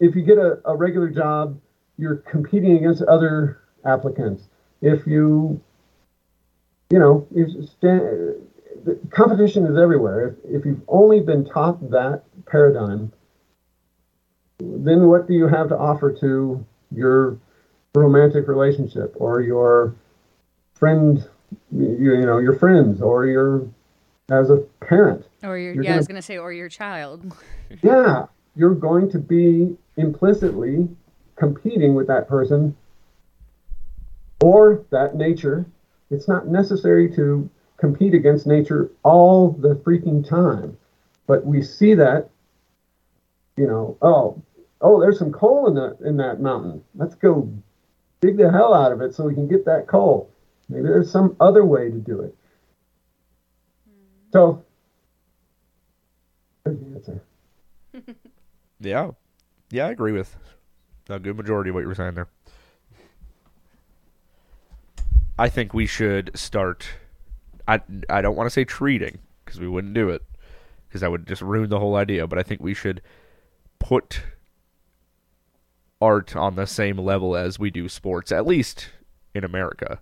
if 0.00 0.14
you 0.14 0.22
get 0.22 0.38
a, 0.38 0.60
a 0.64 0.76
regular 0.76 1.08
job, 1.08 1.58
you're 1.98 2.16
competing 2.16 2.76
against 2.76 3.02
other 3.02 3.60
applicants. 3.84 4.44
If 4.80 5.06
you 5.06 5.60
you 6.90 6.98
know, 6.98 7.26
stand, 7.76 8.34
competition 9.10 9.66
is 9.66 9.76
everywhere. 9.76 10.36
If, 10.44 10.60
if 10.60 10.64
you've 10.64 10.82
only 10.88 11.20
been 11.20 11.44
taught 11.44 11.90
that 11.90 12.22
paradigm, 12.46 13.12
then 14.60 15.08
what 15.08 15.26
do 15.26 15.34
you 15.34 15.48
have 15.48 15.68
to 15.70 15.76
offer 15.76 16.12
to 16.20 16.64
your 16.92 17.38
romantic 17.94 18.46
relationship 18.48 19.12
or 19.16 19.40
your 19.40 19.94
friend, 20.74 21.28
you, 21.72 22.14
you 22.14 22.26
know, 22.26 22.38
your 22.38 22.56
friends 22.56 23.00
or 23.00 23.26
your 23.26 23.66
as 24.30 24.50
a 24.50 24.58
parent? 24.80 25.26
Or 25.42 25.58
your, 25.58 25.74
yeah, 25.74 25.82
gonna, 25.82 25.94
I 25.94 25.96
was 25.96 26.06
going 26.06 26.16
to 26.16 26.22
say, 26.22 26.38
or 26.38 26.52
your 26.52 26.68
child. 26.68 27.34
yeah, 27.82 28.26
you're 28.54 28.74
going 28.74 29.10
to 29.10 29.18
be 29.18 29.76
implicitly 29.96 30.88
competing 31.36 31.94
with 31.94 32.06
that 32.06 32.28
person 32.28 32.76
or 34.42 34.84
that 34.90 35.16
nature 35.16 35.66
it's 36.10 36.28
not 36.28 36.48
necessary 36.48 37.10
to 37.16 37.48
compete 37.76 38.14
against 38.14 38.46
nature 38.46 38.90
all 39.02 39.50
the 39.50 39.74
freaking 39.74 40.26
time. 40.26 40.76
But 41.26 41.44
we 41.44 41.62
see 41.62 41.94
that, 41.94 42.30
you 43.56 43.66
know, 43.66 43.96
oh, 44.02 44.42
oh, 44.80 45.00
there's 45.00 45.18
some 45.18 45.32
coal 45.32 45.66
in 45.68 45.74
that 45.74 45.98
in 46.06 46.16
that 46.18 46.40
mountain. 46.40 46.84
Let's 46.94 47.14
go 47.14 47.50
dig 48.20 48.36
the 48.36 48.50
hell 48.50 48.74
out 48.74 48.92
of 48.92 49.00
it 49.00 49.14
so 49.14 49.24
we 49.24 49.34
can 49.34 49.48
get 49.48 49.64
that 49.64 49.86
coal. 49.86 50.30
Maybe 50.68 50.84
there's 50.84 51.10
some 51.10 51.36
other 51.40 51.64
way 51.64 51.90
to 51.90 51.98
do 51.98 52.20
it. 52.20 52.34
So 54.32 54.62
there's 56.64 56.78
the 56.78 56.86
answer. 56.86 57.22
yeah. 58.80 59.10
Yeah, 59.70 59.86
I 59.86 59.90
agree 59.90 60.12
with 60.12 60.36
a 61.08 61.18
good 61.18 61.36
majority 61.36 61.70
of 61.70 61.74
what 61.74 61.80
you 61.82 61.88
were 61.88 61.94
saying 61.94 62.14
there. 62.14 62.28
I 65.38 65.48
think 65.48 65.74
we 65.74 65.86
should 65.86 66.30
start. 66.34 66.86
I 67.66 67.80
I 68.08 68.22
don't 68.22 68.36
want 68.36 68.46
to 68.46 68.50
say 68.50 68.64
treating 68.64 69.18
because 69.44 69.58
we 69.58 69.68
wouldn't 69.68 69.94
do 69.94 70.10
it 70.10 70.22
because 70.88 71.00
that 71.00 71.10
would 71.10 71.26
just 71.26 71.42
ruin 71.42 71.70
the 71.70 71.80
whole 71.80 71.96
idea. 71.96 72.26
But 72.26 72.38
I 72.38 72.42
think 72.42 72.60
we 72.60 72.74
should 72.74 73.02
put 73.78 74.20
art 76.00 76.36
on 76.36 76.54
the 76.54 76.66
same 76.66 76.98
level 76.98 77.34
as 77.34 77.58
we 77.58 77.70
do 77.70 77.88
sports, 77.88 78.30
at 78.30 78.46
least 78.46 78.90
in 79.34 79.44
America. 79.44 80.00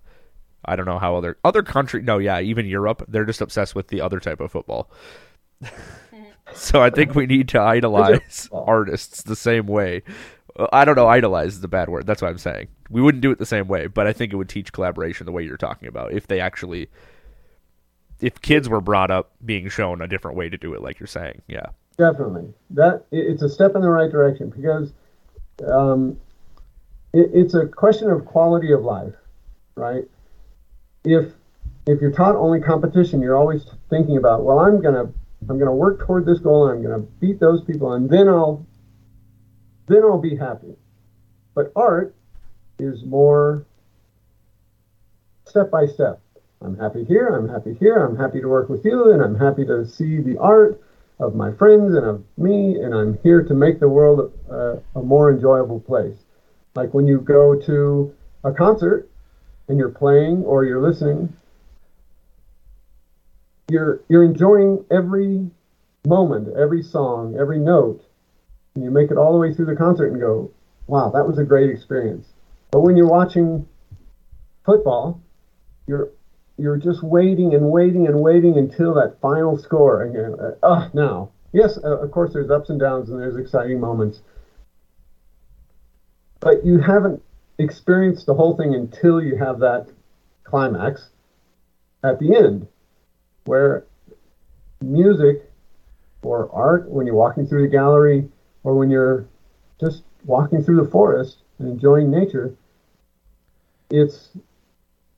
I 0.64 0.76
don't 0.76 0.86
know 0.86 0.98
how 0.98 1.16
other 1.16 1.38
other 1.44 1.62
country. 1.62 2.02
No, 2.02 2.18
yeah, 2.18 2.40
even 2.40 2.66
Europe, 2.66 3.04
they're 3.08 3.24
just 3.24 3.40
obsessed 3.40 3.74
with 3.74 3.88
the 3.88 4.00
other 4.00 4.20
type 4.20 4.40
of 4.40 4.52
football. 4.52 4.90
so 6.55 6.82
I 6.82 6.90
think 6.90 7.14
we 7.14 7.26
need 7.26 7.48
to 7.50 7.61
idolize 7.61 8.48
artists 8.53 9.22
the 9.22 9.36
same 9.36 9.66
way. 9.66 10.03
I 10.72 10.84
don't 10.84 10.96
know. 10.96 11.09
Idolize 11.09 11.57
is 11.57 11.64
a 11.64 11.68
bad 11.68 11.88
word. 11.88 12.07
That's 12.07 12.20
what 12.20 12.28
I'm 12.28 12.38
saying. 12.38 12.68
We 12.90 13.00
wouldn't 13.00 13.22
do 13.22 13.30
it 13.30 13.38
the 13.38 13.46
same 13.46 13.68
way, 13.68 13.86
but 13.86 14.07
I 14.07 14.12
think 14.12 14.32
it 14.32 14.36
would 14.36 14.48
teach 14.48 14.72
collaboration 14.72 15.24
the 15.24 15.32
way 15.32 15.42
you're 15.42 15.57
talking 15.57 15.88
about. 15.88 16.12
If 16.12 16.26
they 16.26 16.40
actually, 16.40 16.88
if 18.20 18.40
kids 18.40 18.68
were 18.68 18.80
brought 18.80 19.11
up 19.11 19.32
being 19.44 19.68
shown 19.68 20.03
a 20.03 20.07
different 20.07 20.36
way 20.36 20.48
to 20.48 20.59
do 20.59 20.74
it, 20.74 20.82
like 20.82 21.00
you're 21.00 21.07
saying, 21.07 21.40
yeah, 21.48 21.66
definitely. 21.96 22.53
That 22.70 23.07
it's 23.11 23.42
a 23.42 23.48
step 23.48 23.74
in 23.74 23.80
the 23.80 23.88
right 23.88 24.11
direction 24.11 24.50
because 24.50 24.92
um, 25.66 26.18
it, 27.14 27.30
it's 27.32 27.55
a 27.55 27.66
question 27.66 28.11
of 28.11 28.26
quality 28.26 28.72
of 28.72 28.82
life, 28.82 29.14
right? 29.74 30.05
If 31.05 31.32
if 31.86 32.00
you're 32.00 32.12
taught 32.12 32.36
only 32.36 32.61
competition, 32.61 33.20
you're 33.20 33.36
always 33.36 33.64
thinking 33.90 34.16
about, 34.16 34.44
well, 34.44 34.59
I'm 34.59 34.80
gonna 34.80 35.12
I'm 35.49 35.59
gonna 35.59 35.74
work 35.74 36.01
toward 36.01 36.24
this 36.24 36.38
goal, 36.38 36.68
and 36.68 36.78
I'm 36.78 36.82
gonna 36.82 37.07
beat 37.20 37.40
those 37.40 37.62
people, 37.64 37.93
and 37.93 38.09
then 38.09 38.28
I'll 38.28 38.66
then 39.86 40.03
I'll 40.03 40.20
be 40.20 40.36
happy. 40.36 40.76
But 41.55 41.72
art 41.76 42.14
is 42.78 43.05
more 43.05 43.66
step 45.45 45.70
by 45.70 45.86
step. 45.86 46.20
I'm 46.61 46.78
happy 46.78 47.05
here, 47.05 47.28
I'm 47.28 47.49
happy 47.49 47.74
here, 47.74 48.05
I'm 48.05 48.16
happy 48.16 48.40
to 48.40 48.49
work 48.49 48.68
with 48.68 48.84
you, 48.84 49.12
and 49.12 49.22
I'm 49.22 49.34
happy 49.34 49.64
to 49.66 49.84
see 49.84 50.20
the 50.20 50.38
art 50.38 50.80
of 51.18 51.34
my 51.34 51.53
friends 51.53 51.95
and 51.95 52.07
of 52.07 52.24
me, 52.36 52.80
and 52.80 52.95
I'm 52.95 53.18
here 53.22 53.43
to 53.43 53.55
make 53.55 53.80
the 53.80 53.88
world 53.88 54.32
a, 54.49 54.80
a 54.95 55.03
more 55.03 55.30
enjoyable 55.30 55.80
place. 55.80 56.16
Like 56.74 56.95
when 56.95 57.07
you 57.07 57.20
go 57.20 57.55
to 57.55 58.14
a 58.45 58.53
concert 58.53 59.09
and 59.68 59.76
you're 59.76 59.88
playing 59.88 60.45
or 60.45 60.64
you're 60.64 60.80
listening, 60.80 61.32
you're 63.70 64.00
you're 64.08 64.24
enjoying 64.24 64.84
every 64.90 65.50
moment, 66.06 66.48
every 66.56 66.82
song, 66.82 67.36
every 67.38 67.58
note, 67.58 68.04
and 68.74 68.84
you 68.84 68.90
make 68.90 69.10
it 69.10 69.16
all 69.16 69.32
the 69.32 69.38
way 69.38 69.52
through 69.52 69.66
the 69.66 69.74
concert 69.74 70.10
and 70.12 70.20
go, 70.20 70.50
wow, 70.86 71.10
that 71.10 71.26
was 71.26 71.38
a 71.38 71.44
great 71.44 71.70
experience. 71.70 72.32
But 72.70 72.80
when 72.80 72.96
you're 72.96 73.08
watching 73.08 73.66
football, 74.64 75.20
you're 75.86 76.10
you're 76.58 76.76
just 76.76 77.02
waiting 77.02 77.54
and 77.54 77.70
waiting 77.70 78.06
and 78.06 78.20
waiting 78.20 78.58
until 78.58 78.94
that 78.94 79.20
final 79.20 79.56
score, 79.56 80.02
and 80.02 80.16
uh, 80.40 80.50
oh, 80.62 80.88
now, 80.92 81.30
yes, 81.52 81.78
uh, 81.82 81.98
of 81.98 82.10
course, 82.10 82.32
there's 82.32 82.50
ups 82.50 82.70
and 82.70 82.78
downs 82.78 83.10
and 83.10 83.18
there's 83.18 83.36
exciting 83.36 83.80
moments, 83.80 84.22
but 86.40 86.64
you 86.64 86.78
haven't 86.78 87.22
experienced 87.58 88.26
the 88.26 88.34
whole 88.34 88.56
thing 88.56 88.74
until 88.74 89.20
you 89.20 89.36
have 89.36 89.58
that 89.60 89.88
climax 90.44 91.10
at 92.02 92.18
the 92.18 92.34
end, 92.34 92.66
where 93.45 93.84
music 94.80 95.51
or 96.22 96.49
art, 96.53 96.88
when 96.88 97.07
you're 97.07 97.14
walking 97.14 97.47
through 97.47 97.62
the 97.62 97.68
gallery 97.68 98.28
or 98.64 98.76
when 98.76 98.90
you're 98.90 99.26
just 99.80 100.05
walking 100.24 100.62
through 100.62 100.76
the 100.76 100.88
forest 100.88 101.38
and 101.59 101.68
enjoying 101.68 102.11
nature, 102.11 102.55
it's 103.90 104.30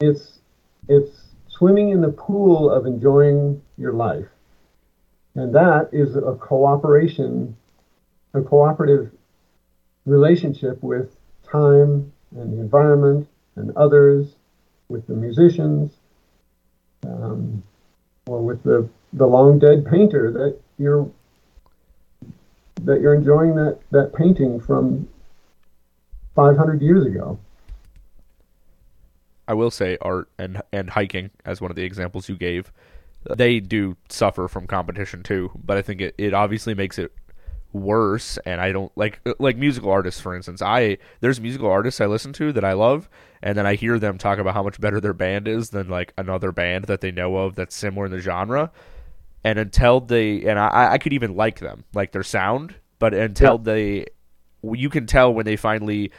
it's 0.00 0.40
it's 0.88 1.34
swimming 1.48 1.90
in 1.90 2.00
the 2.00 2.08
pool 2.08 2.70
of 2.70 2.86
enjoying 2.86 3.60
your 3.76 3.92
life, 3.92 4.26
and 5.34 5.54
that 5.54 5.88
is 5.92 6.16
a 6.16 6.34
cooperation, 6.34 7.54
a 8.32 8.40
cooperative 8.40 9.10
relationship 10.06 10.82
with 10.82 11.16
time 11.42 12.10
and 12.34 12.52
the 12.52 12.60
environment 12.60 13.26
and 13.56 13.70
others, 13.76 14.34
with 14.88 15.06
the 15.06 15.14
musicians, 15.14 16.00
um, 17.06 17.62
or 18.26 18.40
with 18.40 18.62
the 18.62 18.88
the 19.12 19.26
long 19.26 19.58
dead 19.58 19.86
painter 19.86 20.30
that 20.32 20.58
you're 20.78 21.08
that 22.82 23.00
you're 23.00 23.14
enjoying 23.14 23.54
that 23.54 23.78
that 23.90 24.12
painting 24.14 24.60
from 24.60 25.08
500 26.34 26.82
years 26.82 27.06
ago. 27.06 27.38
I 29.46 29.54
will 29.54 29.70
say 29.70 29.98
art 30.00 30.28
and 30.38 30.62
and 30.72 30.90
hiking 30.90 31.30
as 31.44 31.60
one 31.60 31.70
of 31.70 31.76
the 31.76 31.84
examples 31.84 32.28
you 32.28 32.36
gave. 32.36 32.72
They 33.28 33.60
do 33.60 33.96
suffer 34.08 34.48
from 34.48 34.66
competition 34.66 35.22
too, 35.22 35.50
but 35.64 35.76
I 35.76 35.82
think 35.82 36.00
it, 36.00 36.14
it 36.18 36.34
obviously 36.34 36.74
makes 36.74 36.98
it 36.98 37.12
worse 37.74 38.38
and 38.46 38.60
I 38.60 38.70
don't 38.72 38.90
like 38.96 39.20
uh, 39.26 39.34
like 39.40 39.56
musical 39.58 39.90
artists 39.90 40.20
for 40.20 40.34
instance. 40.34 40.62
I 40.62 40.96
there's 41.20 41.40
musical 41.40 41.68
artists 41.68 42.00
I 42.00 42.06
listen 42.06 42.32
to 42.34 42.52
that 42.52 42.64
I 42.64 42.72
love 42.72 43.08
and 43.42 43.58
then 43.58 43.66
I 43.66 43.74
hear 43.74 43.98
them 43.98 44.16
talk 44.16 44.38
about 44.38 44.54
how 44.54 44.62
much 44.62 44.80
better 44.80 45.00
their 45.00 45.12
band 45.12 45.48
is 45.48 45.70
than 45.70 45.88
like 45.88 46.14
another 46.16 46.52
band 46.52 46.84
that 46.84 47.00
they 47.00 47.10
know 47.10 47.36
of 47.36 47.56
that's 47.56 47.74
similar 47.74 48.06
in 48.06 48.12
the 48.12 48.20
genre. 48.20 48.70
And 49.42 49.58
until 49.58 50.00
they 50.00 50.44
and 50.44 50.58
I 50.58 50.92
I 50.92 50.98
could 50.98 51.12
even 51.12 51.34
like 51.36 51.58
them, 51.58 51.84
like 51.92 52.12
their 52.12 52.22
sound, 52.22 52.76
but 53.00 53.12
until 53.12 53.54
Yeah. 53.56 53.72
they 53.72 54.06
you 54.62 54.88
can 54.88 55.06
tell 55.06 55.34
when 55.34 55.44
they 55.44 55.56
finally 55.56 56.12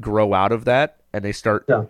grow 0.00 0.32
out 0.32 0.50
of 0.50 0.64
that 0.64 0.96
and 1.12 1.22
they 1.24 1.32
start 1.32 1.66
Yeah. 1.68 1.84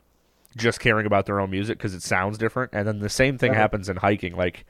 just 0.57 0.81
caring 0.81 1.07
about 1.07 1.27
their 1.27 1.39
own 1.41 1.51
music 1.51 1.79
because 1.79 1.95
it 1.95 2.03
sounds 2.03 2.39
different. 2.39 2.73
And 2.75 2.87
then 2.89 2.99
the 2.99 3.09
same 3.09 3.39
thing 3.39 3.53
Yeah. 3.53 3.59
happens 3.61 3.89
in 3.89 3.97
hiking. 3.99 4.35
Like 4.37 4.67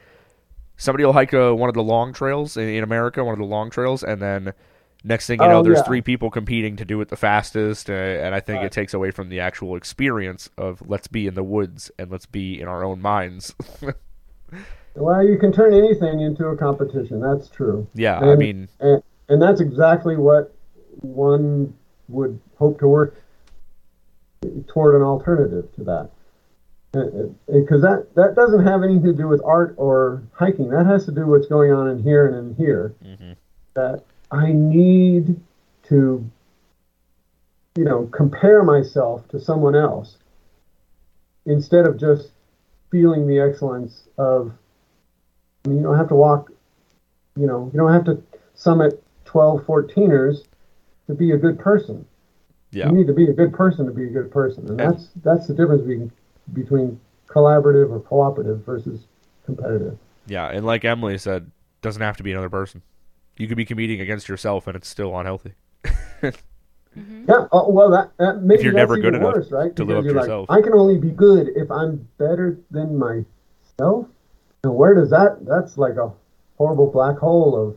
somebody 0.76 1.04
will 1.04 1.12
hike 1.12 1.32
uh, 1.34 1.52
one 1.54 1.68
of 1.68 1.74
the 1.74 1.82
long 1.82 2.12
trails 2.12 2.56
in, 2.56 2.68
in 2.68 2.82
America, 2.84 3.22
one 3.24 3.32
of 3.32 3.38
the 3.38 3.44
long 3.44 3.70
trails, 3.70 4.02
and 4.02 4.20
then 4.20 4.52
next 5.04 5.26
thing 5.26 5.40
you 5.40 5.48
know, 5.48 5.58
Oh, 5.58 5.62
there's 5.62 5.78
yeah. 5.78 5.84
three 5.84 6.02
people 6.02 6.30
competing 6.30 6.76
to 6.76 6.84
do 6.84 7.00
it 7.00 7.08
the 7.08 7.16
fastest. 7.16 7.88
Uh, 7.90 7.92
and 7.94 8.34
I 8.34 8.40
think 8.40 8.58
Right. 8.58 8.66
it 8.66 8.72
takes 8.72 8.92
away 8.94 9.10
from 9.10 9.28
the 9.28 9.40
actual 9.40 9.76
experience 9.76 10.50
of 10.58 10.82
let's 10.86 11.06
be 11.08 11.26
in 11.26 11.34
the 11.34 11.44
woods 11.44 11.90
and 11.98 12.10
let's 12.10 12.26
be 12.26 12.60
in 12.60 12.68
our 12.68 12.84
own 12.84 13.00
minds. 13.00 13.54
Well, 14.98 15.22
you 15.22 15.36
can 15.38 15.52
turn 15.52 15.74
anything 15.74 16.20
into 16.20 16.46
a 16.46 16.56
competition. 16.56 17.20
That's 17.20 17.50
true. 17.50 17.86
yeah, 17.92 18.18
I 18.18 18.34
mean, 18.34 18.66
and, 18.80 19.02
and 19.28 19.42
that's 19.42 19.60
exactly 19.60 20.16
what 20.16 20.54
one 21.02 21.74
would 22.08 22.40
hope 22.58 22.78
to 22.78 22.88
work 22.88 23.22
toward 24.68 24.94
an 24.94 25.02
alternative 25.02 25.70
to 25.74 25.84
that 25.84 26.10
because 26.92 27.82
that 27.82 28.06
that 28.14 28.34
doesn't 28.34 28.64
have 28.64 28.82
anything 28.82 29.04
to 29.04 29.12
do 29.12 29.28
with 29.28 29.42
art 29.44 29.74
or 29.76 30.22
hiking. 30.32 30.70
That 30.70 30.86
has 30.86 31.04
to 31.06 31.12
do 31.12 31.26
with 31.26 31.40
what's 31.40 31.46
going 31.48 31.72
on 31.72 31.88
in 31.88 32.02
here 32.02 32.26
and 32.26 32.36
in 32.36 32.54
here. 32.56 32.94
Mhm. 33.04 33.36
that 33.74 34.02
i 34.30 34.50
need 34.52 35.38
to 35.82 36.24
you 37.76 37.84
know 37.84 38.06
compare 38.06 38.62
myself 38.64 39.28
to 39.28 39.38
someone 39.38 39.74
else 39.74 40.16
instead 41.44 41.86
of 41.86 41.98
just 41.98 42.30
feeling 42.90 43.26
the 43.26 43.38
excellence 43.38 44.08
of 44.16 44.50
I 45.64 45.68
mean, 45.68 45.78
you 45.78 45.84
don't 45.84 45.96
have 45.98 46.08
to 46.08 46.14
walk 46.14 46.50
you 47.36 47.46
know 47.46 47.70
you 47.72 47.78
don't 47.78 47.92
have 47.92 48.04
to 48.04 48.22
summit 48.54 49.02
12 49.26 49.62
14ers 49.66 50.44
to 51.06 51.14
be 51.14 51.32
a 51.32 51.36
good 51.36 51.58
person. 51.58 52.04
Yeah, 52.72 52.86
you 52.88 52.92
need 52.94 53.06
to 53.08 53.12
be 53.12 53.28
a 53.28 53.32
good 53.34 53.52
person 53.52 53.84
to 53.86 53.92
be 53.92 54.04
a 54.04 54.10
good 54.10 54.30
person 54.30 54.62
and 54.70 54.80
And- 54.80 54.94
that's 54.94 55.10
that's 55.22 55.46
the 55.48 55.54
difference 55.54 55.82
between 55.82 56.10
between 56.52 57.00
collaborative 57.26 57.90
or 57.90 58.00
cooperative 58.00 58.64
versus 58.64 59.06
competitive 59.44 59.98
yeah. 60.26 60.48
And 60.48 60.66
like 60.66 60.84
Emily 60.84 61.18
said, 61.18 61.50
doesn't 61.82 62.02
have 62.02 62.16
to 62.16 62.22
be 62.22 62.32
another 62.32 62.50
person. 62.50 62.82
You 63.36 63.46
could 63.46 63.56
be 63.56 63.64
competing 63.64 64.00
against 64.00 64.28
yourself, 64.28 64.66
and 64.66 64.74
it's 64.74 64.88
still 64.88 65.16
unhealthy. 65.16 65.54
Mm-hmm. 66.96 67.26
yeah 67.28 67.46
oh, 67.52 67.70
well 67.70 67.90
that, 67.90 68.10
that 68.16 68.42
maybe 68.42 68.62
you're 68.62 68.72
that's 68.72 68.80
never 68.80 68.96
even 68.96 69.10
good 69.12 69.20
enough 69.20 69.34
worse, 69.34 69.50
right 69.50 69.76
to 69.76 69.84
live 69.84 69.98
up 69.98 70.04
you're 70.06 70.14
like 70.14 70.46
i 70.48 70.62
can 70.62 70.72
only 70.72 70.96
be 70.96 71.10
good 71.10 71.48
if 71.54 71.70
i'm 71.70 72.08
better 72.16 72.58
than 72.70 72.96
myself 72.96 74.06
and 74.64 74.74
where 74.74 74.94
does 74.94 75.10
that 75.10 75.36
that's 75.42 75.76
like 75.76 75.96
a 75.96 76.10
horrible 76.56 76.90
black 76.90 77.18
hole 77.18 77.76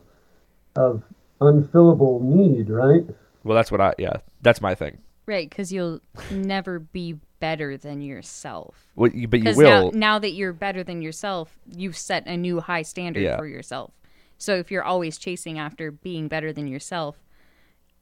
of 0.74 0.82
of 0.82 1.02
unfillable 1.42 2.22
need 2.22 2.70
right 2.70 3.04
Well, 3.44 3.54
that's 3.54 3.70
what 3.70 3.80
I. 3.80 3.94
Yeah, 3.98 4.16
that's 4.42 4.60
my 4.60 4.74
thing. 4.74 4.98
Right, 5.26 5.48
because 5.48 5.72
you'll 5.72 6.00
never 6.30 6.78
be 6.78 7.16
better 7.40 7.76
than 7.76 8.00
yourself. 8.00 8.86
Well, 8.94 9.10
you, 9.10 9.26
but 9.26 9.40
you 9.40 9.56
will. 9.56 9.90
now, 9.92 9.98
now 9.98 10.18
that 10.18 10.30
you're 10.32 10.52
better 10.52 10.84
than 10.84 11.02
yourself, 11.02 11.58
you've 11.66 11.96
set 11.96 12.26
a 12.26 12.36
new 12.36 12.60
high 12.60 12.82
standard 12.82 13.22
Yeah. 13.22 13.36
for 13.36 13.46
yourself. 13.46 13.92
So 14.38 14.54
if 14.54 14.70
you're 14.70 14.84
always 14.84 15.18
chasing 15.18 15.58
after 15.58 15.90
being 15.90 16.28
better 16.28 16.52
than 16.52 16.66
yourself, 16.66 17.16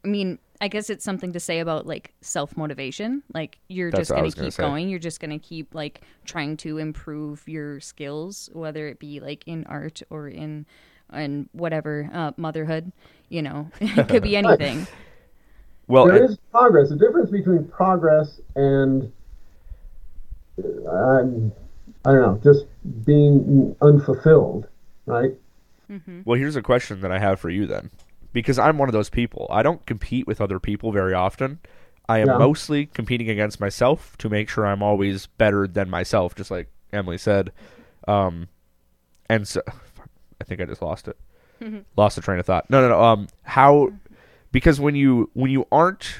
I 0.04 0.08
mean, 0.08 0.38
I 0.60 0.68
guess 0.68 0.90
it's 0.90 1.04
something 1.04 1.32
to 1.32 1.40
say 1.40 1.58
about 1.60 1.86
like 1.86 2.14
self 2.20 2.56
motivation. 2.56 3.22
Like 3.32 3.58
you're 3.68 3.90
That's 3.90 4.02
just 4.02 4.10
gonna 4.10 4.22
was 4.22 4.34
gonna 4.34 4.50
keep 4.50 4.56
going. 4.58 4.88
You're 4.88 4.98
just 5.00 5.20
gonna 5.20 5.38
keep 5.38 5.74
like 5.74 6.02
trying 6.24 6.56
to 6.58 6.78
improve 6.78 7.48
your 7.48 7.80
skills, 7.80 8.48
whether 8.52 8.86
it 8.88 8.98
be 8.98 9.18
like 9.20 9.42
in 9.46 9.64
art 9.66 10.02
or 10.10 10.28
in 10.28 10.66
in 11.12 11.48
whatever 11.52 12.08
uh, 12.12 12.32
motherhood. 12.36 12.92
You 13.28 13.42
know, 13.42 13.70
it 13.80 14.08
could 14.08 14.22
be 14.22 14.36
anything. 14.42 14.86
well, 15.88 16.06
There 16.06 16.22
and- 16.22 16.30
is 16.30 16.38
progress. 16.52 16.88
The 16.90 16.96
difference 16.96 17.30
between 17.30 17.64
progress 17.66 18.40
and 18.54 19.12
um, 20.88 21.52
I 22.04 22.12
don't 22.12 22.22
know, 22.22 22.40
just 22.42 22.66
being 23.04 23.74
unfulfilled, 23.80 24.66
right? 25.06 25.32
Well, 26.24 26.38
here's 26.38 26.56
a 26.56 26.62
question 26.62 27.00
that 27.00 27.10
I 27.10 27.18
have 27.18 27.40
for 27.40 27.48
you 27.50 27.66
then. 27.66 27.90
Because 28.34 28.58
I'm 28.58 28.76
one 28.76 28.90
of 28.90 28.92
those 28.92 29.08
people. 29.08 29.46
I 29.50 29.62
don't 29.62 29.84
compete 29.86 30.26
with 30.26 30.40
other 30.40 30.60
people 30.60 30.92
very 30.92 31.14
often. 31.14 31.60
I 32.10 32.18
am 32.18 32.28
Yeah. 32.28 32.38
mostly 32.38 32.86
competing 32.86 33.30
against 33.30 33.58
myself 33.58 34.16
to 34.18 34.28
make 34.28 34.48
sure 34.50 34.66
I'm 34.66 34.82
always 34.82 35.26
better 35.26 35.66
than 35.66 35.88
myself, 35.88 36.34
just 36.34 36.50
like 36.50 36.68
Emily 36.92 37.16
said. 37.18 37.52
Um, 38.06 38.48
and 39.30 39.48
so, 39.48 39.62
I 40.40 40.44
think 40.44 40.60
I 40.60 40.66
just 40.66 40.82
lost 40.82 41.08
it. 41.08 41.16
lost 41.96 42.16
the 42.16 42.22
train 42.22 42.38
of 42.38 42.46
thought. 42.46 42.68
No, 42.70 42.82
no, 42.82 42.90
no. 42.90 43.02
Um, 43.02 43.28
how? 43.42 43.90
Because 44.52 44.78
when 44.78 44.94
you 44.94 45.30
when 45.34 45.50
you 45.50 45.66
aren't, 45.72 46.14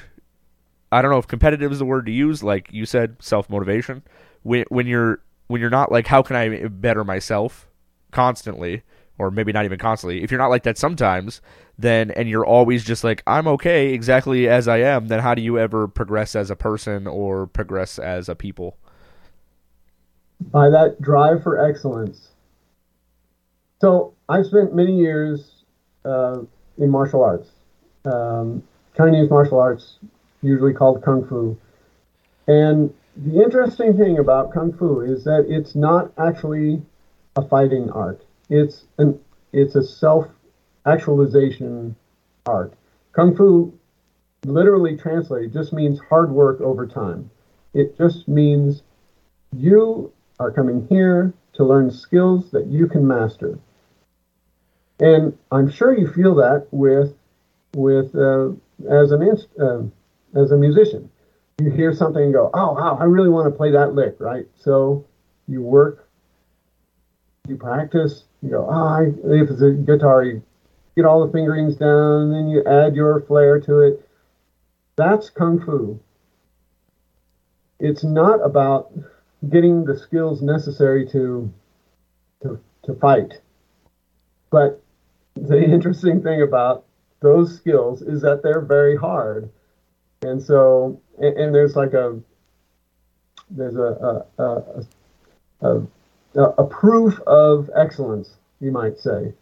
I 0.91 1.01
don't 1.01 1.11
know 1.11 1.17
if 1.19 1.27
competitive 1.27 1.71
is 1.71 1.79
the 1.79 1.85
word 1.85 2.05
to 2.07 2.11
use. 2.11 2.43
Like 2.43 2.69
you 2.71 2.85
said, 2.85 3.17
self 3.19 3.49
motivation. 3.49 4.03
When 4.43 4.65
when 4.69 4.87
you're 4.87 5.21
when 5.47 5.61
you're 5.61 5.69
not 5.69 5.91
like, 5.91 6.07
how 6.07 6.21
can 6.21 6.35
I 6.35 6.67
better 6.67 7.03
myself 7.03 7.67
constantly? 8.11 8.83
or 9.19 9.29
maybe 9.29 9.51
not 9.51 9.65
even 9.65 9.77
constantly. 9.77 10.23
If 10.23 10.31
you're 10.31 10.39
not 10.39 10.49
like 10.49 10.63
that 10.63 10.77
sometimes, 10.77 11.41
then 11.77 12.09
and 12.11 12.27
you're 12.27 12.45
always 12.45 12.83
just 12.83 13.03
like 13.03 13.21
I'm 13.27 13.47
okay 13.49 13.93
exactly 13.93 14.47
as 14.47 14.67
I 14.67 14.77
am, 14.77 15.09
then 15.09 15.19
how 15.19 15.35
do 15.35 15.41
you 15.41 15.59
ever 15.59 15.87
progress 15.87 16.35
as 16.35 16.49
a 16.49 16.55
person 16.55 17.05
or 17.05 17.45
progress 17.45 17.99
as 17.99 18.29
a 18.29 18.35
people? 18.35 18.77
By 20.39 20.69
that 20.69 21.01
drive 21.01 21.43
for 21.43 21.63
excellence. 21.63 22.29
So 23.81 24.13
I've 24.29 24.45
spent 24.45 24.73
many 24.73 24.97
years 24.97 25.63
uh, 26.05 26.39
in 26.77 26.89
martial 26.89 27.21
arts, 27.21 27.49
um, 28.05 28.63
Chinese 28.95 29.29
martial 29.29 29.59
arts, 29.59 29.97
usually 30.41 30.73
called 30.73 31.03
kung 31.03 31.27
fu. 31.27 31.57
And 32.47 32.93
the 33.23 33.41
interesting 33.41 33.97
thing 33.97 34.17
about 34.17 34.53
kung 34.53 34.71
fu 34.71 35.01
is 35.01 35.25
that 35.25 35.45
it's 35.49 35.75
not 35.75 36.11
actually 36.17 36.81
a 37.35 37.41
fighting 37.41 37.89
art. 37.89 38.23
It's 38.49 38.85
an 38.97 39.19
it's 39.51 39.75
a 39.75 39.83
self 39.83 40.27
actualization 40.85 41.95
art. 42.45 42.73
Kung 43.11 43.35
fu 43.35 43.77
literally 44.45 44.95
translated 44.95 45.51
just 45.51 45.73
means 45.73 45.99
hard 45.99 46.31
work 46.31 46.61
over 46.61 46.85
time. 46.85 47.29
It 47.73 47.97
just 47.97 48.27
means 48.27 48.83
you 49.53 50.11
are 50.39 50.49
coming 50.49 50.87
here 50.87 51.33
to 51.53 51.65
learn 51.65 51.91
skills 51.91 52.51
that 52.51 52.67
you 52.67 52.87
can 52.87 53.05
master. 53.05 53.59
And 55.01 55.37
I'm 55.51 55.67
sure 55.67 55.93
you 55.93 56.07
feel 56.07 56.35
that 56.35 56.67
with 56.71 57.13
with 57.75 58.15
uh, 58.15 58.51
as 58.89 59.11
an 59.11 59.21
inst- 59.23 59.59
uh, 59.59 59.81
as 60.33 60.51
a 60.51 60.57
musician. 60.57 61.09
You 61.59 61.69
hear 61.69 61.91
something 61.93 62.23
and 62.23 62.33
go, 62.33 62.49
"Oh, 62.53 62.73
wow, 62.73 62.97
I 62.99 63.03
really 63.03 63.29
want 63.29 63.51
to 63.51 63.57
play 63.57 63.71
that 63.71 63.93
lick," 63.93 64.15
right? 64.19 64.47
So 64.55 65.05
you 65.47 65.61
work, 65.61 66.07
you 67.47 67.57
practice. 67.57 68.25
You 68.41 68.51
go, 68.51 68.65
"Oh, 68.69 68.71
I, 68.71 69.13
if 69.25 69.49
it's 69.49 69.61
a 69.61 69.71
guitar, 69.71 70.23
you 70.23 70.41
get 70.95 71.05
all 71.05 71.25
the 71.25 71.31
fingerings 71.31 71.75
down, 71.75 72.21
and 72.21 72.33
then 72.33 72.47
you 72.47 72.63
add 72.65 72.95
your 72.95 73.19
flair 73.19 73.59
to 73.59 73.79
it." 73.79 74.05
That's 74.95 75.29
kung 75.29 75.59
fu. 75.59 75.99
It's 77.79 78.03
not 78.03 78.43
about 78.45 78.91
getting 79.49 79.85
the 79.85 79.95
skills 79.95 80.41
necessary 80.41 81.05
to 81.07 81.51
to, 82.41 82.59
to 82.83 82.93
fight. 82.93 83.41
But 84.49 84.81
the 85.35 85.61
interesting 85.73 86.21
thing 86.21 86.41
about 86.41 86.85
those 87.21 87.53
skills 87.55 88.01
is 88.01 88.21
that 88.21 88.41
they're 88.43 88.61
very 88.61 88.95
hard. 88.95 89.49
And 90.21 90.41
so 90.41 91.01
and, 91.17 91.37
and 91.37 91.55
there's 91.55 91.75
like 91.75 91.93
a 91.93 92.19
there's 93.49 93.75
a 93.75 94.25
a, 94.37 94.43
a, 94.43 95.81
a, 96.35 96.43
a, 96.43 96.63
proof 96.65 97.19
of 97.21 97.69
excellence, 97.75 98.35
you 98.59 98.71
might 98.71 98.99
say, 98.99 99.33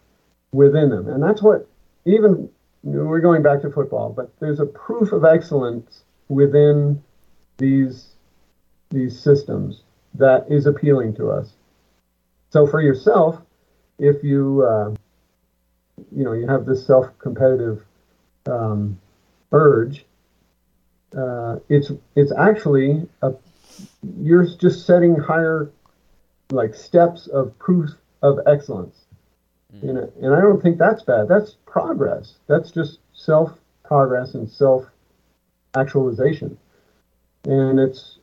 within 0.51 0.89
them, 0.89 1.09
and 1.09 1.21
that's 1.21 1.41
what 1.41 1.67
even 2.05 2.49
we're 2.83 3.19
going 3.19 3.43
back 3.43 3.61
to 3.61 3.69
football, 3.69 4.09
but 4.09 4.31
there's 4.39 4.59
a 4.59 4.65
proof 4.65 5.11
of 5.11 5.25
excellence 5.25 6.03
within 6.29 7.03
these 7.57 8.09
these 8.89 9.19
systems 9.19 9.81
that 10.13 10.45
is 10.49 10.65
appealing 10.65 11.13
to 11.15 11.29
us. 11.29 11.53
So 12.49 12.65
for 12.65 12.81
yourself, 12.81 13.41
if 13.99 14.23
you 14.23 14.63
uh, 14.63 14.93
you 16.11 16.23
know 16.23 16.33
you 16.33 16.47
have 16.47 16.65
this 16.65 16.85
self-competitive 16.85 17.83
um, 18.47 18.99
urge, 19.51 20.05
uh, 21.15 21.57
it's 21.69 21.91
it's 22.15 22.31
actually 22.31 23.07
a, 23.21 23.33
you're 24.19 24.45
just 24.45 24.85
setting 24.85 25.15
higher 25.15 25.71
like 26.51 26.73
steps 26.73 27.27
of 27.27 27.57
proof 27.59 27.91
of 28.21 28.39
excellence. 28.47 29.05
Mm. 29.75 29.89
And, 29.89 29.97
and 30.23 30.35
I 30.35 30.41
don't 30.41 30.61
think 30.61 30.77
that's 30.77 31.03
bad. 31.03 31.27
That's 31.27 31.55
progress. 31.65 32.35
That's 32.47 32.71
just 32.71 32.99
self 33.13 33.51
progress 33.83 34.33
and 34.33 34.49
self 34.49 34.85
actualization. 35.75 36.57
And 37.45 37.79
it's, 37.79 38.19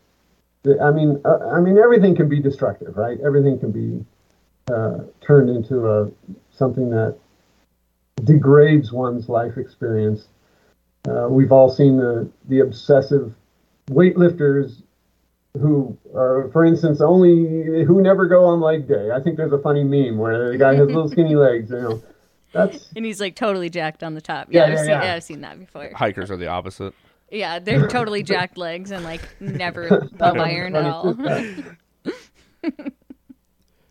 I 0.83 0.91
mean, 0.91 1.21
uh, 1.25 1.51
I 1.53 1.61
mean, 1.61 1.79
everything 1.79 2.15
can 2.15 2.29
be 2.29 2.41
destructive, 2.41 2.97
right? 2.97 3.19
Everything 3.21 3.59
can 3.59 3.71
be 3.71 4.05
uh, 4.73 5.05
turned 5.21 5.51
into 5.51 5.89
a 5.89 6.11
something 6.51 6.91
that 6.91 7.17
degrades 8.25 8.93
one's 8.93 9.29
life 9.29 9.57
experience. 9.59 10.29
Uh, 11.09 11.29
we've 11.29 11.53
all 11.53 11.69
seen 11.71 11.97
the 11.97 12.31
the 12.49 12.61
obsessive 12.61 13.35
weightlifters 13.91 14.83
who 15.61 15.97
are, 16.15 16.49
for 16.53 16.65
instance, 16.65 17.01
only 17.01 17.85
who 17.85 18.01
never 18.03 18.27
go 18.27 18.45
on 18.45 18.61
leg 18.61 18.89
day. 18.89 19.11
I 19.13 19.21
think 19.21 19.37
there's 19.37 19.53
a 19.53 19.59
funny 19.59 19.85
meme 19.85 20.19
where 20.19 20.51
the 20.53 20.59
guy 20.59 20.75
has 20.75 20.87
little 20.87 21.09
skinny 21.09 21.37
legs. 21.37 21.71
You 21.71 21.81
know, 21.81 22.03
that's 22.53 22.89
and 22.97 23.05
he's 23.05 23.21
like 23.21 23.37
totally 23.37 23.71
jacked 23.71 24.03
on 24.03 24.15
the 24.15 24.21
top. 24.21 24.49
Yeah, 24.51 24.61
Yeah, 24.61 24.65
I've 24.67 24.73
yeah, 24.73 24.77
seen, 24.81 24.89
yeah. 24.91 25.05
yeah, 25.05 25.15
I've 25.15 25.23
seen 25.25 25.41
that 25.43 25.59
before. 25.59 25.91
Hikers 25.95 26.31
are 26.31 26.37
the 26.37 26.49
opposite. 26.49 26.95
Yeah, 27.31 27.59
they're 27.59 27.89
totally 27.89 28.23
jacked 28.33 28.57
legs 28.57 28.91
and 28.91 29.05
like 29.05 29.21
never 29.41 30.09
pump 30.19 30.39
iron 30.39 30.75
at 30.77 30.87
all. 30.87 31.13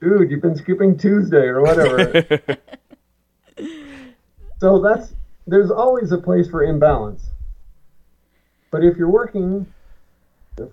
dude, 0.01 0.31
you've 0.31 0.41
been 0.41 0.55
skipping 0.55 0.97
Tuesday 0.97 1.45
or 1.45 1.61
whatever. 1.61 2.25
so 4.59 4.81
that's 4.81 5.13
there's 5.45 5.71
always 5.71 6.11
a 6.11 6.17
place 6.17 6.49
for 6.49 6.63
imbalance. 6.63 7.29
But 8.71 8.83
if 8.83 8.97
you're 8.97 9.09
working, 9.09 9.71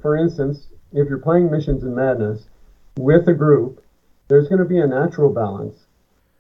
for 0.01 0.17
instance, 0.17 0.67
if 0.93 1.09
you're 1.09 1.19
playing 1.19 1.51
Missions 1.51 1.83
and 1.83 1.95
Madness 1.95 2.49
with 2.97 3.29
a 3.29 3.35
group, 3.35 3.85
there's 4.29 4.49
going 4.49 4.61
to 4.61 4.65
be 4.65 4.79
a 4.79 4.87
natural 4.87 5.33
balance. 5.33 5.77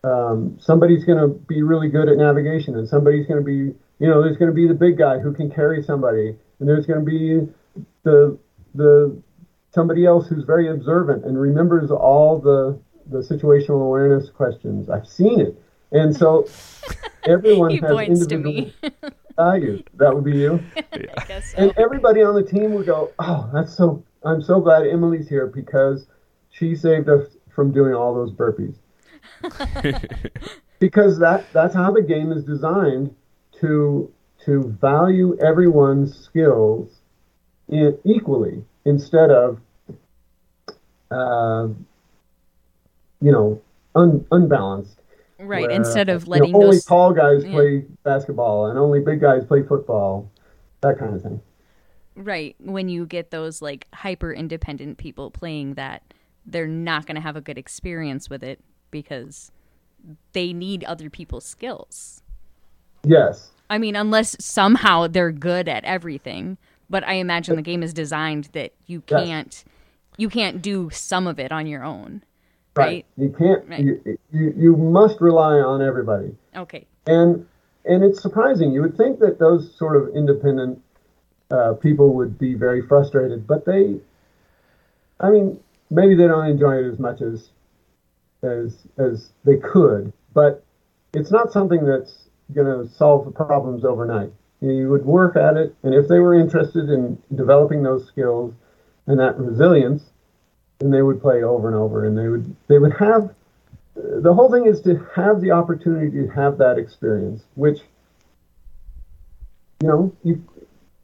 Um, 0.02 0.56
somebody's 0.58 1.04
going 1.04 1.18
to 1.18 1.28
be 1.28 1.62
really 1.62 1.88
good 1.88 2.08
at 2.08 2.16
navigation, 2.16 2.76
and 2.76 2.88
somebody's 2.88 3.26
going 3.26 3.40
to 3.40 3.44
be, 3.44 3.76
you 3.98 4.08
know, 4.08 4.22
there's 4.22 4.38
going 4.38 4.50
to 4.50 4.54
be 4.54 4.66
the 4.66 4.74
big 4.74 4.96
guy 4.96 5.18
who 5.18 5.32
can 5.32 5.50
carry 5.50 5.82
somebody, 5.82 6.34
and 6.58 6.68
there's 6.68 6.86
going 6.86 7.04
to 7.04 7.04
be 7.04 7.52
the 8.04 8.38
the 8.74 9.20
somebody 9.72 10.06
else 10.06 10.28
who's 10.28 10.44
very 10.44 10.68
observant 10.68 11.24
and 11.24 11.38
remembers 11.38 11.90
all 11.90 12.38
the 12.38 12.78
the 13.06 13.18
situational 13.18 13.82
awareness 13.82 14.30
questions. 14.30 14.88
I've 14.88 15.06
seen 15.06 15.40
it, 15.40 15.60
and 15.92 16.16
so 16.16 16.48
everyone 17.24 17.70
he 17.70 17.78
has 17.78 17.90
points 17.90 18.26
to 18.26 18.34
individual 18.34 18.72
me. 18.82 18.90
values. 19.36 19.82
That 19.94 20.14
would 20.14 20.24
be 20.24 20.36
you. 20.36 20.62
I 20.92 21.24
guess 21.26 21.52
so. 21.52 21.58
And 21.58 21.72
everybody 21.78 22.22
on 22.22 22.34
the 22.34 22.42
team 22.42 22.72
would 22.74 22.86
go, 22.86 23.12
"Oh, 23.18 23.48
that's 23.52 23.74
so. 23.74 24.04
I'm 24.24 24.42
so 24.42 24.60
glad 24.60 24.86
Emily's 24.86 25.28
here 25.28 25.46
because 25.46 26.06
she 26.50 26.74
saved 26.74 27.08
us 27.08 27.36
from 27.54 27.72
doing 27.72 27.94
all 27.94 28.14
those 28.14 28.32
burpees." 28.32 28.76
because 30.78 31.18
that 31.18 31.44
that's 31.52 31.74
how 31.74 31.90
the 31.90 32.02
game 32.02 32.32
is 32.32 32.44
designed 32.44 33.14
to 33.60 34.12
to 34.44 34.74
value 34.80 35.38
everyone's 35.40 36.16
skills 36.18 37.00
in, 37.68 37.98
equally 38.04 38.64
instead 38.84 39.30
of 39.30 39.60
uh, 41.10 41.68
you 43.20 43.32
know 43.32 43.60
un, 43.94 44.26
unbalanced. 44.30 44.99
Right, 45.40 45.62
where, 45.62 45.70
instead 45.70 46.08
of 46.08 46.22
you 46.22 46.26
know, 46.26 46.30
letting 46.30 46.54
only 46.54 46.66
those 46.76 46.84
tall 46.84 47.12
guys 47.12 47.44
yeah. 47.44 47.52
play 47.52 47.84
basketball 48.02 48.66
and 48.66 48.78
only 48.78 49.00
big 49.00 49.20
guys 49.20 49.44
play 49.44 49.62
football, 49.62 50.30
that 50.82 50.98
kind 50.98 51.14
of 51.14 51.22
thing. 51.22 51.40
right 52.14 52.56
when 52.58 52.88
you 52.88 53.06
get 53.06 53.30
those 53.30 53.62
like 53.62 53.86
hyper 53.94 54.32
independent 54.32 54.98
people 54.98 55.30
playing 55.30 55.74
that, 55.74 56.02
they're 56.44 56.66
not 56.66 57.06
going 57.06 57.14
to 57.14 57.20
have 57.22 57.36
a 57.36 57.40
good 57.40 57.56
experience 57.56 58.28
with 58.28 58.42
it 58.42 58.60
because 58.90 59.50
they 60.32 60.52
need 60.52 60.84
other 60.84 61.08
people's 61.08 61.44
skills. 61.44 62.22
Yes, 63.02 63.50
I 63.70 63.78
mean, 63.78 63.96
unless 63.96 64.36
somehow 64.44 65.06
they're 65.06 65.32
good 65.32 65.68
at 65.68 65.84
everything. 65.84 66.58
But 66.90 67.06
I 67.06 67.14
imagine 67.14 67.54
the 67.54 67.62
game 67.62 67.84
is 67.84 67.94
designed 67.94 68.48
that 68.52 68.72
you 68.86 69.00
can't 69.02 69.64
you 70.16 70.28
can't 70.28 70.60
do 70.60 70.90
some 70.90 71.26
of 71.26 71.38
it 71.38 71.52
on 71.52 71.66
your 71.66 71.84
own. 71.84 72.22
Right? 72.76 73.04
You 73.16 73.34
can't. 73.36 73.68
Right. 73.68 73.80
You, 73.80 74.18
you 74.32 74.54
you 74.56 74.76
must 74.76 75.20
rely 75.20 75.54
on 75.54 75.82
everybody. 75.82 76.34
Okay. 76.56 76.86
and 77.06 77.46
and 77.84 78.04
it's 78.04 78.20
surprising. 78.22 78.72
You 78.72 78.82
would 78.82 78.96
think 78.96 79.18
that 79.20 79.38
those 79.38 79.74
sort 79.76 79.96
of 79.96 80.14
independent 80.14 80.82
uh, 81.50 81.74
people 81.74 82.14
would 82.14 82.38
be 82.38 82.54
very 82.54 82.82
frustrated, 82.86 83.46
but 83.46 83.64
they, 83.64 83.96
I 85.18 85.30
mean, 85.30 85.58
maybe 85.90 86.14
they 86.14 86.26
don't 86.26 86.46
enjoy 86.46 86.76
it 86.76 86.92
as 86.92 86.98
much 86.98 87.20
as 87.20 87.50
as 88.42 88.86
as 88.98 89.30
they 89.44 89.56
could. 89.56 90.12
But 90.32 90.64
it's 91.12 91.30
not 91.30 91.52
something 91.52 91.84
that's 91.84 92.28
going 92.54 92.66
to 92.66 92.92
solve 92.94 93.24
the 93.24 93.32
problems 93.32 93.84
overnight. 93.84 94.32
You 94.60 94.90
would 94.90 95.04
work 95.04 95.36
at 95.36 95.56
it, 95.56 95.74
and 95.82 95.94
if 95.94 96.06
they 96.06 96.18
were 96.18 96.34
interested 96.38 96.90
in 96.90 97.20
developing 97.34 97.82
those 97.82 98.06
skills 98.06 98.54
and 99.06 99.18
that 99.18 99.38
resilience, 99.38 100.02
then 100.80 100.90
they 100.90 101.02
would 101.02 101.20
play 101.20 101.42
over 101.42 101.68
and 101.68 101.76
over, 101.76 102.06
and 102.06 102.16
they 102.16 102.28
would 102.28 102.56
they 102.66 102.78
would 102.78 102.94
have 102.98 103.34
the 103.94 104.32
whole 104.32 104.50
thing 104.50 104.66
is 104.66 104.80
to 104.82 105.06
have 105.14 105.40
the 105.40 105.50
opportunity 105.50 106.10
to 106.10 106.28
have 106.28 106.58
that 106.58 106.78
experience, 106.78 107.42
which 107.54 107.80
you 109.82 109.88
know 109.88 110.16
you 110.24 110.42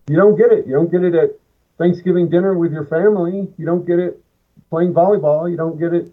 you 0.08 0.16
don't 0.16 0.36
get 0.36 0.52
it. 0.52 0.66
You 0.66 0.72
don't 0.72 0.90
get 0.90 1.04
it 1.04 1.14
at 1.14 1.30
Thanksgiving 1.78 2.28
dinner 2.28 2.54
with 2.54 2.72
your 2.72 2.86
family. 2.86 3.48
You 3.58 3.66
don't 3.66 3.86
get 3.86 3.98
it 3.98 4.22
playing 4.70 4.94
volleyball. 4.94 5.50
You 5.50 5.56
don't 5.56 5.78
get 5.78 5.92
it 5.92 6.12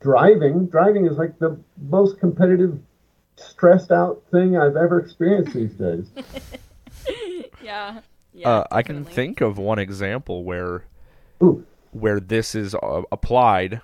driving. 0.00 0.66
Driving 0.66 1.06
is 1.06 1.16
like 1.16 1.38
the 1.38 1.58
most 1.90 2.18
competitive, 2.20 2.78
stressed 3.36 3.90
out 3.90 4.22
thing 4.30 4.56
I've 4.56 4.76
ever 4.76 5.00
experienced 5.00 5.54
these 5.54 5.72
days. 5.72 6.06
Yeah. 7.60 8.00
Yeah. 8.32 8.48
uh, 8.48 8.64
I 8.70 8.82
can 8.82 9.04
think 9.04 9.40
of 9.40 9.58
one 9.58 9.78
example 9.78 10.44
where 10.44 10.84
Ooh, 11.42 11.66
where 12.00 12.20
this 12.20 12.54
is 12.54 12.74
uh, 12.74 13.02
applied, 13.12 13.80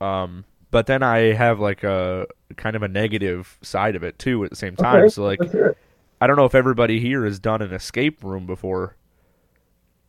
um, 0.00 0.44
but 0.70 0.86
then 0.86 1.02
I 1.02 1.32
have 1.32 1.60
like 1.60 1.84
a 1.84 2.26
kind 2.56 2.76
of 2.76 2.82
a 2.82 2.88
negative 2.88 3.58
side 3.62 3.96
of 3.96 4.02
it 4.02 4.18
too 4.18 4.42
at 4.44 4.50
the 4.50 4.56
same 4.56 4.76
time. 4.76 5.04
okay, 5.04 5.08
So 5.08 5.24
like, 5.24 5.40
let's 5.40 5.52
hear 5.52 5.66
it. 5.68 5.78
I 6.20 6.26
don't 6.26 6.36
know 6.36 6.44
if 6.46 6.54
everybody 6.54 7.00
here 7.00 7.24
has 7.24 7.38
done 7.38 7.60
an 7.62 7.72
escape 7.72 8.22
room 8.24 8.46
before, 8.46 8.96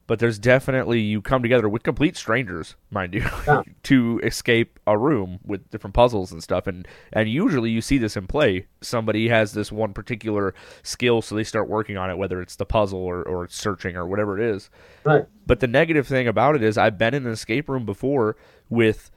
but 0.08 0.20
there's 0.20 0.38
definitely 0.38 1.00
you 1.00 1.22
come 1.22 1.42
together 1.42 1.68
with 1.68 1.82
complete 1.84 2.16
strangers, 2.16 2.76
mind 2.92 3.14
you, 3.14 3.26
Yeah. 3.48 3.64
to 3.84 4.20
escape 4.24 4.80
a 4.86 4.98
room 4.98 5.40
with 5.44 5.70
different 5.72 5.94
puzzles 5.96 6.32
and 6.32 6.44
stuff. 6.44 6.68
And 6.68 6.88
and 7.12 7.28
usually 7.30 7.72
you 7.72 7.82
see 7.82 7.98
this 7.98 8.16
in 8.16 8.28
play. 8.28 8.68
Somebody 8.82 9.30
has 9.30 9.54
this 9.54 9.72
one 9.72 9.94
particular 9.94 10.54
skill, 10.84 11.22
so 11.22 11.36
they 11.36 11.44
start 11.44 11.68
working 11.68 11.98
on 11.98 12.10
it, 12.10 12.18
whether 12.18 12.42
it's 12.42 12.56
the 12.56 12.66
puzzle 12.66 13.00
or 13.00 13.24
or 13.24 13.48
searching 13.48 13.96
or 13.96 14.06
whatever 14.06 14.40
it 14.40 14.56
is. 14.56 14.70
Right. 15.04 15.26
But 15.48 15.60
the 15.60 15.68
negative 15.68 16.08
thing 16.08 16.28
about 16.28 16.56
it 16.56 16.64
is 16.64 16.78
I've 16.78 16.98
been 16.98 17.14
in 17.14 17.26
an 17.26 17.32
escape 17.32 17.68
room 17.70 17.86
before 17.86 18.36
with 18.70 19.10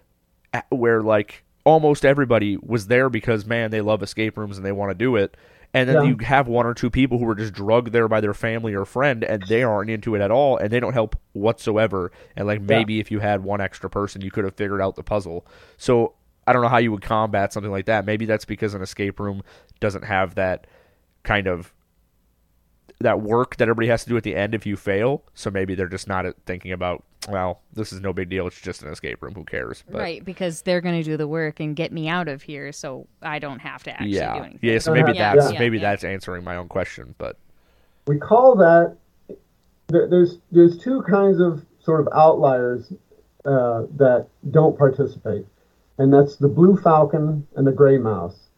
where 0.70 1.02
like 1.02 1.44
almost 1.64 2.04
everybody 2.04 2.56
was 2.62 2.86
there 2.86 3.10
because 3.10 3.44
man 3.44 3.70
they 3.70 3.82
love 3.82 4.02
escape 4.02 4.38
rooms 4.38 4.56
and 4.56 4.64
they 4.64 4.72
want 4.72 4.90
to 4.90 4.94
do 4.94 5.16
it. 5.16 5.36
And 5.78 5.88
then 5.88 5.96
Yeah. 5.96 6.02
you 6.10 6.16
have 6.24 6.48
one 6.48 6.66
or 6.66 6.74
two 6.74 6.90
people 6.90 7.18
who 7.18 7.28
are 7.28 7.34
just 7.34 7.52
drugged 7.52 7.92
there 7.92 8.08
by 8.08 8.20
their 8.20 8.34
family 8.34 8.74
or 8.74 8.84
friend 8.84 9.22
and 9.22 9.42
they 9.48 9.62
aren't 9.62 9.90
into 9.90 10.14
it 10.14 10.20
at 10.20 10.30
all 10.30 10.56
and 10.56 10.70
they 10.70 10.80
don't 10.80 10.92
help 10.92 11.16
whatsoever. 11.32 12.10
And 12.36 12.46
like 12.46 12.60
maybe 12.60 13.00
if 13.00 13.10
you 13.10 13.20
had 13.20 13.44
one 13.44 13.60
extra 13.60 13.88
person 13.88 14.20
you 14.22 14.30
could 14.30 14.44
have 14.44 14.54
figured 14.54 14.80
out 14.80 14.96
the 14.96 15.02
puzzle. 15.02 15.46
So 15.76 16.14
I 16.46 16.52
don't 16.52 16.62
know 16.62 16.68
how 16.68 16.78
you 16.78 16.90
would 16.92 17.02
combat 17.02 17.52
something 17.52 17.70
like 17.70 17.86
that. 17.86 18.04
Maybe 18.06 18.24
that's 18.24 18.44
because 18.44 18.74
an 18.74 18.82
escape 18.82 19.20
room 19.20 19.42
doesn't 19.80 20.04
have 20.04 20.34
that 20.36 20.66
kind 21.22 21.46
of 21.46 21.72
that 23.00 23.20
work 23.20 23.56
that 23.56 23.64
everybody 23.68 23.88
has 23.88 24.02
to 24.02 24.08
do 24.08 24.16
at 24.16 24.24
the 24.24 24.34
end 24.34 24.54
if 24.54 24.66
you 24.66 24.76
fail. 24.76 25.22
So 25.34 25.50
maybe 25.50 25.74
they're 25.74 25.88
just 25.88 26.08
not 26.08 26.26
thinking 26.46 26.72
about, 26.72 27.04
well, 27.28 27.60
this 27.72 27.92
is 27.92 28.00
no 28.00 28.12
big 28.12 28.28
deal. 28.28 28.46
It's 28.48 28.60
just 28.60 28.82
an 28.82 28.88
escape 28.88 29.22
room. 29.22 29.34
Who 29.34 29.44
cares? 29.44 29.84
But, 29.88 30.00
right, 30.00 30.24
because 30.24 30.62
they're 30.62 30.80
going 30.80 30.96
to 30.96 31.04
do 31.04 31.16
the 31.16 31.28
work 31.28 31.60
and 31.60 31.76
get 31.76 31.92
me 31.92 32.08
out 32.08 32.26
of 32.28 32.42
here, 32.42 32.72
so 32.72 33.06
I 33.22 33.38
don't 33.38 33.60
have 33.60 33.84
to 33.84 33.92
actually 33.92 34.12
do 34.12 34.16
Yeah. 34.16 34.36
anything. 34.36 34.58
Yeah. 34.62 34.78
So 34.78 34.92
maybe 34.92 35.12
Yeah, 35.12 35.34
that's 35.36 35.52
yeah, 35.52 35.58
maybe 35.58 35.78
yeah. 35.78 35.90
that's 35.90 36.04
answering 36.04 36.42
my 36.42 36.56
own 36.56 36.68
question. 36.68 37.14
But 37.18 37.36
we 38.06 38.18
call 38.18 38.56
that 38.56 38.96
there's 39.88 40.38
there's 40.50 40.78
two 40.78 41.02
kinds 41.02 41.40
of 41.40 41.64
sort 41.80 42.00
of 42.00 42.08
outliers 42.14 42.92
uh, 43.44 43.82
that 43.96 44.26
don't 44.50 44.76
participate, 44.76 45.46
and 45.98 46.12
that's 46.12 46.36
the 46.36 46.48
blue 46.48 46.76
falcon 46.76 47.46
and 47.56 47.66
the 47.66 47.72
gray 47.72 47.96
mouse 47.98 48.48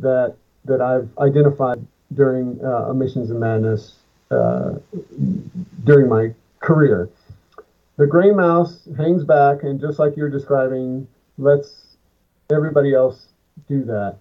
that 0.00 0.34
that 0.64 0.80
I've 0.80 1.08
identified 1.18 1.86
during 2.14 2.64
uh, 2.64 2.92
Missions 2.94 3.30
and 3.30 3.40
Madness 3.40 3.96
uh, 4.30 4.74
during 5.84 6.08
my 6.08 6.34
career. 6.60 7.08
The 7.96 8.06
gray 8.06 8.30
mouse 8.30 8.88
hangs 8.96 9.24
back 9.24 9.62
and 9.62 9.80
just 9.80 9.98
like 9.98 10.16
you're 10.16 10.30
describing, 10.30 11.08
lets 11.38 11.96
everybody 12.50 12.94
else 12.94 13.28
do 13.68 13.84
that, 13.84 14.18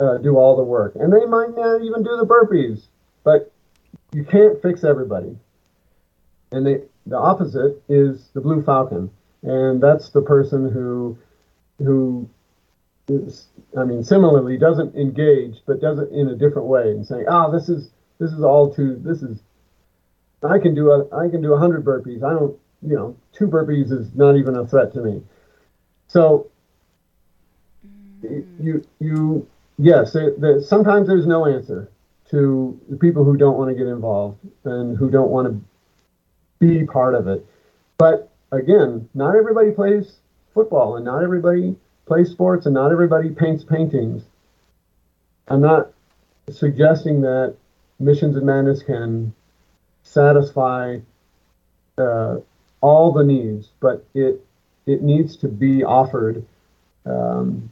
uh, 0.00 0.18
do 0.18 0.36
all 0.36 0.56
the 0.56 0.62
work, 0.62 0.94
and 0.96 1.12
they 1.12 1.24
might 1.24 1.56
not 1.56 1.82
even 1.82 2.02
do 2.02 2.16
the 2.16 2.26
burpees, 2.26 2.84
but 3.24 3.50
you 4.12 4.24
can't 4.24 4.60
fix 4.60 4.84
everybody. 4.84 5.36
And 6.52 6.66
they, 6.66 6.82
the 7.06 7.16
opposite 7.16 7.82
is 7.88 8.28
the 8.34 8.40
blue 8.40 8.62
falcon, 8.62 9.10
and 9.42 9.82
that's 9.82 10.10
the 10.10 10.22
person 10.22 10.70
who 10.70 11.18
who 11.78 12.28
is, 13.08 13.48
I 13.76 13.84
mean, 13.84 14.02
similarly 14.02 14.58
doesn't 14.58 14.94
engage, 14.94 15.62
but 15.66 15.80
does 15.80 15.98
it 15.98 16.10
in 16.10 16.28
a 16.28 16.34
different 16.34 16.68
way, 16.68 16.90
and 16.90 17.06
saying, 17.06 17.26
"Ah, 17.28 17.46
oh, 17.46 17.52
this 17.52 17.68
is 17.68 17.90
this 18.18 18.32
is 18.32 18.42
all 18.42 18.72
too 18.72 18.96
this 18.96 19.22
is 19.22 19.42
I 20.42 20.58
can 20.58 20.74
do 20.74 20.90
a 20.90 21.08
I 21.14 21.28
can 21.28 21.42
do 21.42 21.52
a 21.52 21.58
hundred 21.58 21.84
burpees. 21.84 22.22
I 22.22 22.32
don't, 22.32 22.56
you 22.82 22.96
know, 22.96 23.16
two 23.32 23.46
burpees 23.46 23.92
is 23.92 24.14
not 24.14 24.36
even 24.36 24.56
a 24.56 24.66
threat 24.66 24.92
to 24.94 25.02
me." 25.02 25.22
So 26.08 26.48
you 28.22 28.82
you 28.98 29.46
yes, 29.78 30.14
it, 30.14 30.40
the, 30.40 30.60
sometimes 30.60 31.06
there's 31.06 31.26
no 31.26 31.46
answer 31.46 31.90
to 32.30 32.80
the 32.88 32.96
people 32.96 33.24
who 33.24 33.36
don't 33.36 33.56
want 33.56 33.70
to 33.70 33.74
get 33.76 33.86
involved 33.86 34.38
and 34.64 34.96
who 34.96 35.10
don't 35.10 35.30
want 35.30 35.46
to 35.46 35.64
be 36.58 36.84
part 36.84 37.14
of 37.14 37.28
it. 37.28 37.46
But 37.98 38.32
again, 38.50 39.08
not 39.14 39.36
everybody 39.36 39.70
plays 39.70 40.18
football 40.52 40.96
and 40.96 41.04
not 41.04 41.22
everybody 41.22 41.76
plays 42.06 42.30
sports 42.30 42.66
and 42.66 42.74
not 42.74 42.92
everybody 42.92 43.30
paints 43.30 43.64
paintings. 43.64 44.22
I'm 45.48 45.60
not 45.60 45.92
suggesting 46.50 47.20
that 47.22 47.56
Missions 47.98 48.36
and 48.36 48.46
Madness 48.46 48.82
can 48.82 49.34
satisfy 50.02 50.98
uh, 51.98 52.36
all 52.80 53.12
the 53.12 53.24
needs, 53.24 53.70
but 53.80 54.04
it 54.14 54.44
it 54.86 55.02
needs 55.02 55.36
to 55.36 55.48
be 55.48 55.82
offered 55.82 56.44
um, 57.04 57.70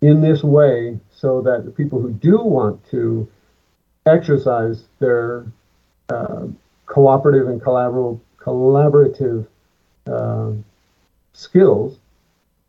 in 0.00 0.20
this 0.20 0.42
way 0.42 0.98
so 1.10 1.40
that 1.42 1.64
the 1.64 1.70
people 1.70 2.00
who 2.00 2.10
do 2.10 2.40
want 2.40 2.84
to 2.90 3.28
exercise 4.04 4.84
their 4.98 5.46
uh, 6.08 6.46
cooperative 6.86 7.48
and 7.48 7.60
collaborative 7.60 8.20
collaborative 8.40 9.46
uh, 10.06 10.52
skills 11.32 11.98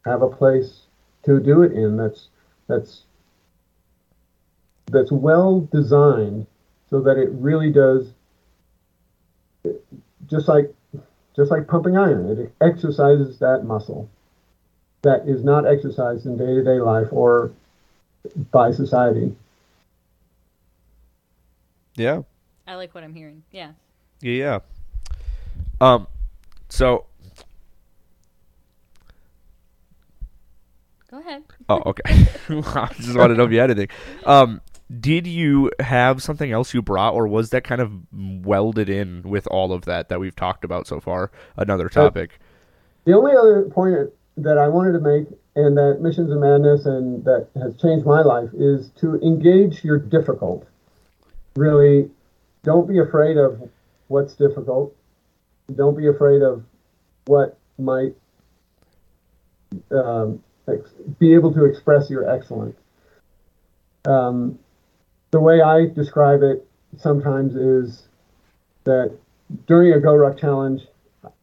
have 0.05 0.21
a 0.21 0.29
place 0.29 0.86
to 1.27 1.39
do 1.39 1.61
it 1.61 1.73
in. 1.73 1.97
That's 1.97 2.29
that's 2.67 3.03
that's 4.87 5.11
well 5.11 5.61
designed 5.71 6.47
so 6.89 7.01
that 7.01 7.17
it 7.17 7.29
really 7.33 7.71
does 7.71 8.13
just 10.29 10.47
like 10.47 10.73
just 11.35 11.51
like 11.51 11.67
pumping 11.67 11.97
iron 11.97 12.25
it 12.39 12.53
exercises 12.61 13.37
that 13.39 13.63
muscle 13.65 14.09
that 15.01 15.27
is 15.27 15.43
not 15.43 15.67
exercised 15.67 16.25
in 16.25 16.37
day-to-day 16.37 16.79
life 16.79 17.07
or 17.11 17.51
by 18.51 18.71
society. 18.71 19.33
Yeah. 21.95 22.23
I 22.65 22.75
like 22.75 22.93
what 22.95 23.03
i'm 23.03 23.13
hearing. 23.13 23.43
Yeah. 23.51 23.71
Yeah. 24.21 24.59
Um 25.81 26.07
so 26.69 27.05
Go 31.09 31.19
ahead. 31.19 31.43
Oh, 31.69 31.81
okay. 31.85 32.03
I 32.49 32.93
just 32.95 33.15
wanted 33.15 33.35
to 33.35 33.37
know 33.37 33.45
if 33.45 33.51
you 33.51 33.59
had 33.59 33.71
anything. 33.71 33.95
Um, 34.25 34.61
did 34.99 35.27
you 35.27 35.71
have 35.79 36.21
something 36.21 36.51
else 36.51 36.73
you 36.73 36.81
brought, 36.81 37.13
or 37.13 37.27
was 37.27 37.49
that 37.51 37.63
kind 37.63 37.81
of 37.81 37.91
welded 38.11 38.89
in 38.89 39.23
with 39.23 39.47
all 39.47 39.73
of 39.73 39.85
that 39.85 40.09
that 40.09 40.19
we've 40.19 40.35
talked 40.35 40.63
about 40.63 40.87
so 40.87 40.99
far? 40.99 41.31
Another 41.55 41.89
topic. 41.89 42.39
The 43.05 43.13
only 43.13 43.33
other 43.35 43.69
point 43.69 44.09
that 44.37 44.57
I 44.57 44.67
wanted 44.67 44.93
to 44.93 44.99
make, 44.99 45.27
and 45.55 45.77
that 45.77 45.99
Missions 46.01 46.31
and 46.31 46.41
Madness, 46.41 46.85
and 46.85 47.23
that 47.25 47.47
has 47.55 47.75
changed 47.81 48.05
my 48.05 48.21
life, 48.21 48.49
is 48.53 48.89
to 48.99 49.15
engage 49.21 49.83
your 49.83 49.99
difficult. 49.99 50.67
Really, 51.55 52.09
don't 52.63 52.87
be 52.87 52.99
afraid 52.99 53.37
of 53.37 53.69
what's 54.07 54.35
difficult. 54.35 54.95
Don't 55.73 55.97
be 55.97 56.07
afraid 56.07 56.41
of 56.41 56.63
what 57.25 57.57
might 57.77 58.13
um, 59.91 60.41
be 61.19 61.33
able 61.33 61.53
to 61.53 61.65
express 61.65 62.09
your 62.09 62.29
excellence. 62.29 62.77
Um, 64.05 64.59
the 65.31 65.39
way 65.39 65.61
I 65.61 65.87
describe 65.87 66.41
it 66.41 66.67
sometimes 66.97 67.55
is 67.55 68.07
that 68.83 69.17
during 69.65 69.93
a 69.93 69.97
GoRuck 69.97 70.39
challenge, 70.39 70.83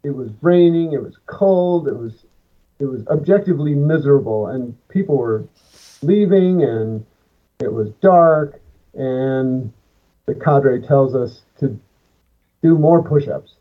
it 0.03 0.11
was 0.11 0.31
raining, 0.41 0.93
it 0.93 1.03
was 1.03 1.17
cold, 1.27 1.89
it 1.89 1.97
was 1.97 2.25
it 2.81 2.87
was 2.87 3.07
objectively 3.07 3.75
miserable, 3.75 4.49
and 4.49 4.77
people 4.89 5.17
were 5.17 5.45
leaving, 6.03 6.63
and 6.63 7.07
it 7.61 7.73
was 7.73 7.91
dark, 8.03 8.61
and 8.95 9.73
the 10.27 10.35
cadre 10.35 10.83
tells 10.83 11.15
us 11.15 11.43
to 11.61 11.79
do 12.63 12.77
more 12.77 13.03
push-ups. 13.03 13.55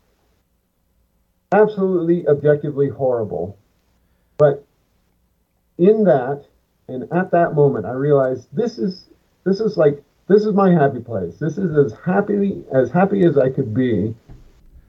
Absolutely, 1.52 2.26
objectively 2.26 2.88
horrible, 2.88 3.56
but 4.36 4.66
in 5.78 6.04
that 6.04 6.46
and 6.88 7.04
at 7.12 7.30
that 7.30 7.54
moment, 7.54 7.86
I 7.86 7.92
realized 7.92 8.48
this 8.52 8.78
is 8.78 9.08
this 9.44 9.60
is 9.60 9.76
like 9.76 10.02
this 10.26 10.44
is 10.44 10.52
my 10.52 10.70
happy 10.70 11.00
place. 11.00 11.38
This 11.38 11.58
is 11.58 11.74
as 11.76 11.92
happy 11.92 12.62
as 12.72 12.90
happy 12.90 13.24
as 13.24 13.38
I 13.38 13.48
could 13.48 13.72
be 13.72 14.14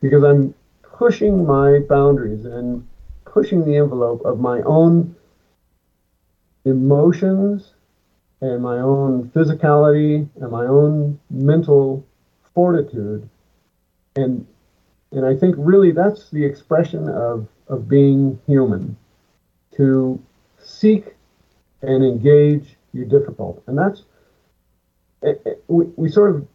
because 0.01 0.23
I'm 0.23 0.53
pushing 0.83 1.45
my 1.45 1.79
boundaries 1.79 2.45
and 2.45 2.81
pushing 3.25 3.65
the 3.65 3.77
envelope 3.77 4.21
of 4.25 4.39
my 4.39 4.61
own 4.61 5.13
emotions 6.65 7.73
and 8.41 8.61
my 8.61 8.79
own 8.79 9.25
physicality 9.25 10.27
and 10.35 10.51
my 10.51 10.65
own 10.65 11.17
mental 11.29 12.03
fortitude 12.53 13.27
and 14.15 14.45
and 15.11 15.25
I 15.25 15.33
think 15.33 15.55
really 15.57 15.91
that's 15.91 16.29
the 16.29 16.43
expression 16.43 17.07
of 17.09 17.47
of 17.67 17.87
being 17.87 18.37
human 18.45 18.95
to 19.71 20.19
seek 20.75 21.15
and 21.81 22.03
engage 22.03 22.75
your 22.93 23.05
difficult. 23.05 23.63
And 23.67 23.77
that's, 23.77 24.03
it, 25.21 25.41
it, 25.45 25.63
we, 25.67 25.85
we 25.95 26.09
sort 26.09 26.35
of 26.35 26.47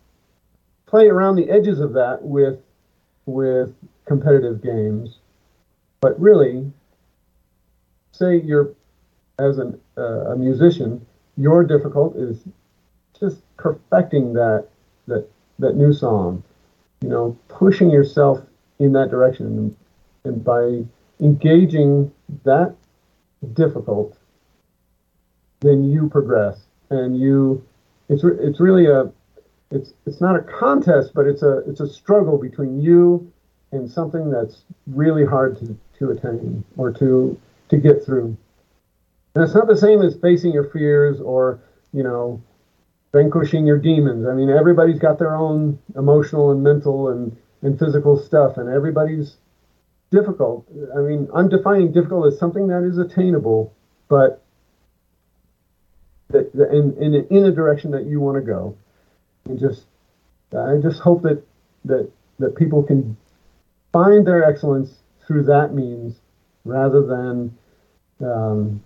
play 0.86 1.08
around 1.08 1.36
the 1.36 1.50
edges 1.50 1.80
of 1.80 1.92
that 1.94 2.22
with, 2.22 2.58
with 3.26 3.74
competitive 4.06 4.62
games. 4.62 5.18
But 6.00 6.20
really, 6.20 6.70
say 8.12 8.40
you're, 8.40 8.74
as 9.38 9.58
an, 9.58 9.80
uh, 9.96 10.32
a 10.32 10.36
musician, 10.36 11.04
your 11.36 11.64
difficult 11.64 12.16
is 12.16 12.44
just 13.18 13.38
perfecting 13.56 14.32
that, 14.34 14.68
that, 15.06 15.28
that 15.58 15.76
new 15.76 15.92
song, 15.92 16.42
you 17.02 17.08
know, 17.08 17.36
pushing 17.48 17.90
yourself 17.90 18.40
in 18.78 18.92
that 18.92 19.10
direction. 19.10 19.76
And 20.24 20.44
by 20.44 20.84
engaging 21.20 22.12
that 22.44 22.74
difficult, 23.53 24.16
then 25.61 25.84
you 25.84 26.09
progress 26.09 26.66
and 26.91 27.18
you 27.18 27.64
it's 28.09 28.24
it's 28.24 28.61
really 28.61 28.86
a 28.86 29.11
it's 29.70 29.93
it's 30.07 30.20
not 30.20 30.34
a 30.34 30.41
contest 30.41 31.12
but 31.14 31.26
it's 31.26 31.43
a 31.43 31.59
it's 31.68 31.80
a 31.80 31.86
struggle 31.86 32.38
between 32.38 32.80
you 32.80 33.30
and 33.72 33.88
something 33.88 34.30
that's 34.30 34.64
really 34.86 35.24
hard 35.24 35.57
to 35.59 35.76
to 35.99 36.11
attain 36.11 36.64
or 36.76 36.91
to 36.91 37.38
to 37.68 37.76
get 37.76 38.05
through. 38.05 38.36
And 39.34 39.45
it's 39.45 39.55
not 39.55 39.68
the 39.68 39.76
same 39.76 40.03
as 40.03 40.16
facing 40.16 40.53
your 40.53 40.64
fears 40.64 41.20
or 41.20 41.61
you 41.93 42.03
know 42.03 42.43
vanquishing 43.12 43.66
your 43.66 43.78
demons. 43.78 44.26
I 44.26 44.34
mean 44.34 44.51
everybody's 44.51 44.99
got 44.99 45.18
their 45.18 45.36
own 45.36 45.78
emotional 45.97 46.51
and 46.51 46.62
mental 46.62 47.09
and 47.11 47.36
and 47.62 47.78
physical 47.78 48.16
stuff 48.16 48.57
and 48.57 48.68
everybody's 48.68 49.36
difficult. 50.11 50.66
I 50.96 51.00
mean, 51.00 51.28
I'm 51.34 51.48
defining 51.48 51.92
difficult 51.92 52.26
as 52.32 52.38
something 52.38 52.66
that 52.68 52.82
is 52.82 52.98
attainable, 52.98 53.72
but 54.08 54.42
that, 56.28 56.52
in, 56.54 56.96
in, 57.02 57.26
in 57.30 57.44
a 57.44 57.52
direction 57.52 57.90
that 57.92 58.06
you 58.06 58.20
want 58.20 58.36
to 58.36 58.40
go. 58.40 58.76
And 59.44 59.58
just, 59.58 59.84
I 60.56 60.76
just 60.82 61.00
hope 61.00 61.22
that, 61.22 61.42
that, 61.84 62.11
that 62.38 62.56
people 62.56 62.82
can 62.82 63.16
find 63.92 64.26
their 64.26 64.44
excellence 64.44 64.90
through 65.26 65.44
that 65.44 65.74
means 65.74 66.16
rather 66.64 67.02
than 67.02 67.56
um, 68.20 68.82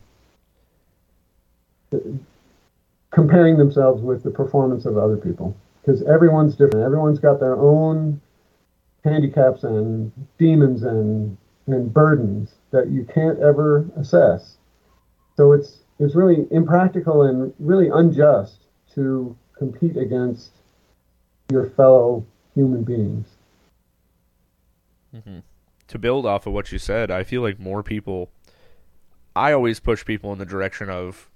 comparing 3.10 3.56
themselves 3.56 4.02
with 4.02 4.22
the 4.22 4.30
performance 4.30 4.84
of 4.84 4.98
other 4.98 5.16
people. 5.16 5.56
Because 5.80 6.02
everyone's 6.02 6.54
different. 6.54 6.84
Everyone's 6.84 7.18
got 7.18 7.40
their 7.40 7.56
own 7.56 8.20
handicaps 9.04 9.62
and 9.62 10.10
demons 10.38 10.82
and 10.82 11.36
and 11.66 11.92
burdens 11.92 12.54
that 12.72 12.90
you 12.90 13.04
can't 13.04 13.38
ever 13.38 13.88
assess. 13.96 14.56
So 15.36 15.52
it's 15.52 15.78
it's 15.98 16.14
really 16.14 16.46
impractical 16.50 17.22
and 17.22 17.52
really 17.58 17.88
unjust 17.88 18.64
to 18.94 19.36
compete 19.56 19.96
against 19.96 20.50
your 21.50 21.70
fellow 21.70 22.26
human 22.54 22.82
beings. 22.82 23.28
Mm-hmm. 25.14 25.38
To 25.88 25.98
build 25.98 26.26
off 26.26 26.46
of 26.46 26.52
what 26.52 26.72
you 26.72 26.78
said, 26.78 27.10
I 27.10 27.22
feel 27.22 27.42
like 27.42 27.58
more 27.58 27.82
people. 27.82 28.30
I 29.36 29.52
always 29.52 29.80
push 29.80 30.04
people 30.04 30.32
in 30.32 30.38
the 30.38 30.46
direction 30.46 30.88
of 30.88 31.28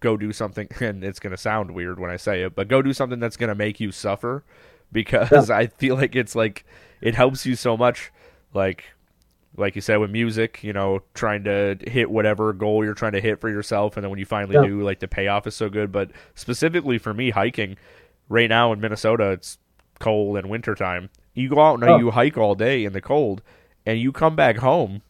go 0.00 0.16
do 0.16 0.32
something, 0.32 0.68
and 0.80 1.04
it's 1.04 1.20
going 1.20 1.30
to 1.30 1.36
sound 1.36 1.72
weird 1.72 1.98
when 1.98 2.10
I 2.10 2.16
say 2.16 2.42
it, 2.42 2.54
but 2.54 2.68
go 2.68 2.82
do 2.82 2.92
something 2.92 3.20
that's 3.20 3.36
going 3.36 3.48
to 3.48 3.54
make 3.54 3.80
you 3.80 3.92
suffer 3.92 4.44
because 4.92 5.48
yeah. 5.48 5.56
I 5.56 5.66
feel 5.66 5.96
like 5.96 6.14
it's 6.14 6.34
like 6.34 6.64
it 7.00 7.14
helps 7.14 7.46
you 7.46 7.56
so 7.56 7.76
much. 7.76 8.12
Like 8.54 8.84
like 9.56 9.74
you 9.74 9.80
said 9.80 9.96
with 9.96 10.10
music, 10.10 10.62
you 10.62 10.72
know, 10.72 11.00
trying 11.14 11.44
to 11.44 11.76
hit 11.86 12.10
whatever 12.10 12.52
goal 12.52 12.84
you're 12.84 12.94
trying 12.94 13.12
to 13.12 13.20
hit 13.20 13.40
for 13.40 13.50
yourself, 13.50 13.96
and 13.96 14.04
then 14.04 14.10
when 14.10 14.18
you 14.18 14.26
finally 14.26 14.54
yeah. 14.54 14.66
do, 14.66 14.82
like 14.82 15.00
the 15.00 15.08
payoff 15.08 15.46
is 15.46 15.54
so 15.54 15.68
good. 15.68 15.92
But 15.92 16.10
specifically 16.34 16.98
for 16.98 17.12
me, 17.12 17.30
hiking 17.30 17.76
right 18.28 18.48
now 18.48 18.72
in 18.72 18.80
Minnesota, 18.80 19.30
it's 19.30 19.58
cold 19.98 20.36
and 20.36 20.48
wintertime. 20.48 21.10
You 21.34 21.48
go 21.48 21.60
out 21.60 21.74
and 21.74 21.84
oh. 21.84 21.98
you 21.98 22.10
hike 22.10 22.36
all 22.36 22.54
day 22.54 22.84
in 22.84 22.92
the 22.92 23.00
cold, 23.00 23.42
and 23.84 23.98
you 23.98 24.12
come 24.12 24.36
back 24.36 24.56
home, 24.56 25.02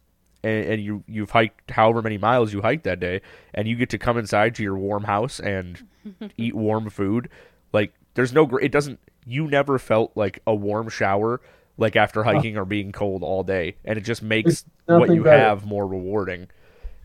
and, 0.43 0.64
and 0.66 0.83
you 0.83 1.05
you've 1.07 1.30
hiked 1.30 1.70
however 1.70 2.03
many 2.03 2.18
miles 2.18 2.53
you 2.53 2.62
hiked 2.62 2.85
that 2.85 3.01
day, 3.01 3.20
and 3.55 3.68
you 3.68 3.76
get 3.76 3.91
to 3.91 3.99
come 3.99 4.18
inside 4.18 4.55
to 4.57 4.62
your 4.62 4.76
warm 4.76 5.05
house 5.05 5.39
and 5.41 5.87
eat 6.37 6.55
warm 6.55 6.91
food. 6.91 7.28
Like 7.72 7.93
there's 8.14 8.33
no, 8.33 8.49
it 8.59 8.72
doesn't. 8.72 8.99
You 9.25 9.47
never 9.47 9.79
felt 9.79 10.12
like 10.14 10.41
a 10.47 10.55
warm 10.55 10.89
shower 10.89 11.41
like 11.79 11.97
after 11.97 12.23
hiking 12.23 12.57
or 12.57 12.64
being 12.64 12.93
cold 12.93 13.23
all 13.23 13.43
day, 13.43 13.77
and 13.85 13.99
it 13.99 14.03
just 14.03 14.23
makes 14.23 14.64
what 14.87 15.12
you 15.12 15.25
better. 15.25 15.39
have 15.39 15.64
more 15.64 15.87
rewarding. 15.87 16.49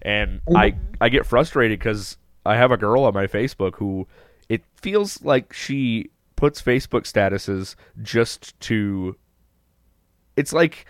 And 0.02 0.42
I 0.56 0.76
I 1.02 1.10
get 1.10 1.26
frustrated 1.26 1.80
because 1.80 2.18
I 2.46 2.56
have 2.56 2.72
a 2.72 2.78
girl 2.78 3.04
on 3.04 3.14
my 3.14 3.28
Facebook 3.28 3.76
who 3.76 4.08
it 4.50 4.64
feels 4.76 5.24
like 5.24 5.54
she 5.54 6.10
puts 6.36 6.62
Facebook 6.62 7.02
statuses 7.04 7.76
just 8.02 8.60
to. 8.62 9.16
It's 10.36 10.54
like 10.54 10.86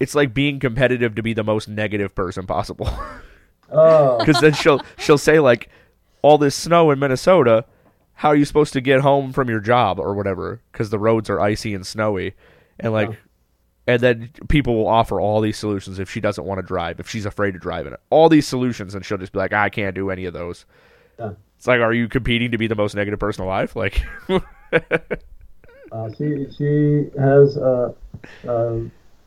it's 0.00 0.14
like 0.14 0.34
being 0.34 0.60
competitive 0.60 1.14
to 1.16 1.22
be 1.22 1.32
the 1.32 1.44
most 1.44 1.68
negative 1.68 2.14
person 2.14 2.46
possible. 2.46 2.88
oh. 3.70 4.18
Because 4.24 4.40
then 4.40 4.52
she'll 4.52 4.80
she'll 4.98 5.18
say 5.18 5.40
like, 5.40 5.68
all 6.22 6.38
this 6.38 6.54
snow 6.54 6.90
in 6.90 6.98
Minnesota. 6.98 7.64
How 8.18 8.30
are 8.30 8.36
you 8.36 8.44
supposed 8.44 8.72
to 8.72 8.80
get 8.80 9.00
home 9.00 9.32
from 9.32 9.48
your 9.48 9.60
job 9.60 10.00
or 10.00 10.12
whatever? 10.12 10.60
Because 10.72 10.90
the 10.90 10.98
roads 10.98 11.30
are 11.30 11.38
icy 11.38 11.72
and 11.72 11.86
snowy 11.86 12.34
and 12.80 12.92
like, 12.92 13.16
and 13.86 14.02
then 14.02 14.30
people 14.48 14.74
will 14.74 14.88
offer 14.88 15.20
all 15.20 15.40
these 15.40 15.56
solutions 15.56 16.00
if 16.00 16.10
she 16.10 16.20
doesn't 16.20 16.44
want 16.44 16.58
to 16.58 16.66
drive, 16.66 16.98
if 16.98 17.08
she's 17.08 17.24
afraid 17.24 17.52
to 17.52 17.60
drive 17.60 17.86
it, 17.86 17.92
all 18.10 18.28
these 18.28 18.44
solutions, 18.44 18.96
and 18.96 19.06
she'll 19.06 19.18
just 19.18 19.32
be 19.32 19.38
like, 19.38 19.52
I 19.52 19.68
can't 19.68 19.94
do 19.94 20.10
any 20.10 20.24
of 20.24 20.34
those. 20.34 20.66
Yeah. 21.16 21.34
It's 21.56 21.68
like, 21.68 21.80
are 21.80 21.92
you 21.92 22.08
competing 22.08 22.50
to 22.50 22.58
be 22.58 22.66
the 22.66 22.74
most 22.74 22.96
negative 22.96 23.20
person 23.20 23.44
alive? 23.44 23.76
Like, 23.76 24.02
uh, 24.28 26.10
she 26.18 26.48
she 26.56 27.08
has 27.18 27.56
a, 27.56 27.94
a, 28.48 28.80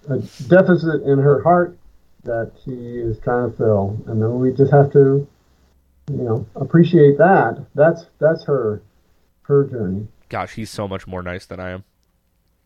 a 0.10 0.18
deficit 0.50 1.04
in 1.04 1.18
her 1.18 1.42
heart 1.44 1.78
that 2.26 2.52
she 2.66 2.72
is 2.72 3.20
trying 3.20 3.52
to 3.52 3.58
fill, 3.58 3.98
and 4.08 4.22
then 4.22 4.38
we 4.38 4.52
just 4.52 4.74
have 4.74 4.92
to, 4.92 5.26
you 6.18 6.24
know, 6.24 6.46
appreciate 6.56 7.18
that. 7.18 7.66
That's 7.76 8.06
that's 8.20 8.44
her 8.46 8.82
her 9.44 9.66
journey. 9.66 10.08
Gosh, 10.30 10.54
he's 10.54 10.70
so 10.70 10.88
much 10.88 11.08
more 11.08 11.22
nice 11.22 11.46
than 11.46 11.60
I 11.60 11.72
am 11.72 11.84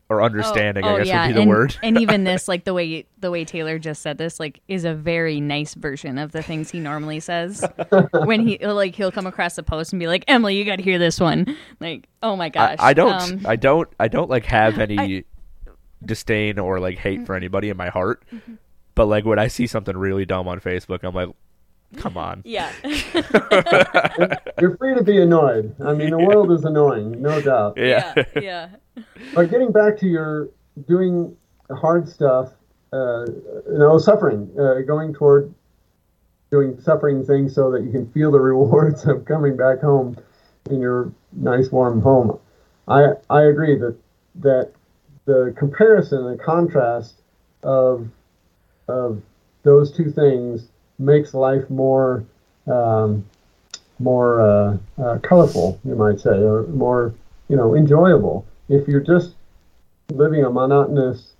or 0.07 0.21
understanding, 0.21 0.85
oh, 0.85 0.89
oh, 0.89 0.95
I 0.95 0.97
guess 0.99 1.07
yeah. 1.07 1.25
would 1.25 1.27
be 1.29 1.33
the 1.33 1.41
and, 1.41 1.49
word. 1.49 1.77
and 1.81 1.97
even 2.01 2.23
this, 2.25 2.47
like 2.47 2.63
the 2.63 2.73
way 2.73 3.05
the 3.19 3.31
way 3.31 3.43
Taylor 3.43 3.79
just 3.79 4.01
said 4.01 4.17
this, 4.17 4.39
like 4.39 4.61
is 4.67 4.85
a 4.85 4.93
very 4.93 5.39
nice 5.41 5.73
version 5.73 6.17
of 6.17 6.31
the 6.31 6.43
things 6.43 6.69
he 6.69 6.79
normally 6.79 7.19
says. 7.19 7.65
when 8.11 8.47
he 8.47 8.57
like 8.65 8.95
he'll 8.95 9.11
come 9.11 9.25
across 9.25 9.57
a 9.57 9.63
post 9.63 9.93
and 9.93 9.99
be 9.99 10.07
like, 10.07 10.23
"Emily, 10.27 10.55
you 10.55 10.65
got 10.65 10.77
to 10.77 10.83
hear 10.83 10.99
this 10.99 11.19
one." 11.19 11.57
Like, 11.79 12.07
oh 12.21 12.35
my 12.35 12.49
gosh, 12.49 12.77
I, 12.79 12.89
I 12.89 12.93
don't, 12.93 13.13
um, 13.13 13.41
I 13.45 13.55
don't, 13.55 13.89
I 13.99 14.07
don't 14.07 14.29
like 14.29 14.45
have 14.45 14.77
any 14.79 14.99
I, 14.99 15.23
disdain 16.03 16.59
or 16.59 16.79
like 16.79 16.97
hate 16.99 17.25
for 17.25 17.35
anybody 17.35 17.69
in 17.69 17.77
my 17.77 17.89
heart. 17.89 18.23
Mm-hmm. 18.31 18.55
But 18.93 19.07
like 19.07 19.25
when 19.25 19.39
I 19.39 19.47
see 19.47 19.67
something 19.67 19.97
really 19.97 20.25
dumb 20.25 20.47
on 20.47 20.59
Facebook, 20.59 21.03
I'm 21.03 21.15
like, 21.15 21.29
come 21.97 22.17
on. 22.17 22.41
Yeah. 22.45 22.71
You're 24.59 24.77
free 24.77 24.95
to 24.95 25.03
be 25.03 25.21
annoyed. 25.21 25.75
I 25.83 25.93
mean, 25.93 26.09
the 26.09 26.19
world 26.19 26.51
is 26.51 26.63
annoying, 26.63 27.21
no 27.21 27.41
doubt. 27.41 27.77
Yeah. 27.77 28.13
Yeah. 28.15 28.23
yeah. 28.41 28.69
But 29.33 29.49
getting 29.49 29.71
back 29.71 29.97
to 29.99 30.07
your 30.07 30.49
doing 30.87 31.35
hard 31.69 32.07
stuff, 32.07 32.51
uh, 32.93 33.25
you 33.25 33.77
know, 33.77 33.97
suffering, 33.97 34.49
uh, 34.59 34.81
going 34.81 35.13
toward 35.13 35.53
doing 36.51 36.79
suffering 36.79 37.25
things 37.25 37.53
so 37.53 37.71
that 37.71 37.83
you 37.83 37.91
can 37.91 38.09
feel 38.11 38.31
the 38.31 38.39
rewards 38.39 39.05
of 39.05 39.25
coming 39.25 39.57
back 39.57 39.81
home 39.81 40.17
in 40.69 40.79
your 40.79 41.11
nice 41.33 41.71
warm 41.71 42.01
home. 42.01 42.39
I 42.87 43.13
I 43.29 43.43
agree 43.43 43.77
that 43.77 43.97
that 44.35 44.71
the 45.25 45.53
comparison 45.57 46.25
and 46.27 46.39
contrast 46.39 47.21
of 47.63 48.07
of 48.87 49.21
those 49.63 49.91
two 49.91 50.11
things 50.11 50.69
makes 50.97 51.33
life 51.33 51.69
more 51.69 52.25
um, 52.67 53.25
more 53.99 54.41
uh, 54.41 54.77
uh, 55.01 55.19
colorful, 55.19 55.79
you 55.85 55.95
might 55.95 56.19
say, 56.19 56.29
or 56.29 56.63
more 56.67 57.13
you 57.47 57.55
know 57.55 57.75
enjoyable. 57.75 58.45
If 58.69 58.87
you're 58.87 59.01
just 59.01 59.35
living 60.11 60.43
a 60.43 60.49
monotonous 60.49 61.33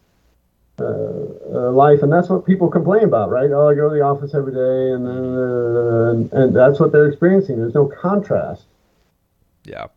uh, 0.80 0.84
uh 0.84 1.72
life, 1.72 2.03
and 2.03 2.12
that's 2.12 2.30
what 2.30 2.45
people 2.45 2.70
complain 2.70 3.03
about, 3.03 3.30
right? 3.30 3.49
Oh, 3.51 3.70
I 3.70 3.76
go 3.76 3.89
to 3.89 3.95
the 3.95 4.01
office 4.01 4.34
every 4.34 4.53
day, 4.53 4.93
and 4.93 5.08
uh, 5.08 6.12
and, 6.12 6.34
and 6.34 6.56
that's 6.56 6.80
what 6.80 6.91
they're 6.91 7.08
experiencing. 7.08 7.58
There's 7.58 7.76
no 7.76 7.88
contrast. 7.88 8.64
Yeah, 9.64 9.88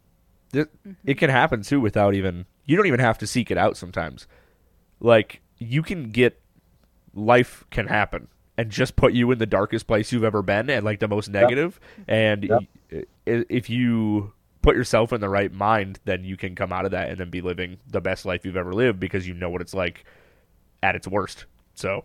it, 0.53 0.71
it 1.05 1.15
can 1.15 1.31
happen 1.31 1.63
too 1.63 1.81
without 1.81 2.15
even 2.15 2.47
you 2.65 2.77
don't 2.77 2.87
even 2.87 3.01
have 3.01 3.19
to 3.19 3.27
seek 3.27 3.51
it 3.51 3.59
out. 3.59 3.77
Sometimes, 3.77 4.27
like 5.01 5.43
you 5.59 5.83
can 5.83 6.11
get 6.11 6.41
life 7.15 7.65
can 7.71 7.89
happen 7.89 8.29
and 8.59 8.71
just 8.71 8.97
put 8.97 9.15
you 9.15 9.31
in 9.31 9.39
the 9.39 9.47
darkest 9.47 9.87
place 9.87 10.13
you've 10.13 10.25
ever 10.25 10.43
been 10.43 10.69
and 10.69 10.85
like 10.85 10.99
the 10.99 11.09
most 11.09 11.31
negative. 11.31 11.81
Yep. 11.97 12.05
and 12.09 12.67
yep. 12.91 13.07
if 13.25 13.71
you 13.71 14.33
put 14.61 14.75
yourself 14.75 15.13
in 15.13 15.21
the 15.21 15.29
right 15.29 15.53
mind 15.53 16.01
then 16.05 16.25
you 16.25 16.37
can 16.37 16.55
come 16.55 16.73
out 16.73 16.85
of 16.85 16.91
that 16.91 17.09
and 17.09 17.19
then 17.19 17.31
be 17.31 17.41
living 17.41 17.79
the 17.87 18.01
best 18.01 18.27
life 18.27 18.45
you've 18.45 18.57
ever 18.57 18.75
lived 18.75 18.99
because 18.99 19.27
you 19.27 19.33
know 19.33 19.49
what 19.49 19.61
it's 19.61 19.73
like 19.73 20.05
at 20.83 20.97
its 20.97 21.07
worst 21.07 21.47
so 21.75 22.05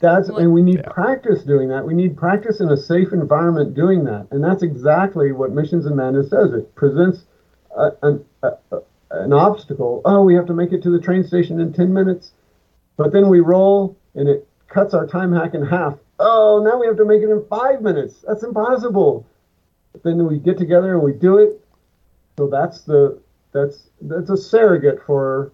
that's 0.00 0.28
and 0.28 0.52
we 0.52 0.62
need 0.62 0.76
yeah. 0.76 0.88
practice 0.88 1.42
doing 1.42 1.68
that 1.68 1.84
we 1.84 1.94
need 1.94 2.16
practice 2.16 2.60
in 2.60 2.70
a 2.70 2.76
safe 2.76 3.12
environment 3.12 3.74
doing 3.74 4.02
that 4.04 4.26
and 4.30 4.42
that's 4.42 4.62
exactly 4.62 5.30
what 5.30 5.52
missions 5.52 5.84
and 5.84 5.94
madness 5.94 6.28
does 6.30 6.52
it 6.54 6.74
presents 6.74 7.24
a, 7.76 7.90
an, 8.02 8.24
a, 8.42 8.52
an 9.10 9.32
obstacle 9.32 10.00
oh 10.06 10.22
we 10.22 10.34
have 10.34 10.46
to 10.46 10.54
make 10.54 10.72
it 10.72 10.82
to 10.82 10.90
the 10.90 10.98
train 10.98 11.22
station 11.22 11.60
in 11.60 11.72
10 11.72 11.92
minutes 11.92 12.32
but 12.96 13.12
then 13.12 13.28
we 13.28 13.40
roll 13.40 13.96
and 14.14 14.28
it 14.28 14.48
cuts 14.74 14.92
our 14.92 15.06
time 15.06 15.32
hack 15.32 15.54
in 15.54 15.64
half. 15.64 15.94
Oh, 16.18 16.60
now 16.64 16.78
we 16.78 16.86
have 16.86 16.96
to 16.96 17.04
make 17.04 17.22
it 17.22 17.30
in 17.30 17.44
five 17.48 17.80
minutes. 17.80 18.24
That's 18.26 18.42
impossible. 18.42 19.24
But 19.92 20.02
then 20.02 20.26
we 20.26 20.38
get 20.38 20.58
together 20.58 20.94
and 20.94 21.02
we 21.02 21.12
do 21.12 21.38
it. 21.38 21.64
So 22.36 22.48
that's 22.48 22.82
the 22.82 23.20
that's 23.52 23.88
that's 24.02 24.30
a 24.30 24.36
surrogate 24.36 25.00
for 25.06 25.52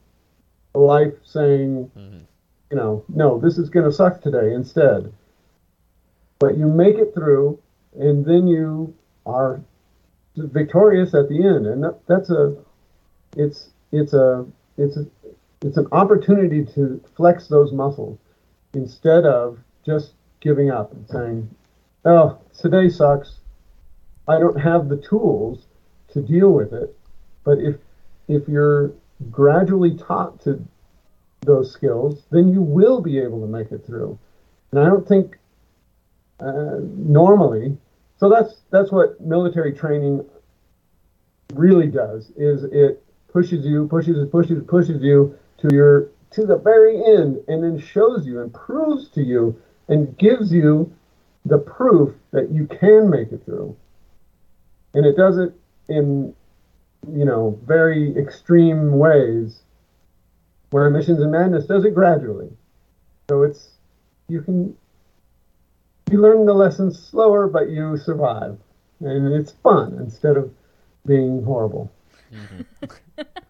life 0.75 1.13
saying, 1.23 1.91
mm-hmm. 1.97 2.19
you 2.71 2.77
know, 2.77 3.05
no, 3.11 3.39
this 3.39 3.59
is 3.59 3.69
going 3.69 3.85
to 3.85 3.93
suck 3.93 4.23
today 4.23 4.55
instead. 4.55 5.13
But 6.39 6.57
you 6.57 6.67
make 6.67 6.97
it 6.97 7.13
through, 7.13 7.59
and 7.99 8.25
then 8.25 8.47
you 8.47 8.95
are 9.27 9.61
victorious 10.37 11.13
at 11.13 11.29
the 11.29 11.47
end, 11.47 11.67
and 11.67 11.85
that, 11.85 12.01
that's 12.07 12.31
a 12.31 12.57
it's 13.37 13.69
it's 13.93 14.15
a 14.15 14.47
it's 14.79 14.97
a 14.97 15.07
it's 15.61 15.77
an 15.77 15.89
opportunity 15.93 16.65
to 16.75 17.03
flex 17.15 17.49
those 17.49 17.73
muscles 17.73 18.19
instead 18.75 19.25
of 19.25 19.59
just 19.85 20.13
giving 20.41 20.71
up 20.71 20.93
and 20.93 21.09
saying, 21.09 21.55
oh, 22.05 22.39
today 22.57 22.89
sucks. 22.89 23.39
I 24.29 24.39
don't 24.39 24.61
have 24.61 24.89
the 24.89 24.97
tools 24.97 25.67
to 26.13 26.23
deal 26.23 26.51
with 26.51 26.73
it. 26.73 26.97
But 27.45 27.59
if 27.59 27.77
if 28.29 28.47
you're 28.47 28.93
gradually 29.31 29.97
taught 29.97 30.41
to 30.43 30.65
those 31.41 31.73
skills, 31.73 32.23
then 32.31 32.49
you 32.49 32.63
will 32.63 33.01
be 33.01 33.19
able 33.19 33.41
to 33.41 33.47
make 33.47 33.73
it 33.73 33.85
through. 33.85 34.19
And 34.71 34.81
I 34.81 34.87
don't 34.87 35.07
think 35.07 35.37
uh, 36.39 36.79
normally. 36.81 37.77
So 38.19 38.29
that's 38.29 38.61
that's 38.71 38.93
what 38.93 39.21
military 39.21 39.73
training 39.73 40.25
really 41.55 41.89
does. 41.89 42.31
Is 42.37 42.65
it 42.65 43.03
pushes 43.33 43.65
you, 43.65 43.89
pushes, 43.89 44.29
pushes, 44.31 44.63
pushes 44.67 45.03
you 45.03 45.37
to 45.59 45.75
your 45.75 46.09
to 46.33 46.47
the 46.47 46.57
very 46.57 46.97
end 46.97 47.43
and 47.49 47.63
then 47.63 47.79
shows 47.79 48.27
you 48.27 48.41
and 48.41 48.53
proves 48.55 49.09
to 49.11 49.23
you 49.23 49.61
and 49.89 50.17
gives 50.19 50.53
you 50.53 50.93
the 51.45 51.59
proof 51.59 52.15
that 52.31 52.51
you 52.51 52.67
can 52.67 53.11
make 53.11 53.33
it 53.33 53.45
through. 53.45 53.77
And 54.95 55.07
it 55.07 55.17
does 55.17 55.39
it 55.39 55.53
in, 55.89 56.35
you 57.13 57.25
know, 57.25 57.59
very 57.65 58.17
extreme 58.17 58.99
ways 58.99 59.63
where 60.71 60.89
Missions 60.91 61.21
and 61.21 61.33
Madness 61.33 61.67
does 61.67 61.85
it 61.85 61.95
gradually. 61.95 62.51
So 63.29 63.43
it's, 63.43 63.71
you 64.29 64.43
can, 64.43 64.77
you 66.11 66.21
learn 66.21 66.47
the 66.47 66.55
lessons 66.55 66.99
slower, 66.99 67.49
but 67.49 67.71
you 67.71 67.97
survive, 67.97 68.59
and 69.01 69.33
it's 69.33 69.53
fun 69.63 69.97
instead 70.01 70.37
of 70.37 70.53
being 71.07 71.43
horrible. 71.43 71.91
Well, 72.31 72.43
mm-hmm. 72.83 73.23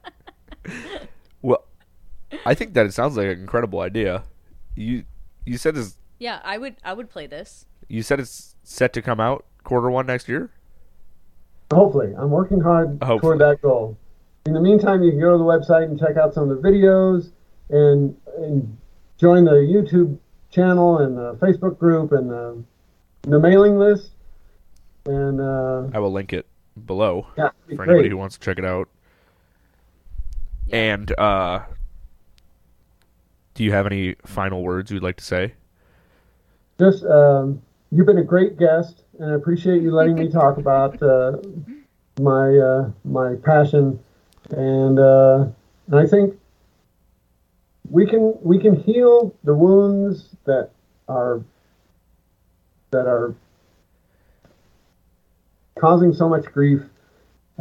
I 2.47 2.55
think 2.55 2.75
that 2.75 2.87
it 2.87 2.95
sounds 2.95 3.17
like 3.17 3.27
an 3.27 3.41
incredible 3.41 3.81
idea. 3.81 4.25
You 4.75 5.05
you 5.45 5.59
said 5.59 5.77
it's 5.77 5.97
Yeah, 6.19 6.41
I 6.45 6.59
would 6.59 6.77
I 6.85 6.93
would 6.93 7.11
play 7.11 7.27
this. 7.27 7.67
you 7.89 8.03
said 8.03 8.21
it's 8.21 8.57
set 8.63 8.93
to 8.95 9.03
come 9.03 9.21
out 9.21 9.45
quarter 9.65 9.91
one 9.91 10.07
next 10.07 10.29
year. 10.29 10.51
Hopefully, 11.73 12.13
I'm 12.17 12.31
working 12.31 12.61
hard 12.61 12.99
Hopefully. 13.03 13.21
toward 13.21 13.39
that 13.41 13.63
goal. 13.63 13.97
In 14.47 14.55
the 14.55 14.61
meantime, 14.61 15.03
you 15.03 15.11
can 15.11 15.21
go 15.21 15.33
to 15.33 15.39
the 15.39 15.45
website 15.45 15.85
and 15.85 15.99
check 15.99 16.17
out 16.17 16.35
some 16.35 16.51
of 16.51 16.61
the 16.63 16.69
videos 16.69 17.31
and, 17.69 18.17
and 18.39 18.77
join 19.19 19.45
the 19.45 19.53
YouTube 19.53 20.19
channel 20.51 20.99
and 20.99 21.17
the 21.17 21.35
Facebook 21.35 21.79
group 21.79 22.11
and 22.13 22.29
the, 22.31 22.65
the 23.23 23.39
mailing 23.39 23.79
list. 23.79 24.11
And 25.07 25.41
uh, 25.41 25.89
I 25.95 25.99
will 26.01 26.11
link 26.11 26.33
it 26.33 26.47
below 26.87 27.27
yeah, 27.37 27.51
it'd 27.67 27.67
be 27.69 27.77
for 27.77 27.85
anybody 27.85 28.09
who 28.09 28.17
wants 28.17 28.37
to 28.39 28.41
check 28.45 28.59
it 28.59 28.65
out. 28.65 28.89
Yeah. 30.67 30.77
And 30.95 31.19
uh, 31.19 31.61
do 33.61 33.65
you 33.65 33.73
have 33.73 33.85
any 33.85 34.15
final 34.25 34.63
words 34.63 34.91
you'd 34.91 35.03
like 35.03 35.19
to 35.19 35.25
say? 35.25 35.53
Just 36.79 37.05
um, 37.05 37.61
you've 37.91 38.07
been 38.07 38.17
a 38.17 38.25
great 38.25 38.57
guest, 38.57 39.05
and 39.19 39.33
I 39.33 39.35
appreciate 39.35 39.83
you 39.83 39.91
letting 39.91 40.15
me 40.15 40.31
talk 40.33 40.57
about 40.57 41.03
uh, 41.03 41.37
my 42.19 42.57
uh, 42.57 42.91
my 43.05 43.35
passion, 43.45 44.01
and 44.49 44.99
uh, 44.99 45.45
and 45.89 45.95
I 45.95 46.07
think 46.07 46.41
we 47.91 48.07
can 48.07 48.33
we 48.41 48.59
can 48.59 48.81
heal 48.81 49.37
the 49.45 49.53
wounds 49.53 50.31
that 50.45 50.71
are 51.07 51.43
that 52.93 53.07
are 53.07 53.35
causing 55.79 56.15
so 56.15 56.31
much 56.31 56.47
grief 56.47 56.81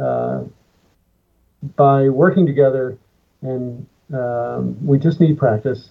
uh, 0.02 0.44
by 1.76 2.08
working 2.08 2.46
together, 2.46 2.96
and 3.42 3.86
um, 4.12 4.86
we 4.86 4.98
just 4.98 5.20
need 5.20 5.38
practice. 5.38 5.90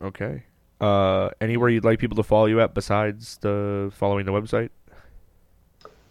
Okay. 0.00 0.44
Uh, 0.80 1.30
anywhere 1.40 1.68
you'd 1.68 1.84
like 1.84 1.98
people 1.98 2.16
to 2.16 2.22
follow 2.22 2.46
you 2.46 2.60
at 2.60 2.74
besides 2.74 3.38
the 3.38 3.90
following 3.94 4.26
the 4.26 4.32
website? 4.32 4.70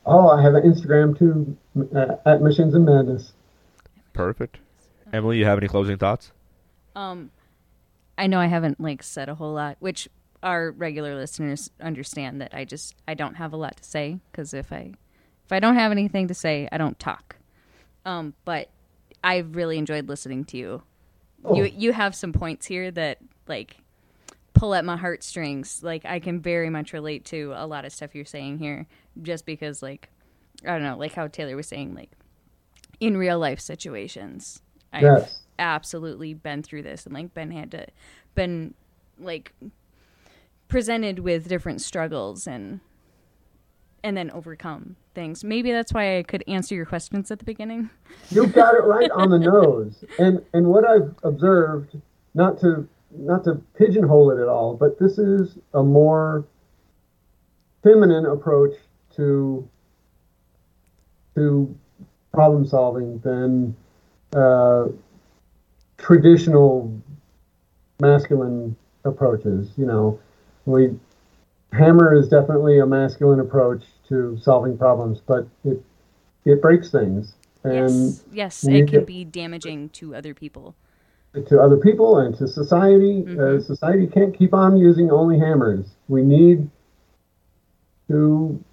Oh, 0.06 0.30
I 0.30 0.42
have 0.42 0.56
an 0.56 0.64
Instagram 0.64 1.18
too, 1.18 1.58
uh, 1.96 2.16
at 2.26 2.42
Missions 2.42 2.74
and 2.74 2.86
Madness. 2.86 3.34
Perfect. 4.14 4.60
Emily, 5.12 5.38
you 5.38 5.46
have 5.46 5.58
any 5.58 5.68
closing 5.68 5.98
thoughts? 5.98 6.32
Um, 6.96 7.32
I 8.18 8.28
know 8.28 8.40
I 8.40 8.48
haven't 8.48 8.80
like 8.80 9.04
said 9.04 9.30
a 9.30 9.36
whole 9.36 9.54
lot, 9.54 9.78
which 9.80 10.10
our 10.44 10.72
regular 10.72 11.16
listeners 11.16 11.70
understand 11.80 12.42
that 12.42 12.54
I 12.54 12.66
just 12.66 12.96
I 13.08 13.14
don't 13.14 13.36
have 13.36 13.54
a 13.54 13.58
lot 13.58 13.78
to 13.78 13.84
say 13.84 14.20
because 14.32 14.54
if 14.54 14.72
I 14.72 14.94
if 15.46 15.52
I 15.52 15.60
don't 15.60 15.76
have 15.76 15.92
anything 15.92 16.28
to 16.28 16.34
say, 16.34 16.68
I 16.72 16.78
don't 16.78 17.00
talk. 17.00 17.38
Um, 18.06 18.34
but 18.46 18.70
I've 19.24 19.56
really 19.56 19.78
enjoyed 19.78 20.08
listening 20.08 20.46
to 20.46 20.58
you. 20.58 20.84
Oh. 21.44 21.56
You 21.56 21.66
you 21.66 21.94
have 21.94 22.16
some 22.16 22.34
points 22.34 22.66
here 22.66 22.92
that 22.92 23.20
like 23.48 23.78
pull 24.54 24.74
at 24.74 24.86
my 24.86 24.98
heartstrings. 24.98 25.84
Like 25.84 26.06
I 26.06 26.20
can 26.20 26.42
very 26.42 26.70
much 26.70 26.94
relate 26.94 27.26
to 27.26 27.54
a 27.56 27.66
lot 27.68 27.86
of 27.86 27.92
stuff 27.94 28.16
you're 28.16 28.26
saying 28.26 28.60
here, 28.60 28.88
just 29.22 29.46
because 29.46 29.82
like 29.82 30.10
I 30.66 30.72
don't 30.74 30.84
know, 30.84 30.98
like 30.98 31.14
how 31.14 31.28
Taylor 31.28 31.56
was 31.56 31.68
saying, 31.68 31.94
like 31.94 32.12
in 33.00 33.18
real 33.18 33.38
life 33.40 33.60
situations. 33.60 34.62
I've 34.92 35.04
Yes. 35.04 35.44
absolutely 35.60 36.34
been 36.34 36.64
through 36.64 36.84
this 36.84 37.06
and 37.06 37.14
like 37.14 37.34
been 37.34 37.52
had 37.52 37.72
to 37.72 37.86
been 38.36 38.74
like 39.20 39.54
presented 40.68 41.20
with 41.20 41.48
different 41.48 41.82
struggles 41.82 42.48
and 42.48 42.80
and 44.04 44.16
then 44.16 44.32
overcome 44.32 44.96
things. 45.16 45.44
Maybe 45.44 45.72
that's 45.72 45.94
why 45.94 46.20
I 46.20 46.24
could 46.24 46.44
answer 46.48 46.76
your 46.76 46.86
questions 46.86 47.32
at 47.32 47.40
the 47.40 47.46
beginning. 47.46 47.90
You 48.30 48.48
got 48.48 48.76
it 48.76 48.84
right 48.84 49.10
on 49.12 49.30
the 49.30 49.40
nose. 49.54 50.04
And 50.20 50.44
and 50.54 50.68
what 50.68 50.88
I've 50.88 51.14
observed, 51.24 52.00
not 52.34 52.60
to 52.62 52.88
not 53.12 53.44
to 53.46 53.56
pigeonhole 53.78 54.32
it 54.32 54.42
at 54.42 54.48
all, 54.48 54.76
but 54.76 55.00
this 55.00 55.18
is 55.18 55.58
a 55.74 55.84
more 55.84 56.46
feminine 57.84 58.26
approach 58.26 58.76
to 59.16 59.68
to 61.36 61.76
problem 62.34 62.66
solving 62.66 63.20
than 63.20 63.76
uh, 64.36 64.88
traditional 65.98 66.94
masculine 68.00 68.76
approaches. 69.06 69.72
You 69.78 69.86
know, 69.86 70.20
we 70.66 70.98
hammer 71.74 72.14
is 72.16 72.28
definitely 72.30 72.80
a 72.80 72.86
masculine 72.86 73.40
approach 73.40 73.84
to 74.10 74.38
solving 74.42 74.78
problems, 74.78 75.22
but 75.26 75.48
it 75.64 75.84
it 76.46 76.62
breaks 76.62 76.90
things 76.92 77.34
and 77.64 78.06
yes, 78.06 78.24
yes, 78.32 78.64
it 78.64 78.88
can 78.88 79.04
be 79.04 79.26
damaging 79.26 79.90
to 79.90 80.16
other 80.16 80.34
people. 80.34 80.76
to 81.48 81.60
other 81.60 81.78
people 81.78 82.18
and 82.18 82.36
to 82.36 82.48
society. 82.48 83.24
Uh, 83.24 83.28
Mhm. 83.60 83.64
society 83.64 84.08
can't 84.08 84.34
keep 84.34 84.54
on 84.54 84.76
using 84.78 85.12
only 85.12 85.38
hammers. 85.38 85.86
We 86.08 86.24
need 86.24 86.70
to 88.08 88.64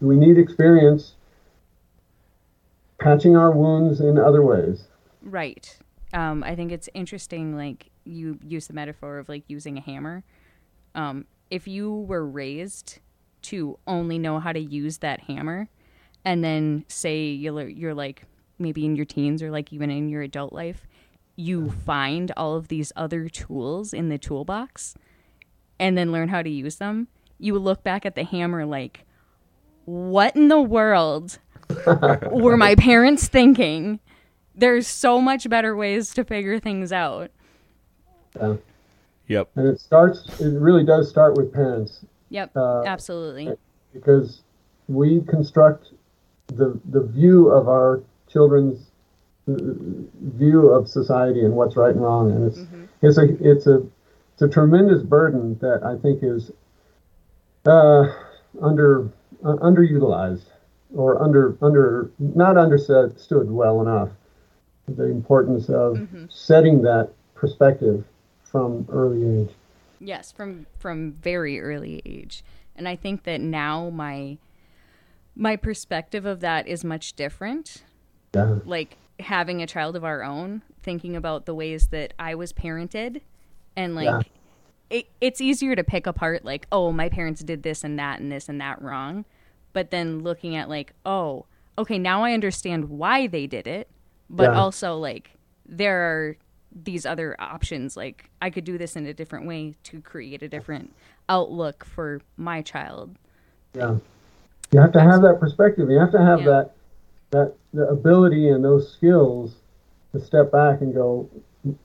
we 0.00 0.16
need 0.16 0.36
experience 0.38 1.14
patching 2.98 3.36
our 3.36 3.50
wounds 3.50 4.00
in 4.00 4.18
other 4.18 4.42
ways. 4.42 4.86
Right. 5.22 5.76
Um, 6.12 6.44
I 6.44 6.54
think 6.54 6.70
it's 6.70 6.88
interesting, 6.94 7.56
like 7.56 7.90
you 8.04 8.38
use 8.46 8.66
the 8.66 8.74
metaphor 8.74 9.18
of 9.18 9.28
like 9.28 9.44
using 9.48 9.76
a 9.78 9.80
hammer. 9.80 10.22
Um, 10.94 11.24
if 11.50 11.68
you 11.68 11.92
were 11.92 12.26
raised 12.26 12.98
to 13.42 13.78
only 13.86 14.18
know 14.18 14.40
how 14.40 14.52
to 14.52 14.60
use 14.60 14.98
that 14.98 15.20
hammer, 15.20 15.68
and 16.24 16.42
then 16.42 16.84
say 16.88 17.26
you're 17.26 17.68
you're 17.68 17.94
like 17.94 18.22
maybe 18.58 18.84
in 18.84 18.96
your 18.96 19.04
teens 19.04 19.42
or 19.42 19.50
like 19.50 19.72
even 19.72 19.90
in 19.90 20.08
your 20.08 20.22
adult 20.22 20.52
life, 20.52 20.86
you 21.36 21.70
find 21.70 22.32
all 22.36 22.54
of 22.54 22.68
these 22.68 22.92
other 22.96 23.28
tools 23.28 23.92
in 23.92 24.08
the 24.08 24.18
toolbox, 24.18 24.94
and 25.78 25.98
then 25.98 26.12
learn 26.12 26.28
how 26.28 26.42
to 26.42 26.50
use 26.50 26.76
them. 26.76 27.08
You 27.38 27.58
look 27.58 27.82
back 27.82 28.06
at 28.06 28.14
the 28.14 28.24
hammer 28.24 28.64
like, 28.64 29.04
what 29.84 30.34
in 30.36 30.48
the 30.48 30.60
world 30.62 31.38
were 32.30 32.56
my 32.56 32.74
parents 32.74 33.28
thinking? 33.28 34.00
There's 34.54 34.86
so 34.86 35.20
much 35.20 35.48
better 35.48 35.74
ways 35.74 36.14
to 36.14 36.24
figure 36.24 36.60
things 36.60 36.92
out. 36.92 37.30
Yep. 39.28 39.50
and 39.56 39.66
it 39.68 39.80
starts. 39.80 40.40
It 40.40 40.58
really 40.58 40.84
does 40.84 41.08
start 41.08 41.36
with 41.36 41.52
parents 41.52 42.04
Yep, 42.30 42.56
Uh, 42.56 42.82
absolutely. 42.84 43.56
because 43.92 44.42
we 44.88 45.20
construct 45.22 45.92
the 46.48 46.78
the 46.90 47.00
view 47.02 47.48
of 47.50 47.68
our 47.68 48.02
children's 48.28 48.90
uh, 49.48 49.54
view 50.36 50.68
of 50.68 50.88
society 50.88 51.44
and 51.44 51.54
what's 51.54 51.76
right 51.76 51.94
and 51.94 52.02
wrong, 52.02 52.30
and 52.30 52.44
it's 52.44 52.60
it's 53.02 53.18
a 53.18 53.50
it's 53.50 53.66
a 53.66 53.82
it's 54.32 54.42
a 54.42 54.48
tremendous 54.48 55.02
burden 55.02 55.56
that 55.60 55.82
I 55.84 55.96
think 55.96 56.22
is 56.22 56.50
uh, 57.66 58.04
under 58.60 59.08
uh, 59.44 59.56
underutilized 59.56 60.44
or 60.94 61.22
under 61.22 61.56
under 61.62 62.10
not 62.18 62.56
understood 62.56 63.50
well 63.50 63.80
enough. 63.80 64.10
The 64.86 65.04
importance 65.04 65.70
of 65.70 66.06
setting 66.28 66.82
that 66.82 67.10
perspective 67.34 68.04
from 68.54 68.86
early 68.88 69.40
age. 69.42 69.50
Yes, 69.98 70.30
from 70.30 70.66
from 70.78 71.10
very 71.14 71.60
early 71.60 72.00
age. 72.04 72.44
And 72.76 72.86
I 72.86 72.94
think 72.94 73.24
that 73.24 73.40
now 73.40 73.90
my 73.90 74.38
my 75.34 75.56
perspective 75.56 76.24
of 76.24 76.38
that 76.40 76.68
is 76.68 76.84
much 76.84 77.14
different. 77.14 77.82
Yeah. 78.32 78.58
Like 78.64 78.96
having 79.18 79.60
a 79.60 79.66
child 79.66 79.96
of 79.96 80.04
our 80.04 80.22
own, 80.22 80.62
thinking 80.84 81.16
about 81.16 81.46
the 81.46 81.54
ways 81.54 81.88
that 81.88 82.14
I 82.16 82.36
was 82.36 82.52
parented 82.52 83.22
and 83.74 83.96
like 83.96 84.04
Yeah. 84.04 84.98
it, 84.98 85.06
it's 85.20 85.40
easier 85.40 85.74
to 85.74 85.82
pick 85.82 86.06
apart 86.06 86.44
like, 86.44 86.68
oh, 86.70 86.92
my 86.92 87.08
parents 87.08 87.42
did 87.42 87.64
this 87.64 87.82
and 87.82 87.98
that 87.98 88.20
and 88.20 88.30
this 88.30 88.48
and 88.48 88.60
that 88.60 88.80
wrong. 88.80 89.24
But 89.72 89.90
then 89.90 90.20
looking 90.20 90.54
at 90.54 90.68
like, 90.68 90.92
oh, 91.04 91.46
okay, 91.76 91.98
now 91.98 92.22
I 92.22 92.34
understand 92.34 92.88
why 92.88 93.26
they 93.26 93.48
did 93.48 93.66
it. 93.66 93.88
But 94.30 94.52
Yeah. 94.52 94.60
also 94.60 94.96
like 94.96 95.32
there 95.66 95.98
are 96.02 96.36
these 96.74 97.06
other 97.06 97.36
options 97.38 97.96
like 97.96 98.30
I 98.42 98.50
could 98.50 98.64
do 98.64 98.76
this 98.78 98.96
in 98.96 99.06
a 99.06 99.14
different 99.14 99.46
way 99.46 99.74
to 99.84 100.00
create 100.00 100.42
a 100.42 100.48
different 100.48 100.92
outlook 101.28 101.84
for 101.84 102.20
my 102.36 102.62
child. 102.62 103.16
Yeah. 103.74 103.96
You 104.72 104.80
have 104.80 104.92
to 104.92 105.00
have 105.00 105.22
that 105.22 105.38
perspective. 105.38 105.88
You 105.90 105.98
have 106.00 106.10
to 106.12 106.18
have 106.20 106.40
Yeah. 106.40 106.46
that 106.46 106.70
that 107.30 107.54
the 107.72 107.88
ability 107.88 108.48
and 108.48 108.64
those 108.64 108.92
skills 108.92 109.54
to 110.12 110.20
step 110.20 110.50
back 110.52 110.80
and 110.80 110.92
go, 110.94 111.28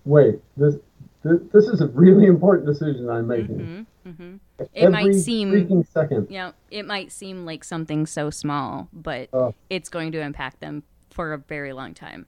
wait, 0.05 0.39
this 0.57 0.75
this, 1.23 1.39
this 1.53 1.67
is 1.67 1.81
a 1.81 1.87
really 1.87 2.25
important 2.25 2.65
decision 2.67 3.09
I'm 3.09 3.27
making. 3.27 3.85
Mm-hmm. 4.07 4.35
It 4.59 4.69
Every 4.73 4.91
might 4.91 5.13
seem 5.15 5.83
second. 5.83 6.27
yeah, 6.31 6.51
it 6.71 6.85
might 6.85 7.11
seem 7.11 7.45
like 7.45 7.63
something 7.63 8.05
so 8.05 8.29
small, 8.29 8.87
but 8.93 9.29
Oh. 9.33 9.53
it's 9.69 9.89
going 9.89 10.11
to 10.13 10.21
impact 10.21 10.61
them 10.61 10.83
for 11.11 11.33
a 11.33 11.37
very 11.37 11.73
long 11.73 11.93
time. 11.93 12.25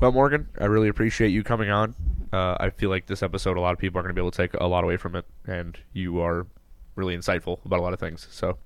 Well, 0.00 0.12
Morgan, 0.12 0.48
I 0.58 0.64
really 0.64 0.88
appreciate 0.88 1.28
you 1.28 1.42
coming 1.42 1.70
on 1.70 1.94
Uh, 2.32 2.56
I 2.60 2.70
feel 2.70 2.90
like 2.90 3.06
this 3.06 3.22
episode, 3.22 3.56
a 3.56 3.60
lot 3.60 3.72
of 3.72 3.78
people 3.78 3.98
are 3.98 4.02
going 4.02 4.14
to 4.14 4.18
be 4.18 4.20
able 4.20 4.30
to 4.30 4.36
take 4.36 4.54
a 4.54 4.66
lot 4.66 4.84
away 4.84 4.96
from 4.96 5.16
it, 5.16 5.26
and 5.46 5.76
you 5.92 6.20
are 6.20 6.46
really 6.94 7.16
insightful 7.16 7.58
about 7.64 7.80
a 7.80 7.82
lot 7.82 7.92
of 7.92 7.98
things. 7.98 8.28
So, 8.30 8.56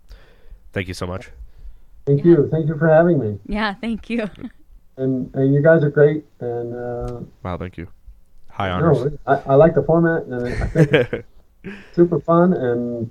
thank 0.72 0.86
you 0.86 0.92
so 0.94 1.06
much. 1.06 1.30
Thank 2.06 2.24
you. 2.26 2.46
Thank 2.50 2.68
you 2.68 2.76
for 2.76 2.88
having 2.88 3.18
me. 3.18 3.38
Yeah, 3.46 3.74
thank 3.74 4.10
you. 4.10 4.28
And 4.96 5.34
and 5.34 5.52
you 5.52 5.60
guys 5.60 5.82
are 5.82 5.90
great. 5.90 6.24
And 6.38 6.72
uh, 6.72 7.20
Wow, 7.42 7.56
thank 7.56 7.76
you. 7.76 7.88
High 8.48 8.70
honors. 8.70 9.04
no, 9.04 9.18
I, 9.26 9.34
I 9.52 9.54
like 9.56 9.74
the 9.74 9.82
format, 9.82 10.22
and 10.26 10.46
I 10.46 10.66
think 10.68 10.92
it's 11.64 11.76
super 11.94 12.20
fun. 12.20 12.52
And 12.52 13.10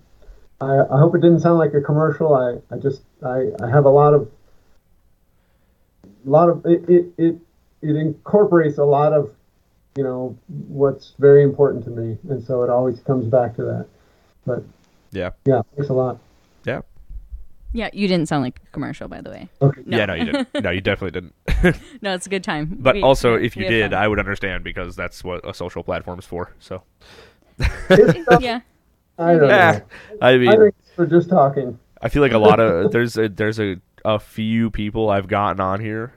I, 0.61 0.79
I 0.79 0.97
hope 0.97 1.13
it 1.13 1.19
didn't 1.19 1.41
sound 1.41 1.57
like 1.57 1.73
a 1.73 1.81
commercial. 1.81 2.33
I, 2.33 2.73
I 2.73 2.77
just 2.77 3.01
I, 3.21 3.49
I 3.61 3.69
have 3.69 3.83
a 3.83 3.89
lot 3.89 4.13
of 4.13 4.31
lot 6.23 6.47
of 6.47 6.65
it, 6.65 6.87
it 6.87 7.05
it 7.17 7.35
it 7.83 7.95
incorporates 7.95 8.77
a 8.77 8.83
lot 8.83 9.13
of 9.13 9.33
you 9.95 10.03
know 10.03 10.35
what's 10.67 11.13
very 11.19 11.43
important 11.43 11.83
to 11.85 11.91
me, 11.91 12.17
and 12.29 12.43
so 12.43 12.63
it 12.63 12.69
always 12.69 12.99
comes 13.01 13.27
back 13.27 13.55
to 13.57 13.63
that. 13.63 13.87
But 14.45 14.63
yeah. 15.11 15.31
yeah, 15.45 15.61
thanks 15.75 15.89
a 15.89 15.93
lot. 15.93 16.19
Yeah. 16.65 16.81
Yeah, 17.75 17.89
you 17.91 18.07
didn't 18.07 18.27
sound 18.27 18.43
like 18.43 18.59
a 18.63 18.71
commercial, 18.71 19.07
by 19.07 19.21
the 19.21 19.31
way. 19.31 19.49
Okay. 19.61 19.81
No. 19.85 19.97
Yeah, 19.97 20.05
no, 20.05 20.13
you 20.13 20.25
didn't. 20.25 20.47
No, 20.63 20.69
you 20.69 20.81
definitely 20.81 21.19
didn't. 21.19 21.33
No, 22.01 22.13
it's 22.13 22.27
a 22.27 22.29
good 22.29 22.43
time. 22.43 22.77
But 22.79 22.95
We- 22.95 23.01
also, 23.01 23.35
if 23.35 23.55
you 23.57 23.67
did, 23.67 23.91
fun. 23.91 23.99
I 23.99 24.07
would 24.07 24.19
understand 24.19 24.63
because 24.63 24.95
that's 24.95 25.23
what 25.23 25.47
a 25.47 25.53
social 25.53 25.81
platform 25.81 26.19
is 26.19 26.25
for. 26.25 26.51
So, 26.59 26.83
yeah, 28.39 28.59
I 29.17 29.33
don't 29.35 29.49
yeah, 29.49 29.79
know. 29.79 30.17
I 30.21 30.31
I 30.33 30.37
mean, 30.37 30.51
think 30.51 30.75
we're 30.97 31.05
just 31.05 31.29
talking. 31.29 31.79
I 32.01 32.09
feel 32.09 32.21
like 32.21 32.33
a 32.33 32.37
lot 32.37 32.59
of 32.59 32.91
there's 32.91 33.17
a, 33.17 33.29
there's 33.29 33.59
a, 33.59 33.77
a 34.03 34.19
few 34.19 34.69
people 34.69 35.09
I've 35.09 35.27
gotten 35.27 35.59
on 35.61 35.79
here 35.79 36.13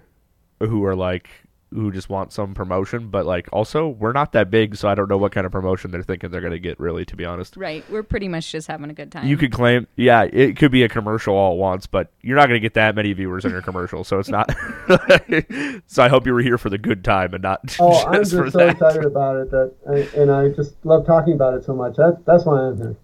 who 0.60 0.84
are 0.84 0.96
like 0.96 1.28
who 1.76 1.92
just 1.92 2.08
want 2.08 2.32
some 2.32 2.54
promotion, 2.54 3.08
but 3.08 3.26
like 3.26 3.48
also 3.52 3.88
we're 3.88 4.12
not 4.12 4.32
that 4.32 4.50
big, 4.50 4.74
so 4.76 4.88
I 4.88 4.94
don't 4.94 5.08
know 5.08 5.18
what 5.18 5.30
kind 5.32 5.44
of 5.46 5.52
promotion 5.52 5.90
they're 5.90 6.02
thinking 6.02 6.30
they're 6.30 6.40
gonna 6.40 6.58
get. 6.58 6.80
Really, 6.80 7.04
to 7.04 7.14
be 7.16 7.24
honest, 7.24 7.56
right. 7.56 7.84
We're 7.90 8.02
pretty 8.02 8.28
much 8.28 8.50
just 8.50 8.66
having 8.66 8.90
a 8.90 8.94
good 8.94 9.12
time. 9.12 9.26
you 9.26 9.36
could 9.36 9.52
claim, 9.52 9.86
yeah, 9.96 10.22
it 10.32 10.56
could 10.56 10.72
be 10.72 10.82
a 10.82 10.88
commercial 10.88 11.34
all 11.36 11.52
at 11.52 11.58
once, 11.58 11.86
but 11.86 12.10
you're 12.22 12.36
not 12.36 12.46
gonna 12.46 12.58
get 12.60 12.74
that 12.74 12.94
many 12.94 13.12
viewers 13.12 13.44
in 13.44 13.50
your 13.52 13.62
commercial, 13.62 14.02
so 14.04 14.18
it's 14.18 14.28
not. 14.30 14.50
so 15.86 16.02
I 16.02 16.08
hope 16.08 16.26
you 16.26 16.32
were 16.34 16.40
here 16.42 16.58
for 16.58 16.70
the 16.70 16.78
good 16.78 17.04
time 17.04 17.34
and 17.34 17.42
not 17.42 17.60
Oh, 17.78 17.92
just 17.92 18.06
I'm 18.06 18.14
just 18.14 18.32
for 18.34 18.50
so 18.50 18.58
that. 18.58 18.70
excited 18.70 19.04
about 19.04 19.36
it 19.36 19.50
that, 19.50 19.72
I, 19.88 20.20
and 20.20 20.30
I 20.30 20.48
just 20.48 20.74
love 20.84 21.06
talking 21.06 21.34
about 21.34 21.54
it 21.54 21.64
so 21.64 21.74
much. 21.74 21.96
That 21.96 22.22
that's 22.24 22.44
why 22.44 22.58
I'm 22.60 22.76
here. 22.76 22.96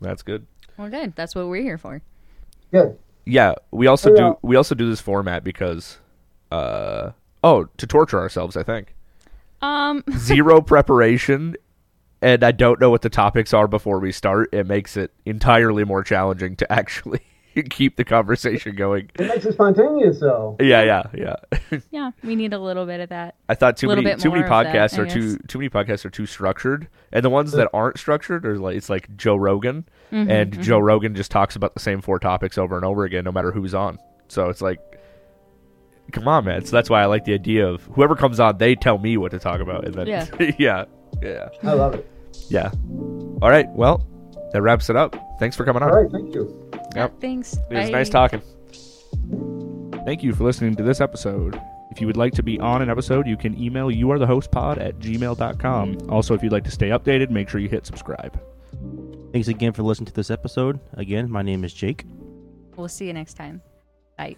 That's 0.00 0.22
good. 0.22 0.46
Well, 0.76 0.88
good. 0.88 1.14
That's 1.16 1.34
what 1.34 1.48
we're 1.48 1.62
here 1.62 1.78
for. 1.78 2.02
Good. 2.72 2.98
Yeah, 3.26 3.54
we 3.70 3.86
also 3.86 4.12
Oh, 4.12 4.16
do 4.16 4.38
we 4.42 4.56
also 4.56 4.74
do 4.74 4.88
this 4.90 5.00
format 5.00 5.44
because 5.44 5.98
uh 6.52 7.12
oh, 7.44 7.68
to 7.76 7.86
torture 7.86 8.18
ourselves, 8.18 8.56
I 8.56 8.64
think. 8.64 8.96
Um, 9.62 10.02
Zero 10.16 10.60
preparation 10.60 11.56
and 12.24 12.42
I 12.42 12.52
don't 12.52 12.80
know 12.80 12.88
what 12.88 13.02
the 13.02 13.10
topics 13.10 13.52
are 13.52 13.68
before 13.68 13.98
we 14.00 14.10
start. 14.10 14.48
It 14.52 14.66
makes 14.66 14.96
it 14.96 15.12
entirely 15.26 15.84
more 15.84 16.02
challenging 16.02 16.56
to 16.56 16.72
actually 16.72 17.20
keep 17.70 17.96
the 17.96 18.04
conversation 18.04 18.76
going. 18.76 19.10
It 19.18 19.28
makes 19.28 19.44
it 19.44 19.52
spontaneous, 19.52 20.20
though. 20.20 20.56
Yeah, 20.58 20.82
yeah, 20.82 21.02
yeah. 21.12 21.78
yeah, 21.90 22.10
we 22.22 22.34
need 22.34 22.54
a 22.54 22.58
little 22.58 22.86
bit 22.86 23.00
of 23.00 23.10
that. 23.10 23.34
I 23.50 23.54
thought 23.54 23.76
too 23.76 23.88
Little 23.88 24.02
many 24.02 24.14
bit 24.14 24.22
too 24.22 24.30
many 24.30 24.40
more 24.40 24.58
of 24.58 24.64
that, 24.64 24.74
podcasts 24.74 24.98
are 24.98 25.06
too 25.06 25.36
too 25.48 25.58
many 25.58 25.68
podcasts 25.68 26.06
are 26.06 26.10
too 26.10 26.24
structured, 26.24 26.88
and 27.12 27.22
the 27.22 27.30
ones 27.30 27.52
that 27.52 27.68
aren't 27.74 27.98
structured 27.98 28.46
are 28.46 28.58
like 28.58 28.76
it's 28.76 28.88
like 28.88 29.14
Joe 29.16 29.36
Rogan, 29.36 29.84
Mm-hmm, 30.10 30.30
and 30.30 30.62
Joe 30.62 30.78
Rogan 30.78 31.14
just 31.14 31.30
talks 31.30 31.56
about 31.56 31.74
the 31.74 31.80
same 31.80 32.00
four 32.00 32.18
topics 32.18 32.56
over 32.56 32.76
and 32.76 32.84
over 32.84 33.04
again, 33.04 33.24
no 33.24 33.32
matter 33.32 33.50
who's 33.50 33.74
on. 33.74 33.98
So 34.28 34.48
it's 34.48 34.62
like, 34.62 34.78
come 36.12 36.28
on, 36.28 36.44
man. 36.44 36.64
So 36.64 36.72
that's 36.72 36.88
why 36.90 37.02
I 37.02 37.06
like 37.06 37.24
the 37.24 37.34
idea 37.34 37.66
of 37.66 37.82
whoever 37.84 38.14
comes 38.16 38.40
on, 38.40 38.58
they 38.58 38.74
tell 38.74 38.98
me 38.98 39.16
what 39.16 39.30
to 39.32 39.38
talk 39.38 39.60
about, 39.60 39.84
and 39.84 39.94
then 39.94 40.06
Yeah. 40.06 40.26
yeah, 40.58 40.84
yeah, 41.22 41.48
I 41.62 41.72
love 41.72 41.94
it. 41.94 42.06
yeah. 42.48 42.70
All 43.42 43.50
right, 43.50 43.68
well, 43.70 44.06
that 44.52 44.62
wraps 44.62 44.88
it 44.90 44.96
up. 44.96 45.16
Thanks 45.38 45.56
for 45.56 45.64
coming 45.64 45.82
on. 45.82 45.90
All 45.90 46.02
right, 46.02 46.10
thank 46.12 46.34
you. 46.34 46.70
Yep. 46.94 47.20
Thanks. 47.20 47.54
It 47.70 47.74
was 47.74 47.86
Bye. 47.86 47.90
nice 47.90 48.08
talking. 48.08 48.40
Thank 50.04 50.22
you 50.22 50.32
for 50.34 50.44
listening 50.44 50.74
to 50.76 50.82
this 50.82 51.00
episode. 51.00 51.60
If 51.90 52.00
you 52.00 52.06
would 52.06 52.16
like 52.16 52.32
to 52.34 52.42
be 52.42 52.58
on 52.60 52.82
an 52.82 52.90
episode, 52.90 53.26
you 53.26 53.36
can 53.36 53.60
email 53.60 53.88
youarethehostpod 53.88 54.80
at 54.80 54.98
gmail.com. 54.98 55.94
Mm-hmm. 55.94 56.10
Also, 56.10 56.34
if 56.34 56.42
you'd 56.42 56.52
like 56.52 56.64
to 56.64 56.70
stay 56.70 56.88
updated, 56.88 57.30
make 57.30 57.48
sure 57.48 57.60
you 57.60 57.68
hit 57.68 57.86
subscribe. 57.86 58.40
Thanks 59.32 59.48
again 59.48 59.72
for 59.72 59.82
listening 59.82 60.06
to 60.06 60.12
this 60.12 60.30
episode. 60.30 60.78
Again, 60.94 61.30
my 61.30 61.42
name 61.42 61.64
is 61.64 61.72
Jake. 61.72 62.04
We'll 62.76 62.88
see 62.88 63.06
you 63.06 63.12
next 63.12 63.34
time. 63.34 63.62
Bye. 64.18 64.36